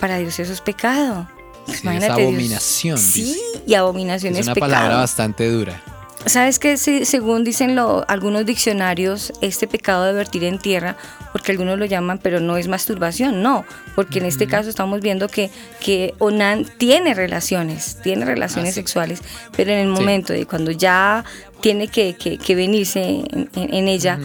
para 0.00 0.18
Dios 0.18 0.38
eso 0.38 0.52
es 0.52 0.60
pecado. 0.60 1.28
Sí, 1.66 1.72
es 1.72 1.82
Imagínate, 1.82 2.06
Dios- 2.20 2.28
abominación, 2.28 2.98
Sí, 2.98 3.40
y 3.66 3.74
abominación 3.74 4.32
Es 4.34 4.40
es, 4.40 4.46
una 4.46 4.54
pecado. 4.54 4.72
palabra 4.72 4.96
bastante 4.96 5.48
dura. 5.50 5.82
¿Sabes 6.26 6.58
qué? 6.58 6.78
Se- 6.78 7.04
según 7.04 7.44
dicen 7.44 7.76
lo- 7.76 8.02
algunos 8.08 8.46
diccionarios, 8.46 9.30
este 9.42 9.66
pecado 9.68 10.04
de 10.06 10.14
vertir 10.14 10.42
en 10.44 10.58
tierra, 10.58 10.96
porque 11.32 11.52
algunos 11.52 11.78
lo 11.78 11.84
llaman, 11.84 12.18
pero 12.18 12.40
no 12.40 12.56
es 12.56 12.66
masturbación, 12.66 13.42
no, 13.42 13.66
porque 13.94 14.20
en 14.20 14.24
este 14.24 14.46
caso 14.46 14.70
estamos 14.70 15.02
viendo 15.02 15.28
que, 15.28 15.50
que 15.80 16.14
Onan 16.18 16.64
tiene 16.78 17.12
relaciones, 17.12 17.98
tiene 18.02 18.24
relaciones 18.24 18.70
Ah, 18.70 18.72
sí. 18.72 18.80
sexuales, 18.80 19.20
pero 19.54 19.72
en 19.72 19.80
el 19.80 19.94
Sí. 19.94 20.00
momento 20.00 20.32
de 20.32 20.46
cuando 20.46 20.70
ya 20.70 21.24
tiene 21.60 21.88
que, 21.88 22.14
que- 22.14 22.38
que 22.38 22.54
venirse 22.54 23.02
en, 23.04 23.50
en- 23.54 23.74
en 23.74 23.88
ella, 23.88 24.18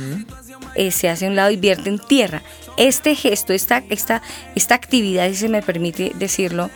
eh, 0.75 0.91
se 0.91 1.09
hace 1.09 1.25
a 1.25 1.29
un 1.29 1.35
lado 1.35 1.51
y 1.51 1.57
vierte 1.57 1.89
en 1.89 1.99
tierra. 1.99 2.43
Este 2.77 3.13
gesto, 3.13 3.51
esta, 3.51 3.83
esta, 3.89 4.21
esta 4.55 4.73
actividad, 4.75 5.27
si 5.29 5.35
se 5.35 5.49
me 5.49 5.61
permite 5.61 6.13
decirlo, 6.15 6.69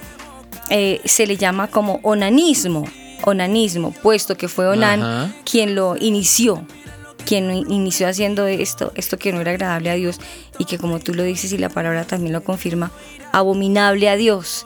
eh, 0.70 1.02
se 1.06 1.28
le 1.28 1.38
llama 1.38 1.68
como 1.68 2.00
onanismo, 2.04 2.86
onanismo, 3.24 3.92
puesto 3.92 4.36
que 4.36 4.48
fue 4.48 4.68
Onan 4.68 5.02
Ajá. 5.02 5.36
quien 5.44 5.76
lo 5.76 5.96
inició, 6.00 6.66
quien 7.26 7.52
inició 7.52 8.08
haciendo 8.08 8.48
esto, 8.48 8.92
esto 8.96 9.18
que 9.18 9.32
no 9.32 9.42
era 9.42 9.52
agradable 9.52 9.90
a 9.90 9.96
Dios 9.96 10.20
y 10.58 10.66
que 10.66 10.78
como 10.78 11.00
tú 11.00 11.14
lo 11.14 11.24
dices 11.24 11.52
y 11.54 11.58
la 11.58 11.70
palabra 11.70 12.06
también 12.06 12.34
lo 12.34 12.44
confirma, 12.44 12.92
abominable 13.32 14.10
a 14.10 14.16
Dios. 14.16 14.66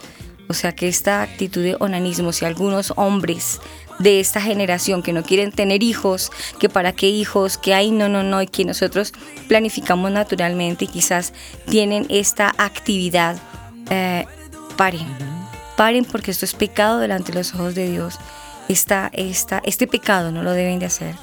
O 0.50 0.54
sea 0.54 0.74
que 0.74 0.88
esta 0.88 1.22
actitud 1.22 1.62
de 1.62 1.76
onanismo, 1.80 2.32
si 2.32 2.46
algunos 2.46 2.94
hombres 2.96 3.60
de 4.00 4.20
esta 4.20 4.42
generación 4.42 5.04
que 5.04 5.14
no 5.14 5.24
quieren 5.24 5.52
tener 5.52 5.84
hijos, 5.84 6.32
que 6.60 6.70
para 6.70 6.94
qué 6.94 7.08
hijos, 7.08 7.58
que 7.58 7.74
hay 7.74 7.92
no, 7.92 8.08
no, 8.08 8.24
no, 8.24 8.42
y 8.42 8.48
que 8.48 8.64
nosotros 8.64 9.14
planificamos 9.48 10.12
naturalmente 10.12 10.86
y 10.86 10.88
quizás 10.88 11.34
tienen 11.70 12.06
esta 12.10 12.54
actividad, 12.58 13.38
eh, 13.90 14.26
paren, 14.78 15.08
paren 15.78 16.04
porque 16.04 16.32
esto 16.32 16.44
es 16.44 16.54
pecado 16.54 17.00
delante 17.00 17.32
de 17.32 17.38
los 17.38 17.54
ojos 17.54 17.76
de 17.76 17.90
Dios. 17.90 18.16
Esta, 18.68 19.10
esta, 19.14 19.62
este 19.64 19.88
pecado 19.88 20.32
no 20.34 20.44
lo 20.44 20.52
deben 20.52 20.80
de 20.80 20.88
hacer 20.88 21.16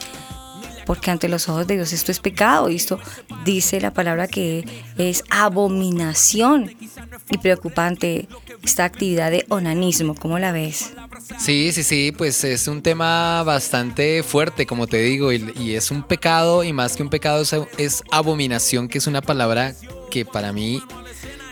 porque 0.84 1.10
ante 1.10 1.28
los 1.28 1.48
ojos 1.48 1.66
de 1.66 1.74
Dios 1.76 1.92
esto 1.92 2.12
es 2.12 2.20
pecado 2.20 2.70
y 2.70 2.76
esto 2.76 2.98
dice 3.44 3.80
la 3.80 3.92
palabra 3.92 4.28
que 4.28 4.64
es 4.98 5.24
abominación 5.30 6.74
y 7.30 7.38
preocupante 7.38 8.28
esta 8.62 8.84
actividad 8.84 9.30
de 9.30 9.44
onanismo, 9.48 10.14
¿cómo 10.14 10.38
la 10.38 10.52
ves? 10.52 10.92
Sí, 11.38 11.70
sí, 11.72 11.82
sí, 11.82 12.12
pues 12.16 12.44
es 12.44 12.68
un 12.68 12.82
tema 12.82 13.42
bastante 13.42 14.22
fuerte, 14.22 14.66
como 14.66 14.86
te 14.86 14.98
digo, 14.98 15.32
y, 15.32 15.52
y 15.56 15.74
es 15.74 15.90
un 15.90 16.02
pecado, 16.02 16.64
y 16.64 16.72
más 16.72 16.96
que 16.96 17.02
un 17.02 17.10
pecado 17.10 17.42
es, 17.42 17.54
es 17.78 18.02
abominación, 18.10 18.88
que 18.88 18.98
es 18.98 19.06
una 19.06 19.22
palabra 19.22 19.74
que 20.10 20.24
para 20.24 20.52
mí 20.52 20.82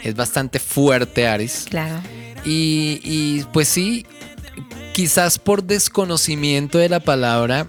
es 0.02 0.14
bastante 0.14 0.58
fuerte, 0.58 1.26
Aris. 1.26 1.66
Claro. 1.68 2.00
Y, 2.44 3.00
y, 3.04 3.44
pues 3.52 3.68
sí, 3.68 4.04
quizás 4.92 5.38
por 5.38 5.62
desconocimiento 5.64 6.78
de 6.78 6.88
la 6.88 7.00
palabra, 7.00 7.66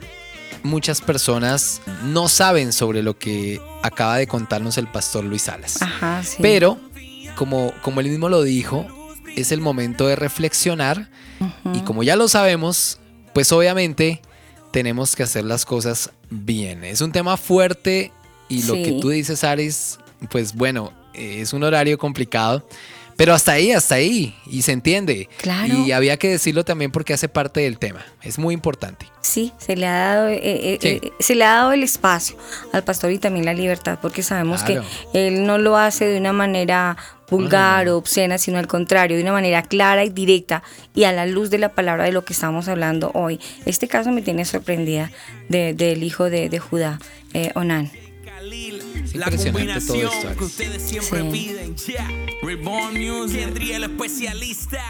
muchas 0.63 1.01
personas 1.01 1.81
no 2.03 2.27
saben 2.27 2.73
sobre 2.73 3.03
lo 3.03 3.17
que 3.17 3.61
acaba 3.83 4.17
de 4.17 4.27
contarnos 4.27 4.77
el 4.77 4.87
pastor 4.87 5.23
Luis 5.23 5.43
Salas. 5.43 5.81
Ajá, 5.81 6.23
sí. 6.23 6.37
Pero, 6.41 6.79
como, 7.35 7.71
como 7.81 7.99
él 8.01 8.09
mismo 8.09 8.29
lo 8.29 8.41
dijo, 8.43 8.87
es 9.35 9.51
el 9.51 9.61
momento 9.61 10.07
de 10.07 10.15
reflexionar 10.15 11.09
y 11.73 11.79
como 11.81 12.03
ya 12.03 12.15
lo 12.15 12.27
sabemos, 12.29 12.99
pues 13.33 13.51
obviamente 13.51 14.21
tenemos 14.71 15.15
que 15.15 15.23
hacer 15.23 15.43
las 15.43 15.65
cosas 15.65 16.11
bien. 16.29 16.83
Es 16.85 17.01
un 17.01 17.11
tema 17.11 17.35
fuerte 17.35 18.11
y 18.47 18.63
lo 18.63 18.75
Sí. 18.75 18.83
que 18.83 18.91
tú 19.01 19.09
dices, 19.09 19.43
Aris, 19.43 19.99
pues 20.29 20.53
bueno, 20.55 20.93
es 21.13 21.51
un 21.51 21.63
horario 21.63 21.97
complicado, 21.97 22.65
Pero 23.15 23.33
hasta 23.33 23.51
ahí, 23.53 23.71
hasta 23.71 23.95
ahí, 23.95 24.35
y 24.47 24.63
se 24.63 24.71
entiende. 24.71 25.29
Claro. 25.37 25.73
Y 25.85 25.91
había 25.91 26.17
que 26.17 26.29
decirlo 26.29 26.65
también 26.65 26.91
porque 26.91 27.13
hace 27.13 27.29
parte 27.29 27.61
del 27.61 27.77
tema. 27.77 28.03
Es 28.23 28.39
muy 28.39 28.53
importante. 28.53 29.05
Sí, 29.21 29.53
se 29.59 29.75
le 29.75 29.85
ha 29.87 29.93
dado, 30.15 30.27
eh, 30.29 30.39
eh, 30.43 30.77
Sí. 30.81 30.87
eh, 30.87 31.11
se 31.19 31.35
le 31.35 31.45
ha 31.45 31.53
dado 31.55 31.71
el 31.73 31.83
espacio 31.83 32.35
al 32.73 32.83
pastor 32.83 33.11
y 33.11 33.19
también 33.19 33.45
la 33.45 33.53
libertad, 33.53 33.99
porque 34.01 34.23
sabemos 34.23 34.63
Claro. 34.63 34.83
que 35.13 35.27
él 35.27 35.45
no 35.45 35.57
lo 35.57 35.77
hace 35.77 36.05
de 36.05 36.17
una 36.19 36.33
manera 36.33 36.97
vulgar 37.29 37.87
o 37.89 37.97
obscena, 37.97 38.37
sino 38.37 38.59
al 38.59 38.67
contrario, 38.67 39.15
de 39.17 39.23
una 39.23 39.31
manera 39.31 39.63
clara 39.63 40.03
y 40.03 40.09
directa 40.09 40.61
y 40.93 41.05
a 41.05 41.11
la 41.11 41.25
luz 41.25 41.49
de 41.49 41.57
la 41.57 41.69
palabra 41.69 42.03
de 42.03 42.11
lo 42.11 42.23
que 42.25 42.33
estamos 42.33 42.67
hablando 42.67 43.11
hoy. 43.15 43.39
Este 43.65 43.87
caso 43.87 44.11
me 44.11 44.21
tiene 44.21 44.45
sorprendida 44.45 45.11
de- 45.49 45.73
del 45.73 46.03
hijo 46.03 46.29
de, 46.29 46.49
de 46.49 46.59
Judá, 46.59 46.99
eh, 47.33 47.51
Onán. 47.55 47.91
Es 48.47 49.15
La 49.15 49.31
combinación 49.31 50.09
esto. 50.11 50.35
que 50.37 50.43
ustedes 50.43 50.81
siempre 50.81 51.21
Sí. 51.21 51.29
piden. 51.31 51.77
Yeah. 51.77 52.09
Reborn 52.41 52.93
Music. 52.99 53.39
Kendry, 53.39 53.71
el 53.71 53.85
especialista. 53.85 54.81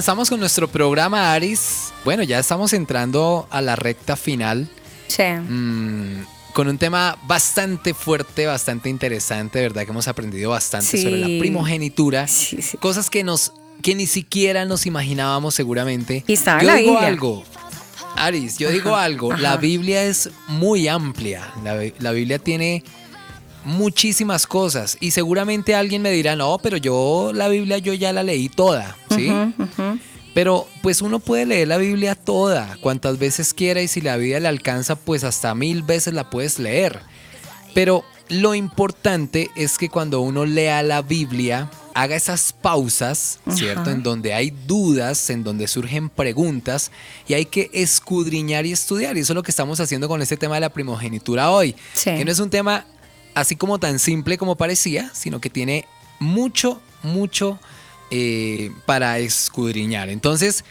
Avanzamos 0.09 0.31
con 0.31 0.41
nuestro 0.41 0.69
programa, 0.69 1.35
Aris. 1.35 1.93
Bueno, 2.03 2.23
ya 2.23 2.39
estamos 2.39 2.73
entrando 2.73 3.47
a 3.51 3.61
la 3.61 3.77
recta 3.77 4.17
final. 4.17 4.67
Sí. 5.07 5.23
Mm, 5.23 6.25
con 6.55 6.67
un 6.67 6.79
tema 6.79 7.19
bastante 7.27 7.93
fuerte, 7.93 8.47
bastante 8.47 8.89
interesante, 8.89 9.61
¿verdad? 9.61 9.85
Que 9.85 9.91
hemos 9.91 10.09
aprendido 10.09 10.49
bastante 10.49 10.87
Sí. 10.87 11.03
sobre 11.03 11.19
la 11.19 11.27
primogenitura. 11.39 12.27
Sí, 12.27 12.63
sí. 12.63 12.79
Cosas 12.79 13.11
que 13.11 13.23
nos 13.23 13.53
que 13.83 13.95
ni 13.95 14.07
siquiera 14.07 14.65
nos 14.65 14.87
imaginábamos 14.87 15.55
seguramente. 15.55 16.25
Y 16.27 16.33
estaba 16.33 16.63
yo 16.63 16.69
la 16.69 16.75
digo 16.77 16.93
Biblia. 16.93 17.09
algo. 17.09 17.45
Aris, 18.17 18.57
yo 18.57 18.71
digo 18.71 18.97
algo. 18.97 19.37
La. 19.37 19.59
Biblia 19.59 20.05
es 20.05 20.31
muy 20.47 20.89
amplia. 20.89 21.53
La 21.99 22.13
Biblia 22.13 22.39
tiene 22.39 22.83
muchísimas 23.69 24.47
cosas. 24.47 24.97
Y 25.01 25.13
seguramente 25.13 25.75
alguien 25.75 26.03
me 26.03 26.11
dirá, 26.11 26.35
no, 26.35 26.59
pero 26.59 26.77
yo 26.77 27.31
la 27.33 27.49
Biblia 27.49 27.79
yo 27.79 27.95
ya 27.95 28.13
la 28.13 28.23
leí 28.23 28.49
toda. 28.49 28.97
¿Sí? 29.15 29.31
Pero 30.35 30.67
pues 30.83 31.03
uno 31.03 31.19
puede 31.19 31.47
leer 31.47 31.69
la 31.69 31.79
Biblia 31.79 32.15
toda, 32.15 32.77
cuantas 32.81 33.19
veces 33.19 33.55
quiera 33.55 33.83
y 33.83 33.89
si 33.89 34.01
la 34.01 34.17
vida 34.17 34.39
le 34.41 34.49
alcanza, 34.49 34.97
pues 34.97 35.25
hasta 35.25 35.55
mil 35.55 35.83
veces 35.83 36.15
la 36.15 36.31
puedes 36.31 36.59
leer. 36.59 37.01
Pero 37.75 38.05
lo 38.29 38.55
importante 38.55 39.51
es 39.57 39.79
que 39.79 39.89
cuando 39.89 40.21
uno 40.21 40.45
lea 40.45 40.83
la 40.83 41.03
Biblia, 41.03 41.71
haga 41.95 42.15
esas 42.15 42.53
pausas, 42.53 43.41
¿cierto? 43.51 43.91
En 43.91 44.03
donde 44.03 44.33
hay 44.33 44.51
dudas, 44.67 45.31
en 45.31 45.43
donde 45.43 45.67
surgen 45.67 46.09
preguntas 46.09 46.93
y 47.27 47.35
hay 47.35 47.47
que 47.47 47.71
escudriñar 47.73 48.65
y 48.67 48.73
estudiar. 48.73 49.17
Y 49.17 49.21
eso 49.21 49.33
es 49.33 49.35
lo 49.35 49.43
que 49.43 49.51
estamos 49.51 49.81
haciendo 49.81 50.09
con 50.09 50.23
este 50.23 50.37
tema 50.37 50.55
de 50.55 50.61
la 50.61 50.69
primogenitura 50.69 51.51
hoy. 51.51 51.75
Sí. 51.95 52.11
Que 52.11 52.25
no 52.25 52.31
es 52.31 52.39
un 52.39 52.51
tema 52.51 52.87
así 53.35 53.57
como 53.57 53.79
tan 53.79 53.99
simple 53.99 54.39
como 54.39 54.57
parecía, 54.57 55.11
sino 55.15 55.41
que 55.41 55.51
tiene 55.51 55.87
mucho, 56.21 56.81
mucho 57.03 57.59
eh, 58.11 58.71
para 58.87 59.19
escudriñar. 59.19 60.09
Entonces, 60.09 60.65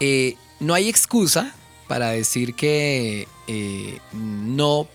eh, 0.00 0.36
no 0.60 0.74
hay 0.74 0.88
excusa 0.88 1.54
para 1.88 2.10
decir 2.10 2.54
que 2.54 3.28
eh, 3.46 3.98
no 4.12 4.88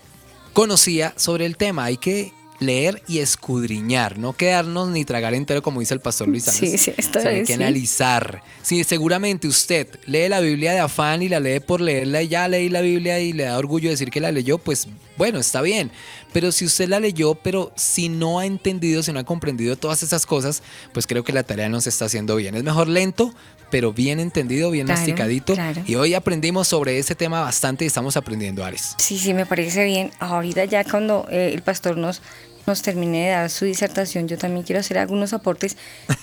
conocía 0.52 1.14
sobre 1.16 1.46
el 1.46 1.56
tema. 1.56 1.84
Hay 1.84 1.96
que 1.96 2.32
leer 2.58 3.02
y 3.08 3.20
escudriñar, 3.20 4.18
no 4.18 4.34
quedarnos 4.34 4.90
ni 4.90 5.06
tragar 5.06 5.32
entero 5.32 5.62
como 5.62 5.80
dice 5.80 5.94
el 5.94 6.00
pastor 6.00 6.28
Luis 6.28 6.44
Sí, 6.44 6.50
Sánchez. 6.50 6.80
sí, 6.82 6.92
esto 6.98 7.18
O 7.18 7.22
sea, 7.22 7.30
hay 7.30 7.40
que 7.40 7.46
sí. 7.46 7.52
analizar. 7.54 8.42
Sí, 8.60 8.84
seguramente 8.84 9.48
usted 9.48 9.88
lee 10.04 10.28
la 10.28 10.40
Biblia 10.40 10.72
de 10.72 10.80
afán 10.80 11.22
y 11.22 11.30
la 11.30 11.40
lee 11.40 11.60
por 11.60 11.80
leerla 11.80 12.20
y 12.22 12.28
ya 12.28 12.46
leí 12.48 12.68
la 12.68 12.82
Biblia 12.82 13.18
y 13.18 13.32
le 13.32 13.44
da 13.44 13.56
orgullo 13.56 13.88
decir 13.88 14.10
que 14.10 14.20
la 14.20 14.30
leyó, 14.30 14.58
pues 14.58 14.88
bueno, 15.16 15.38
está 15.38 15.62
bien. 15.62 15.90
Pero 16.32 16.52
si 16.52 16.64
usted 16.64 16.88
la 16.88 17.00
leyó, 17.00 17.34
pero 17.34 17.72
si 17.76 18.08
no 18.08 18.38
ha 18.38 18.46
entendido, 18.46 19.02
si 19.02 19.12
no 19.12 19.18
ha 19.20 19.24
comprendido 19.24 19.76
todas 19.76 20.02
esas 20.02 20.26
cosas, 20.26 20.62
pues 20.92 21.06
creo 21.06 21.24
que 21.24 21.32
la 21.32 21.42
tarea 21.42 21.68
no 21.68 21.80
se 21.80 21.88
está 21.88 22.04
haciendo 22.06 22.36
bien. 22.36 22.54
Es 22.54 22.62
mejor 22.62 22.88
lento, 22.88 23.34
pero 23.70 23.92
bien 23.92 24.20
entendido, 24.20 24.70
bien 24.70 24.86
Claro, 24.86 25.00
masticadito. 25.00 25.54
claro. 25.54 25.82
Y 25.86 25.94
hoy 25.96 26.14
aprendimos 26.14 26.68
sobre 26.68 26.98
ese 26.98 27.14
tema 27.14 27.40
bastante 27.40 27.84
y 27.84 27.86
estamos 27.88 28.16
aprendiendo, 28.16 28.64
Ares. 28.64 28.94
Sí, 28.98 29.18
sí, 29.18 29.34
me 29.34 29.46
parece 29.46 29.84
bien. 29.84 30.10
Ahorita 30.20 30.64
ya 30.64 30.84
cuando 30.84 31.26
eh, 31.30 31.50
el 31.54 31.62
pastor 31.62 31.96
nos, 31.96 32.22
nos 32.66 32.82
termine 32.82 33.24
de 33.26 33.30
dar 33.30 33.50
su 33.50 33.64
disertación, 33.64 34.28
yo 34.28 34.38
también 34.38 34.64
quiero 34.64 34.80
hacer 34.80 34.98
algunos 34.98 35.32
aportes 35.32 35.76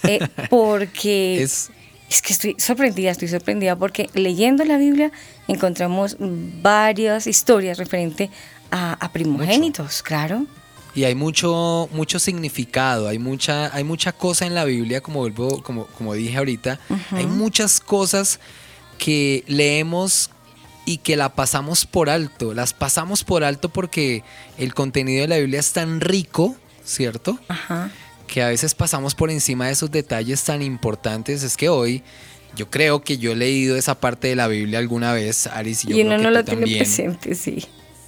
eh, 0.04 0.20
porque 0.50 1.42
Es 1.44 1.70
es 2.10 2.22
que 2.22 2.32
estoy 2.32 2.56
sorprendida, 2.58 3.12
estoy 3.12 3.28
sorprendida 3.28 3.76
porque 3.76 4.10
leyendo 4.14 4.64
la 4.64 4.78
Biblia 4.78 5.12
encontramos 5.50 6.16
varias 6.20 7.28
historias 7.28 7.78
referente 7.78 8.30
a, 8.72 8.94
a 8.94 9.12
primogénitos, 9.12 10.02
claro. 10.04 10.46
Y 10.96 11.04
hay 11.04 11.14
mucho, 11.14 11.88
mucho 11.92 12.18
significado, 12.18 13.08
hay 13.08 13.20
mucha, 13.20 13.74
hay 13.76 13.84
mucha 13.84 14.12
cosa 14.14 14.48
en 14.48 14.56
la 14.56 14.66
Biblia, 14.66 15.02
como 15.02 15.20
vuelvo, 15.20 15.62
como, 15.62 15.86
como 15.88 16.16
dije 16.16 16.38
ahorita, 16.38 16.80
hay 17.12 17.28
muchas 17.28 17.80
cosas 17.80 18.40
que 18.98 19.44
leemos 19.48 20.32
y 20.86 20.98
que 20.98 21.16
la 21.16 21.36
pasamos 21.36 21.86
por 21.86 22.10
alto. 22.10 22.54
Las 22.54 22.74
pasamos 22.74 23.24
por 23.24 23.44
alto 23.44 23.70
porque 23.70 24.24
el 24.58 24.74
contenido 24.74 25.22
de 25.22 25.28
la 25.28 25.38
Biblia 25.38 25.60
es 25.60 25.72
tan 25.74 26.02
rico, 26.02 26.56
¿cierto? 26.84 27.38
Ajá. 27.48 27.92
Que 28.26 28.42
a 28.42 28.48
veces 28.48 28.74
pasamos 28.74 29.14
por 29.14 29.30
encima 29.30 29.68
de 29.68 29.74
esos 29.74 29.92
detalles 29.92 30.44
tan 30.44 30.62
importantes. 30.62 31.44
Es 31.44 31.58
que 31.58 31.70
hoy 31.70 32.04
yo 32.56 32.72
creo 32.72 33.04
que 33.04 33.18
yo 33.18 33.34
he 33.34 33.36
leído 33.36 33.76
esa 33.76 34.00
parte 34.00 34.30
de 34.30 34.36
la 34.36 34.48
Biblia 34.48 34.80
alguna 34.80 35.14
vez, 35.14 35.46
Aris, 35.48 35.84
y 35.84 35.90
yo 35.90 35.96
y 35.98 36.00
creo 36.00 36.08
uno 36.08 36.18
que 36.18 36.24
no 36.24 36.30
tú 36.30 36.36
lo 36.36 36.44
tiene 36.44 36.62
también. 36.62 36.80
presente, 36.80 37.36
sí. 37.36 37.66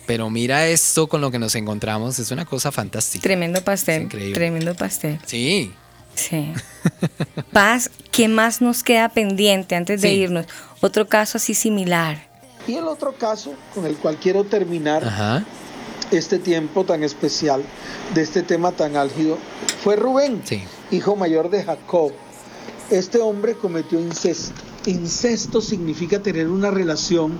Pero 0.09 0.27
mira 0.31 0.65
esto 0.65 1.05
con 1.05 1.21
lo 1.21 1.29
que 1.29 1.37
nos 1.37 1.53
encontramos, 1.53 2.17
es 2.17 2.31
una 2.31 2.43
cosa 2.43 2.71
fantástica. 2.71 3.21
Tremendo 3.21 3.63
pastel, 3.63 4.01
increíble. 4.01 4.33
tremendo 4.33 4.73
pastel. 4.73 5.19
Sí, 5.27 5.71
Sí. 6.15 6.51
Paz, 7.53 7.91
¿qué 8.11 8.27
más 8.27 8.59
nos 8.59 8.81
queda 8.81 9.09
pendiente 9.09 9.75
antes 9.75 10.01
de 10.01 10.09
Sí. 10.09 10.15
irnos? 10.15 10.47
Otro 10.81 11.07
caso 11.07 11.37
así 11.37 11.53
similar. 11.53 12.27
Y 12.67 12.73
el 12.73 12.85
otro 12.85 13.13
caso 13.13 13.53
con 13.75 13.85
el 13.85 13.97
cual 13.97 14.17
quiero 14.17 14.43
terminar 14.45 15.05
ajá. 15.05 15.45
este 16.09 16.39
tiempo 16.39 16.83
tan 16.85 17.03
especial 17.03 17.61
de 18.15 18.23
este 18.23 18.41
tema 18.41 18.71
tan 18.71 18.95
álgido 18.95 19.37
fue 19.83 19.95
Rubén, 19.95 20.41
Sí. 20.43 20.63
hijo 20.89 21.15
mayor 21.15 21.51
de 21.51 21.63
Jacob. 21.63 22.13
Este 22.89 23.19
hombre 23.19 23.53
cometió 23.53 23.99
incesto. 23.99 24.59
Incesto 24.87 25.61
significa 25.61 26.19
tener 26.19 26.47
una 26.47 26.71
relación 26.71 27.37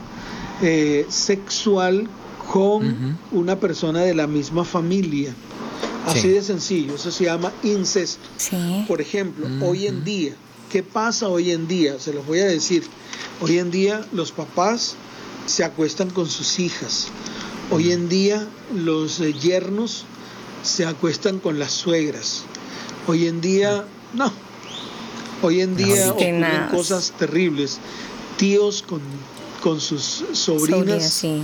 eh, 0.62 1.08
sexual 1.10 2.08
con 2.52 3.18
una 3.32 3.60
persona 3.60 4.02
de 4.02 4.16
la 4.16 4.26
misma 4.26 4.66
familia. 4.66 5.34
Así 6.08 6.22
Sí. 6.22 6.28
de 6.30 6.42
sencillo, 6.42 6.96
eso 6.96 7.12
se 7.12 7.26
llama 7.26 7.52
incesto. 7.62 8.28
Sí. 8.38 8.86
Por 8.88 9.02
ejemplo, 9.02 9.48
hoy 9.66 9.86
en 9.86 10.04
día, 10.04 10.34
¿qué 10.72 10.82
pasa 10.82 11.28
hoy 11.28 11.52
en 11.52 11.68
día? 11.68 12.00
Se 12.00 12.12
los 12.12 12.26
voy 12.26 12.40
a 12.40 12.46
decir. 12.46 12.84
Hoy 13.42 13.60
en 13.60 13.70
día 13.70 14.04
los 14.14 14.32
papás 14.32 14.96
se 15.46 15.64
acuestan 15.64 16.10
con 16.10 16.28
sus 16.28 16.60
hijas. 16.60 17.08
Hoy 17.70 17.92
en 17.92 18.10
día 18.10 18.48
los 18.76 19.20
eh, 19.20 19.34
yernos 19.34 20.06
se 20.64 20.86
acuestan 20.88 21.40
con 21.40 21.60
las 21.60 21.72
suegras. 21.72 22.44
Hoy 23.08 23.28
en 23.28 23.42
día, 23.42 23.86
no. 24.14 24.32
Hoy 25.44 25.62
en 25.62 25.76
día 25.78 26.12
ocurren 26.12 26.44
cosas 26.72 27.14
terribles. 27.20 27.78
Tíos 28.38 28.82
con, 28.82 29.02
con 29.62 29.80
sus 29.80 30.24
sobrinas, 30.34 31.14
Sobrinas, 31.14 31.14
sí. 31.14 31.44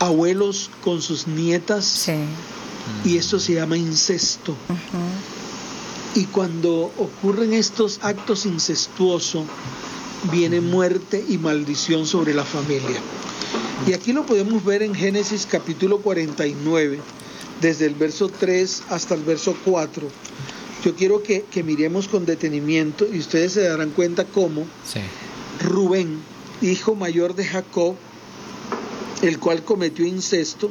Abuelos 0.00 0.70
con 0.82 1.00
sus 1.02 1.26
nietas, 1.26 1.84
Sí. 1.84 2.12
y 3.04 3.16
esto 3.16 3.38
se 3.38 3.54
llama 3.54 3.76
incesto. 3.76 4.56
Y 6.14 6.24
cuando 6.26 6.92
ocurren 6.98 7.52
estos 7.54 7.98
actos 8.02 8.46
incestuosos, 8.46 9.44
viene 10.30 10.60
muerte 10.60 11.24
y 11.28 11.38
maldición 11.38 12.06
sobre 12.06 12.34
la 12.34 12.44
familia. 12.44 13.00
Y 13.86 13.92
aquí 13.92 14.12
lo 14.12 14.24
podemos 14.24 14.64
ver 14.64 14.82
en 14.82 14.94
Génesis 14.94 15.46
capítulo 15.50 15.98
49, 15.98 17.00
desde 17.60 17.86
el 17.86 17.94
verso 17.94 18.28
3 18.28 18.84
hasta 18.90 19.14
el 19.14 19.22
verso 19.24 19.56
4. 19.64 20.08
Yo 20.84 20.94
quiero 20.94 21.22
que, 21.22 21.44
que 21.50 21.62
miremos 21.62 22.08
con 22.08 22.26
detenimiento 22.26 23.06
y 23.10 23.18
ustedes 23.18 23.52
se 23.54 23.62
darán 23.62 23.90
cuenta 23.90 24.24
cómo 24.24 24.66
Sí. 24.86 25.00
Rubén, 25.60 26.20
hijo 26.62 26.94
mayor 26.94 27.34
de 27.34 27.44
Jacob, 27.46 27.96
el 29.26 29.38
cual 29.38 29.64
cometió 29.64 30.06
incesto, 30.06 30.70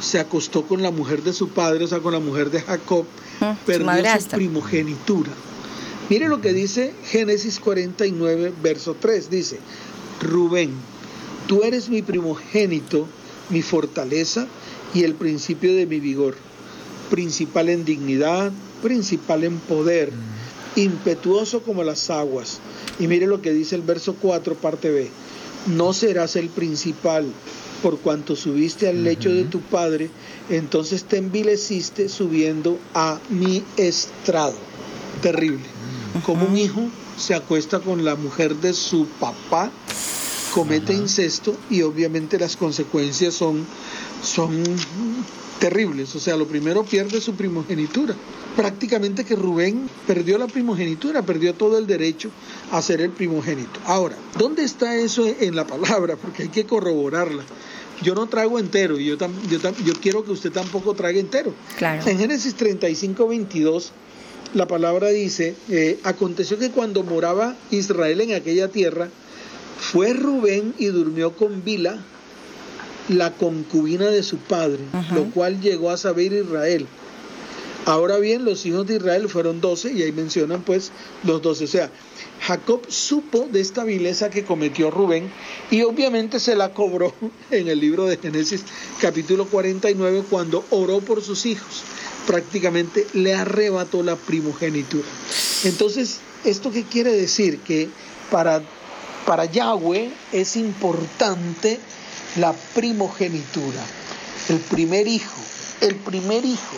se 0.00 0.18
acostó 0.18 0.66
con 0.66 0.82
la 0.82 0.90
mujer 0.90 1.22
de 1.22 1.32
su 1.32 1.48
padre, 1.48 1.84
o 1.84 1.88
sea, 1.88 2.00
con 2.00 2.12
la 2.12 2.20
mujer 2.20 2.50
de 2.50 2.60
Jacob, 2.60 3.04
Mm, 3.40 3.44
su 3.44 3.56
perdió 3.66 3.80
su 3.80 3.86
madrastra. 3.86 4.36
primogenitura. 4.38 5.30
Mire 6.08 6.28
lo 6.28 6.40
que 6.40 6.52
dice 6.52 6.92
Génesis 7.06 7.58
49, 7.60 8.52
verso 8.62 8.94
3. 9.00 9.30
Dice, 9.30 9.58
Rubén, 10.20 10.70
tú 11.48 11.62
eres 11.62 11.88
mi 11.88 12.02
primogénito, 12.02 13.08
mi 13.50 13.62
fortaleza 13.62 14.46
y 14.94 15.02
el 15.04 15.14
principio 15.14 15.74
de 15.74 15.86
mi 15.86 15.98
vigor, 16.00 16.36
principal 17.10 17.68
en 17.70 17.84
dignidad, 17.84 18.52
principal 18.82 19.44
en 19.44 19.58
poder, 19.58 20.12
impetuoso 20.76 21.62
como 21.62 21.82
las 21.84 22.10
aguas. 22.10 22.58
Y 22.98 23.06
mire 23.08 23.26
lo 23.26 23.40
que 23.42 23.52
dice 23.52 23.74
el 23.74 23.82
verso 23.82 24.14
4, 24.20 24.54
parte 24.56 24.90
B. 24.90 25.08
No 25.66 25.92
serás 25.92 26.36
el 26.36 26.48
principal, 26.50 27.26
por 27.84 27.98
cuanto 27.98 28.34
subiste 28.34 28.88
al 28.88 29.04
lecho 29.04 29.28
de 29.28 29.44
tu 29.44 29.60
padre, 29.60 30.08
entonces 30.48 31.04
te 31.04 31.18
envileciste 31.18 32.08
subiendo 32.08 32.78
a 32.94 33.20
mi 33.28 33.62
estrado. 33.76 34.54
Terrible. 35.20 35.66
Como 36.24 36.46
un 36.46 36.56
hijo 36.56 36.80
se 37.18 37.34
acuesta 37.34 37.80
con 37.80 38.02
la 38.02 38.14
mujer 38.14 38.56
de 38.56 38.72
su 38.72 39.06
papá, 39.20 39.70
comete 40.54 40.94
incesto 40.94 41.54
y 41.68 41.82
obviamente 41.82 42.38
las 42.38 42.56
consecuencias 42.56 43.34
son, 43.34 43.66
son 44.22 44.62
terribles. 45.58 46.14
O 46.14 46.20
sea, 46.20 46.36
lo 46.36 46.46
primero 46.46 46.84
pierde 46.84 47.20
su 47.20 47.34
primogenitura. 47.34 48.14
Prácticamente 48.56 49.24
que 49.24 49.34
Rubén 49.34 49.90
perdió 50.06 50.38
la 50.38 50.46
primogenitura, 50.46 51.22
perdió 51.22 51.54
todo 51.54 51.76
el 51.76 51.86
derecho 51.86 52.30
a 52.70 52.80
ser 52.80 53.00
el 53.00 53.10
primogénito. 53.10 53.80
Ahora, 53.86 54.16
¿dónde 54.38 54.62
está 54.62 54.94
eso 54.96 55.26
en 55.26 55.56
la 55.56 55.66
palabra? 55.66 56.16
Porque 56.22 56.44
hay 56.44 56.48
que 56.48 56.64
corroborarla. 56.64 57.44
Yo 58.02 58.14
no 58.14 58.26
trago 58.26 58.58
entero 58.58 58.98
y 58.98 59.06
yo, 59.06 59.16
tam- 59.18 59.32
yo, 59.48 59.58
tam- 59.60 59.74
yo 59.84 59.94
quiero 59.94 60.24
que 60.24 60.32
usted 60.32 60.50
tampoco 60.52 60.94
trague 60.94 61.20
entero. 61.20 61.54
Claro. 61.78 62.02
En 62.08 62.18
Génesis 62.18 62.54
35, 62.54 63.26
22, 63.28 63.92
la 64.54 64.66
palabra 64.66 65.08
dice, 65.08 65.54
eh, 65.68 65.98
aconteció 66.04 66.58
que 66.58 66.70
cuando 66.70 67.02
moraba 67.02 67.56
Israel 67.70 68.20
en 68.20 68.34
aquella 68.34 68.68
tierra, 68.68 69.08
fue 69.78 70.12
Rubén 70.12 70.74
y 70.78 70.86
durmió 70.86 71.32
con 71.36 71.64
Bila, 71.64 71.98
la 73.08 73.32
concubina 73.32 74.06
de 74.06 74.22
su 74.22 74.38
padre, 74.38 74.80
lo 75.14 75.24
cual 75.26 75.60
llegó 75.60 75.90
a 75.90 75.96
saber 75.96 76.32
Israel. 76.32 76.86
Ahora 77.86 78.16
bien, 78.18 78.46
los 78.46 78.64
hijos 78.64 78.86
de 78.86 78.96
Israel 78.96 79.28
fueron 79.28 79.60
doce 79.60 79.92
y 79.92 80.02
ahí 80.02 80.12
mencionan 80.12 80.62
pues 80.62 80.90
los 81.22 81.42
doce. 81.42 81.64
O 81.64 81.68
sea, 81.68 81.90
Jacob 82.40 82.80
supo 82.88 83.46
de 83.50 83.60
esta 83.60 83.84
vileza 83.84 84.30
que 84.30 84.44
cometió 84.44 84.90
Rubén 84.90 85.30
y 85.70 85.82
obviamente 85.82 86.40
se 86.40 86.56
la 86.56 86.72
cobró 86.72 87.12
en 87.50 87.68
el 87.68 87.80
libro 87.80 88.06
de 88.06 88.16
Génesis 88.16 88.62
capítulo 89.00 89.46
49 89.46 90.24
cuando 90.30 90.64
oró 90.70 91.00
por 91.00 91.22
sus 91.22 91.44
hijos. 91.44 91.82
Prácticamente 92.26 93.06
le 93.12 93.34
arrebató 93.34 94.02
la 94.02 94.16
primogenitura. 94.16 95.06
Entonces, 95.64 96.20
¿esto 96.44 96.70
qué 96.70 96.84
quiere 96.84 97.12
decir? 97.12 97.58
Que 97.58 97.90
para, 98.30 98.62
para 99.26 99.44
Yahweh 99.44 100.10
es 100.32 100.56
importante 100.56 101.78
la 102.36 102.54
primogenitura, 102.74 103.84
el 104.48 104.58
primer 104.58 105.06
hijo, 105.06 105.40
el 105.82 105.96
primer 105.96 106.46
hijo, 106.46 106.76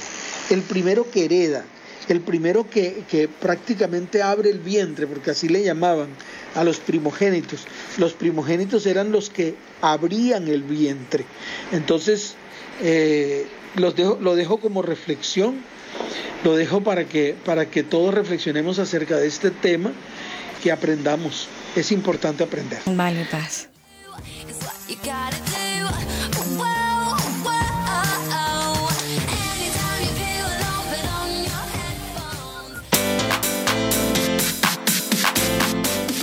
el 0.50 0.62
primero 0.62 1.10
que 1.10 1.24
hereda, 1.24 1.64
el 2.08 2.20
primero 2.20 2.68
que, 2.68 3.02
que 3.10 3.28
prácticamente 3.28 4.22
abre 4.22 4.50
el 4.50 4.60
vientre, 4.60 5.06
porque 5.06 5.32
así 5.32 5.48
le 5.48 5.62
llamaban 5.62 6.08
a 6.54 6.64
los 6.64 6.78
primogénitos. 6.78 7.66
Los 7.98 8.12
primogénitos 8.12 8.86
eran 8.86 9.12
los 9.12 9.30
que 9.30 9.54
abrían 9.80 10.48
el 10.48 10.62
vientre. 10.62 11.24
Entonces, 11.72 12.34
eh, 12.82 13.46
los 13.74 13.96
dejo, 13.96 14.18
lo 14.20 14.36
dejo 14.36 14.58
como 14.58 14.82
reflexión, 14.82 15.56
lo 16.44 16.56
dejo 16.56 16.82
para 16.82 17.06
que, 17.06 17.34
para 17.44 17.66
que 17.70 17.82
todos 17.82 18.14
reflexionemos 18.14 18.78
acerca 18.78 19.16
de 19.16 19.26
este 19.26 19.50
tema, 19.50 19.92
que 20.62 20.72
aprendamos. 20.72 21.48
Es 21.74 21.92
importante 21.92 22.44
aprender. 22.44 22.80
Vale, 22.86 23.26
paz. 23.30 23.68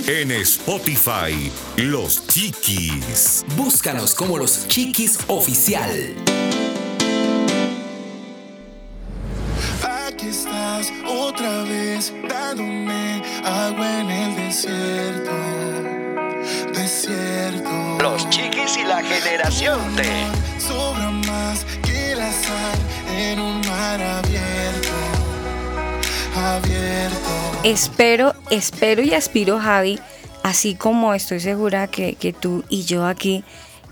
En 0.06 0.30
Spotify, 0.32 1.50
Los 1.78 2.26
Chiquis. 2.26 3.42
Búscanos 3.56 4.14
como 4.14 4.36
los 4.36 4.68
Chiquis 4.68 5.18
Oficial. 5.28 6.14
Aquí 9.82 10.26
estás 10.26 10.92
otra 11.08 11.62
vez 11.62 12.12
dándome 12.28 13.22
agua 13.44 14.00
en 14.00 14.10
el 14.10 14.36
desierto, 14.36 15.32
desierto. 16.74 17.98
Los 18.02 18.28
Chiquis 18.28 18.76
y 18.76 18.84
la 18.84 19.02
generación 19.02 19.80
T. 19.96 20.04
Sobra 20.58 21.10
más 21.26 21.64
que 21.82 22.14
la 22.14 22.30
sal 22.30 22.78
en 23.16 23.40
un 23.40 23.60
mar 23.66 24.23
Espero, 27.64 28.34
espero 28.50 29.02
y 29.02 29.14
aspiro, 29.14 29.58
Javi, 29.58 29.98
así 30.42 30.74
como 30.74 31.14
estoy 31.14 31.40
segura 31.40 31.86
que, 31.86 32.14
que 32.14 32.32
tú 32.32 32.62
y 32.68 32.84
yo 32.84 33.06
aquí 33.06 33.42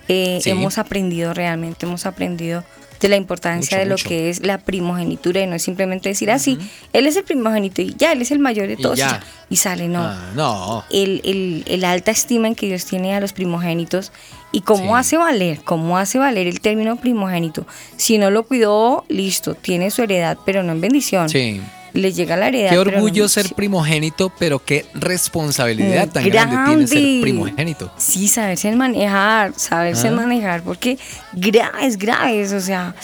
eh, 0.09 0.39
Sí. 0.43 0.51
hemos 0.51 0.77
aprendido 0.79 1.33
realmente, 1.33 1.87
hemos 1.87 2.05
aprendido 2.07 2.65
de 3.01 3.09
la 3.09 3.17
importancia 3.17 3.79
Mucho, 3.79 3.83
de 3.83 3.87
lo 3.87 3.95
mucho. 3.95 4.09
que 4.09 4.29
es 4.31 4.45
la 4.45 4.59
primogenitura 4.59 5.41
y 5.41 5.47
no 5.47 5.57
es 5.57 5.63
simplemente 5.63 6.09
decir 6.11 6.31
así, 6.31 6.59
él 6.93 7.07
es 7.07 7.17
el 7.17 7.25
primogénito 7.25 7.81
y 7.83 7.95
ya, 7.97 8.13
él 8.13 8.21
es 8.23 8.31
el 8.31 8.39
mayor 8.41 8.69
de 8.69 8.77
todos 8.77 8.97
y, 8.99 9.01
ya. 9.01 9.09
ya, 9.09 9.25
y 9.49 9.57
sale, 9.57 9.89
no. 9.89 10.03
Ah, 10.05 10.31
no. 10.37 10.85
El, 10.91 11.21
el- 11.25 11.65
el 11.67 11.85
alta 11.85 12.11
estima 12.11 12.47
en 12.49 12.55
que 12.55 12.67
Dios 12.67 12.85
tiene 12.85 13.15
a 13.17 13.21
los 13.21 13.33
primogénitos 13.33 14.13
y 14.53 14.61
cómo 14.61 14.95
Sí. 14.95 15.01
hace 15.01 15.17
valer, 15.17 15.63
cómo 15.65 15.97
hace 15.99 16.19
valer 16.19 16.47
el 16.47 16.61
término 16.61 16.97
primogénito. 16.97 17.67
Si 17.97 18.19
no 18.19 18.31
lo 18.31 18.43
cuidó, 18.45 19.05
listo, 19.09 19.55
tiene 19.55 19.91
su 19.91 20.03
heredad, 20.03 20.37
pero 20.45 20.63
no 20.63 20.73
en 20.73 20.81
bendición. 20.81 21.29
Sí. 21.29 21.61
Le 21.95 22.13
llega 22.13 22.37
la 22.37 22.49
heredad. 22.49 22.71
Qué 22.71 22.79
orgullo 22.79 23.29
ser 23.29 23.55
primogénito, 23.55 24.33
pero 24.39 24.59
qué 24.65 24.87
responsabilidad 24.95 26.05
Muy 26.05 26.13
tan 26.13 26.29
grande 26.29 26.57
tiene 26.67 26.87
ser 26.87 27.23
primogénito. 27.23 27.93
Sí, 27.99 28.29
saberse 28.29 28.75
manejar, 28.75 29.53
saberse 29.57 30.09
Ah. 30.09 30.13
manejar, 30.13 30.63
porque 30.63 30.99
graves, 31.33 31.99
graves, 31.99 32.53
o 32.53 32.61
sea, 32.61 32.95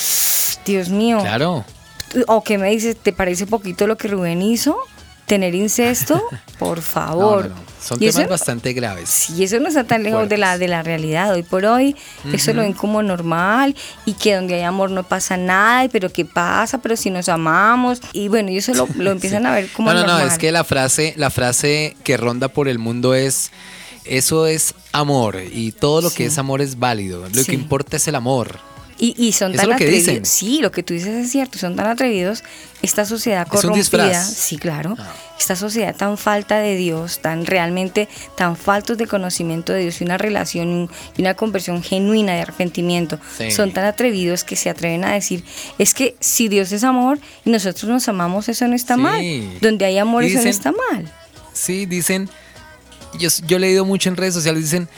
Dios 0.65 0.89
mío. 0.89 1.19
Claro. 1.21 1.65
O 2.27 2.43
que 2.43 2.57
me 2.57 2.71
dices, 2.71 2.97
¿te 2.97 3.13
parece 3.13 3.47
poquito 3.47 3.87
lo 3.87 3.97
que 3.99 4.09
Rubén 4.09 4.41
hizo? 4.41 4.77
Tener 5.29 5.55
incesto, 5.55 6.23
por 6.59 6.81
favor. 6.83 7.49
no, 7.51 7.55
no. 7.55 7.69
Son 7.81 7.97
Y 7.99 8.07
temas 8.07 8.17
eso- 8.19 8.29
bastante 8.29 8.73
graves. 8.73 9.09
Sí, 9.09 9.45
eso 9.45 9.61
no 9.61 9.69
está 9.69 9.85
tan 9.85 10.03
lejos 10.03 10.29
de 10.29 10.37
la, 10.37 10.59
de 10.59 10.67
la 10.67 10.83
realidad. 10.83 11.33
Hoy 11.33 11.45
por 11.45 11.65
hoy, 11.65 11.95
eso 12.33 12.53
lo 12.53 12.63
ven 12.63 12.73
como 12.73 13.03
normal 13.05 13.77
y 14.05 14.15
que 14.15 14.35
donde 14.35 14.55
hay 14.57 14.63
amor 14.63 14.91
no 14.91 15.05
pasa 15.05 15.37
nada, 15.37 15.89
pero 15.89 16.13
¿qué 16.13 16.25
pasa? 16.25 16.79
Pero 16.79 16.97
si 16.97 17.09
nos 17.11 17.29
amamos. 17.29 18.01
Y 18.13 18.27
bueno, 18.29 18.51
y 18.51 18.57
eso 18.59 18.75
lo, 18.75 18.89
lo 18.97 19.11
empiezan 19.13 19.47
a 19.47 19.53
ver 19.55 19.69
como 19.69 19.91
no, 19.91 19.95
no, 19.95 20.01
normal. 20.07 20.27
no, 20.27 20.33
es 20.33 20.39
que 20.39 20.51
la 20.51 20.65
frase, 20.65 21.15
la 21.17 21.31
frase 21.31 21.97
que 22.03 22.17
ronda 22.17 22.49
por 22.49 22.67
el 22.69 22.81
mundo 22.81 23.15
es 23.15 23.53
eso 24.05 24.47
es 24.47 24.75
amor 24.93 25.37
y 25.53 25.71
todo 25.73 26.01
lo 26.01 26.11
Sí. 26.11 26.17
que 26.17 26.25
es 26.27 26.37
amor 26.39 26.61
es 26.63 26.79
válido. 26.81 27.29
Lo 27.29 27.43
Sí. 27.45 27.45
que 27.47 27.53
importa 27.55 27.97
es 27.99 28.09
el 28.09 28.17
amor. 28.17 28.59
Y, 29.01 29.15
y 29.17 29.33
son 29.33 29.55
tan 29.55 29.73
atrevidos. 29.73 30.29
Sí, 30.29 30.61
lo 30.61 30.73
que 30.73 30.83
tú 30.83 30.93
dices 30.93 31.15
es 31.25 31.31
cierto, 31.31 31.57
son 31.59 31.77
tan 31.77 31.87
atrevidos. 31.87 32.43
Esta 32.83 33.05
sociedad 33.05 33.47
corrompida. 33.47 34.11
Ah. 34.21 34.25
sí, 34.25 34.57
claro. 34.59 34.97
Esta 35.39 35.55
sociedad 35.55 35.95
tan 35.95 36.19
falta 36.19 36.59
de 36.59 36.75
Dios, 36.77 37.21
tan 37.21 37.47
realmente 37.47 38.09
tan 38.37 38.57
faltos 38.57 38.99
de 38.99 39.07
conocimiento 39.07 39.73
de 39.73 39.81
Dios 39.83 40.01
y 40.01 40.05
una 40.05 40.19
relación 40.19 40.91
y 41.17 41.21
una 41.23 41.35
conversión 41.35 41.83
genuina 41.83 42.35
de 42.35 42.41
arrepentimiento. 42.43 43.21
Sí. 43.37 43.51
Son 43.53 43.73
tan 43.73 43.85
atrevidos 43.85 44.43
que 44.43 44.57
se 44.57 44.69
atreven 44.69 45.05
a 45.05 45.13
decir, 45.13 45.45
es 45.79 45.95
que 45.95 46.17
si 46.19 46.49
Dios 46.49 46.73
es 46.73 46.83
amor 46.83 47.19
y 47.45 47.51
nosotros 47.51 47.85
nos 47.85 48.09
amamos, 48.09 48.49
eso 48.49 48.67
no 48.67 48.75
está 48.75 48.95
Sí. 48.97 49.01
mal. 49.01 49.23
Donde 49.61 49.85
hay 49.85 49.99
amor, 49.99 50.25
eso 50.25 50.43
no 50.43 50.51
está 50.51 50.73
mal. 50.73 51.13
Sí, 51.53 51.87
dicen, 51.87 52.29
yo, 53.19 53.29
yo 53.47 53.57
he 53.57 53.61
leído 53.61 53.85
mucho 53.85 54.09
en 54.09 54.17
redes 54.17 54.35
sociales, 54.35 54.63
dicen, 54.65 54.89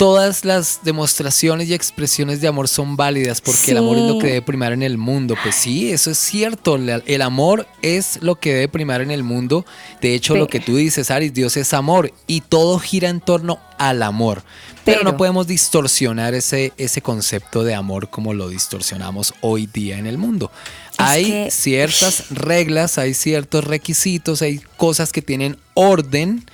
todas 0.00 0.46
las 0.46 0.80
demostraciones 0.82 1.68
y 1.68 1.74
expresiones 1.74 2.40
de 2.40 2.48
amor 2.48 2.68
son 2.68 2.96
válidas 2.96 3.42
porque 3.42 3.72
el 3.72 3.76
amor 3.76 3.98
es 3.98 4.02
lo 4.04 4.18
que 4.18 4.26
debe 4.28 4.40
primar 4.40 4.72
en 4.72 4.82
el 4.82 4.96
mundo. 4.96 5.34
Pues 5.42 5.54
sí, 5.56 5.92
eso 5.92 6.10
es 6.10 6.16
cierto. 6.16 6.76
El 6.76 7.20
amor 7.20 7.66
es 7.82 8.18
lo 8.22 8.36
que 8.36 8.54
debe 8.54 8.68
primar 8.68 9.02
en 9.02 9.10
el 9.10 9.22
mundo. 9.22 9.66
De 10.00 10.14
hecho, 10.14 10.36
lo 10.36 10.46
que 10.48 10.58
tú 10.58 10.76
dices, 10.76 11.10
Aris, 11.10 11.34
Dios 11.34 11.58
es 11.58 11.74
amor 11.74 12.14
y 12.26 12.40
todo 12.40 12.78
gira 12.78 13.10
en 13.10 13.20
torno 13.20 13.60
al 13.76 14.02
amor. 14.02 14.42
Pero, 14.86 15.00
Pero- 15.00 15.10
no 15.10 15.18
podemos 15.18 15.46
distorsionar 15.46 16.32
ese, 16.32 16.72
ese 16.78 17.02
concepto 17.02 17.62
de 17.62 17.74
amor 17.74 18.08
como 18.08 18.32
lo 18.32 18.48
distorsionamos 18.48 19.34
hoy 19.42 19.66
día 19.66 19.98
en 19.98 20.06
el 20.06 20.16
mundo. 20.16 20.50
hay 20.96 21.24
que- 21.24 21.50
ciertas 21.50 22.30
reglas, 22.30 22.96
hay 22.96 23.12
ciertos 23.12 23.64
requisitos, 23.64 24.40
hay 24.40 24.60
cosas 24.78 25.12
que 25.12 25.20
tienen 25.20 25.58
orden, 25.74 26.44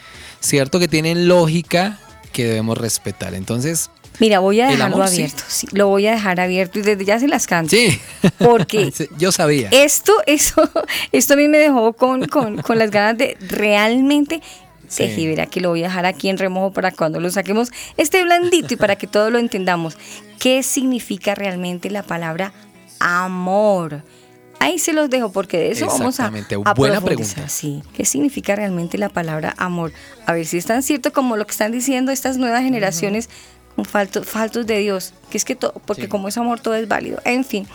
cierto, 0.40 0.80
que 0.80 0.86
tienen 0.88 1.26
lógica 1.28 1.98
que 2.36 2.44
debemos 2.44 2.76
respetar. 2.76 3.32
Entonces, 3.34 3.90
Mira, 4.18 4.40
voy 4.40 4.60
a 4.60 4.66
dejarlo 4.68 4.96
amor, 4.96 5.08
abierto. 5.08 5.42
sí, 5.48 5.66
lo 5.72 5.88
voy 5.88 6.06
a 6.06 6.12
dejar 6.12 6.38
abierto 6.38 6.78
y 6.78 6.82
desde 6.82 7.04
ya 7.04 7.18
se 7.18 7.28
las 7.28 7.46
canto. 7.46 7.70
sí. 7.74 7.98
Porque 8.38 8.92
yo 9.18 9.32
sabía. 9.32 9.68
esto, 9.72 10.12
eso, 10.26 10.68
esto 11.12 11.32
a 11.34 11.36
mí 11.36 11.48
me 11.48 11.58
dejó 11.58 11.94
con, 11.94 12.26
con, 12.26 12.58
con 12.58 12.78
las 12.78 12.90
ganas 12.90 13.16
de 13.16 13.36
realmente 13.40 14.42
Sí. 14.88 15.26
Verá 15.26 15.46
que 15.46 15.60
lo 15.60 15.70
voy 15.70 15.80
a 15.82 15.88
dejar 15.88 16.06
aquí 16.06 16.28
en 16.28 16.38
remojo 16.38 16.72
para 16.72 16.92
cuando 16.92 17.18
lo 17.18 17.28
saquemos 17.30 17.72
esté 17.96 18.22
blandito 18.22 18.74
y 18.74 18.76
para 18.76 18.94
que 18.94 19.08
todos 19.08 19.32
lo 19.32 19.40
entendamos. 19.40 19.98
¿Qué 20.38 20.62
significa 20.62 21.34
realmente 21.34 21.90
la 21.90 22.04
palabra 22.04 22.52
amor? 23.00 24.02
Ahí 24.58 24.78
se 24.78 24.92
los 24.92 25.10
dejo 25.10 25.30
porque 25.30 25.58
de 25.58 25.70
eso 25.72 25.86
vamos 25.86 26.18
a, 26.20 26.26
a 26.64 26.74
buena 26.74 27.00
pregunta. 27.00 27.48
Sí. 27.48 27.82
¿Qué 27.94 28.04
significa 28.04 28.56
realmente 28.56 28.98
la 28.98 29.08
palabra 29.08 29.54
amor? 29.58 29.92
A 30.24 30.32
ver 30.32 30.46
si 30.46 30.56
es 30.58 30.66
tan 30.66 30.82
cierto 30.82 31.12
como 31.12 31.36
lo 31.36 31.46
que 31.46 31.52
están 31.52 31.72
diciendo 31.72 32.10
estas 32.10 32.36
nuevas 32.38 32.62
generaciones 32.62 33.28
con 33.76 33.84
faltos, 33.84 34.26
faltos 34.26 34.66
de 34.66 34.78
Dios. 34.78 35.12
Que 35.30 35.36
es 35.38 35.44
que 35.44 35.54
todo, 35.56 35.72
porque 35.84 36.02
Sí. 36.02 36.08
como 36.08 36.28
es 36.28 36.36
amor 36.38 36.60
todo 36.60 36.74
es 36.74 36.88
válido. 36.88 37.20
En 37.24 37.44
fin, 37.44 37.66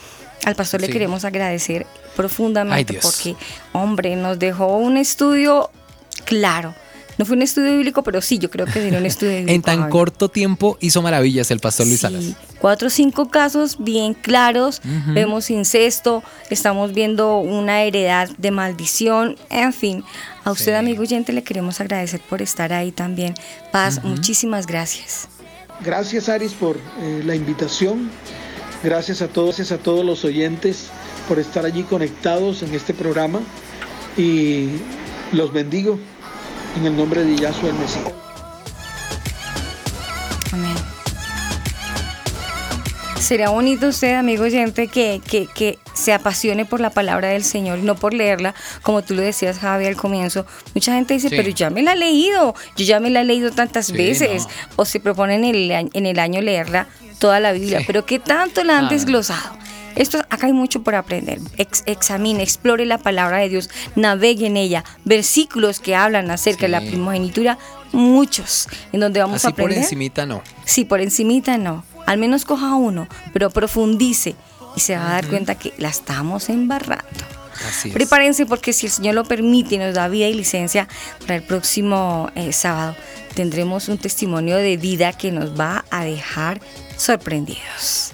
al 0.44 0.56
pastor 0.56 0.82
le 0.82 0.88
Sí. 0.88 0.94
queremos 0.94 1.24
agradecer 1.24 1.86
profundamente 2.16 2.94
Ay, 2.96 3.00
porque, 3.02 3.36
hombre, 3.74 4.16
nos 4.16 4.38
dejó 4.40 4.78
un 4.78 4.98
estudio 4.98 5.70
claro. 6.26 6.74
No 7.22 7.26
fue 7.26 7.36
un 7.36 7.44
estudio 7.44 7.74
bíblico, 7.74 8.02
pero 8.02 8.20
sí, 8.20 8.40
yo 8.40 8.50
creo 8.50 8.66
que 8.66 8.72
sería 8.72 8.98
un 8.98 9.06
estudio 9.06 9.34
bíblico. 9.38 9.54
En 9.54 9.62
tan 9.62 9.92
corto 9.92 10.30
tiempo 10.30 10.80
hizo 10.80 11.04
maravillas 11.04 11.52
el 11.52 11.60
pastor 11.60 11.86
Luis 11.86 12.00
Sí, 12.00 12.08
Salas. 12.08 12.24
Cuatro 12.60 12.88
o 12.88 12.90
cinco 12.90 13.30
casos 13.30 13.76
bien 13.78 14.16
claros. 14.16 14.82
Vemos 15.14 15.52
incesto, 15.52 16.24
estamos 16.50 16.94
viendo 16.94 17.38
una 17.38 17.84
heredad 17.84 18.28
de 18.40 18.50
maldición, 18.50 19.36
en 19.52 19.72
fin. 19.72 20.04
A 20.44 20.50
usted, 20.50 20.72
Sí. 20.72 20.80
amigo 20.80 21.04
oyente, 21.04 21.32
le 21.32 21.44
queremos 21.44 21.80
agradecer 21.80 22.22
por 22.28 22.42
estar 22.42 22.74
ahí 22.74 22.92
también. 22.92 23.36
Paz, 23.72 24.04
muchísimas 24.04 24.66
gracias. 24.66 25.28
Gracias 25.86 26.28
Aris 26.28 26.54
por 26.54 26.78
eh, 27.02 27.22
la 27.24 27.36
invitación. 27.36 28.10
Gracias 28.84 29.22
a 29.22 29.28
todos, 29.28 29.58
gracias 29.58 29.72
a 29.72 29.78
todos 29.78 30.04
los 30.04 30.26
oyentes 30.26 30.88
por 31.28 31.38
estar 31.38 31.66
allí 31.66 31.84
conectados 31.84 32.64
en 32.64 32.74
este 32.74 32.96
programa 32.96 33.42
y 34.18 34.70
los 35.34 35.54
bendigo 35.54 36.00
en 36.78 36.86
el 36.86 36.96
nombre 36.96 37.24
de 37.24 37.36
Yahshua 37.36 37.70
el 37.70 37.76
Mesías. 37.76 38.06
Amén. 40.54 40.76
Será 43.20 43.50
bonito 43.50 43.88
usted, 43.88 44.16
amigo 44.16 44.44
oyente, 44.44 44.88
que, 44.88 45.22
que, 45.26 45.48
que 45.48 45.80
se 45.94 46.12
apasione 46.14 46.66
por 46.66 46.80
la 46.82 46.90
palabra 46.90 47.30
del 47.30 47.44
Señor 47.44 47.80
y 47.80 47.84
no 47.84 47.96
por 47.96 48.14
leerla, 48.14 48.56
como 48.82 49.04
tú 49.04 49.14
lo 49.14 49.22
decías, 49.22 49.60
Javi, 49.60 49.86
al 49.86 49.96
comienzo. 49.96 50.46
Mucha 50.74 50.96
gente 50.96 51.14
dice, 51.14 51.30
Sí. 51.30 51.36
pero 51.38 51.50
ya 51.50 51.70
me 51.70 51.84
la 51.84 51.94
he 51.94 51.98
leído, 51.98 52.56
yo 52.76 52.86
ya 52.86 53.00
me 53.00 53.10
la 53.10 53.22
he 53.22 53.26
leído 53.26 53.52
tantas 53.52 53.88
Sí, 53.88 53.94
veces. 53.94 54.44
no. 54.46 54.50
O 54.78 54.86
se 54.86 55.00
proponen 55.00 55.44
en 55.46 55.56
el, 55.56 55.72
año- 55.72 55.90
en 55.94 56.06
el 56.08 56.20
año 56.20 56.42
leerla 56.42 56.88
toda 57.20 57.40
la 57.40 57.52
Biblia, 57.52 57.80
Sí. 57.80 57.84
pero 57.88 58.06
¿qué 58.06 58.20
tanto 58.20 58.64
la 58.64 58.80
han 58.80 58.86
Ah. 58.86 58.90
desglosado? 58.90 59.56
Esto, 59.96 60.20
acá 60.30 60.48
hay 60.48 60.54
mucho 60.54 60.84
por 60.84 60.96
aprender. 60.96 61.40
Ex- 61.58 61.84
examine, 61.86 62.42
explore 62.44 62.86
la 62.86 62.98
palabra 62.98 63.38
de 63.40 63.50
Dios, 63.50 63.70
navegue 63.96 64.48
en 64.48 64.58
ella. 64.58 64.84
Versículos 65.06 65.80
que 65.80 65.96
hablan 65.96 66.32
acerca 66.32 66.62
de 66.62 66.70
la 66.70 66.82
primogenitura, 66.82 67.58
muchos, 67.92 68.68
en 68.92 69.00
donde 69.02 69.20
vamos 69.20 69.44
a 69.46 69.50
Así 69.50 69.54
por 69.54 69.64
aprender. 69.66 69.84
encimita 69.84 70.26
no. 70.26 70.42
Sí, 70.66 70.86
por 70.86 71.02
encimita 71.02 71.58
no. 71.58 71.84
Al 72.08 72.18
menos 72.18 72.46
coja 72.46 72.76
uno, 72.76 73.08
pero 73.34 73.50
profundice 73.50 74.36
y 74.76 74.80
se 74.80 74.96
va 74.96 75.08
a 75.10 75.12
dar 75.14 75.28
cuenta 75.28 75.56
que 75.56 75.74
la 75.78 75.90
estamos 75.90 76.50
embarrando. 76.50 77.04
Así 77.68 77.90
es. 77.90 77.94
Prepárense 77.94 78.46
porque 78.46 78.74
si 78.74 78.88
el 78.88 78.92
Señor 78.92 79.14
lo 79.16 79.24
permite 79.26 79.76
y 79.76 79.78
nos 79.78 79.94
da 79.94 80.08
vida 80.08 80.28
y 80.28 80.34
licencia 80.34 80.88
para 81.22 81.36
el 81.36 81.44
próximo 81.44 82.32
eh, 82.36 82.54
sábado, 82.54 82.96
tendremos 83.36 83.88
un 83.88 83.98
testimonio 83.98 84.58
de 84.58 84.78
vida 84.78 85.14
que 85.14 85.32
nos 85.32 85.60
va 85.60 85.86
a 85.92 86.04
dejar 86.06 86.60
sorprendidos. 86.98 88.12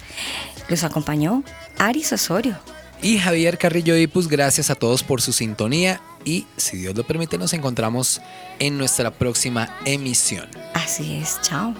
Los 0.67 0.83
acompañó 0.83 1.43
Aris 1.79 2.11
Osorio. 2.13 2.57
Y 3.01 3.19
Javier 3.19 3.57
Carrillo 3.59 3.95
Ipus, 3.95 4.27
gracias 4.27 4.69
a 4.71 4.75
todos 4.75 5.03
por 5.03 5.21
su 5.21 5.31
sintonía 5.31 6.01
y 6.25 6.47
si 6.57 6.77
Dios 6.77 6.95
lo 6.95 7.03
permite 7.05 7.37
nos 7.37 7.53
encontramos 7.53 8.21
en 8.57 8.77
nuestra 8.77 9.11
próxima 9.11 9.77
emisión. 9.85 10.47
Así 10.73 11.19
es, 11.21 11.39
chao. 11.43 11.75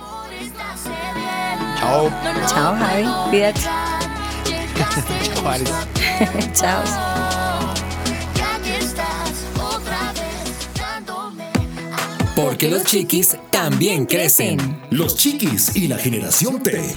Chao. 1.80 2.12
Chao, 2.48 2.76
Javi. 2.76 3.06
Cuídate. 3.30 3.62
Chao, 5.34 5.48
Aris. 5.50 5.72
chao. 6.54 6.84
Y 8.36 8.40
aquí 8.40 8.70
estás 8.80 9.32
otra 9.60 10.14
vez 10.14 10.78
dándome 10.78 11.46
Porque 12.36 12.70
los 12.70 12.84
chiquis 12.84 13.36
también 13.50 14.06
crecen. 14.06 14.82
Los 14.92 15.16
chiquis 15.18 15.76
y 15.76 15.88
la 15.88 15.98
generación 15.98 16.62
T. 16.62 16.96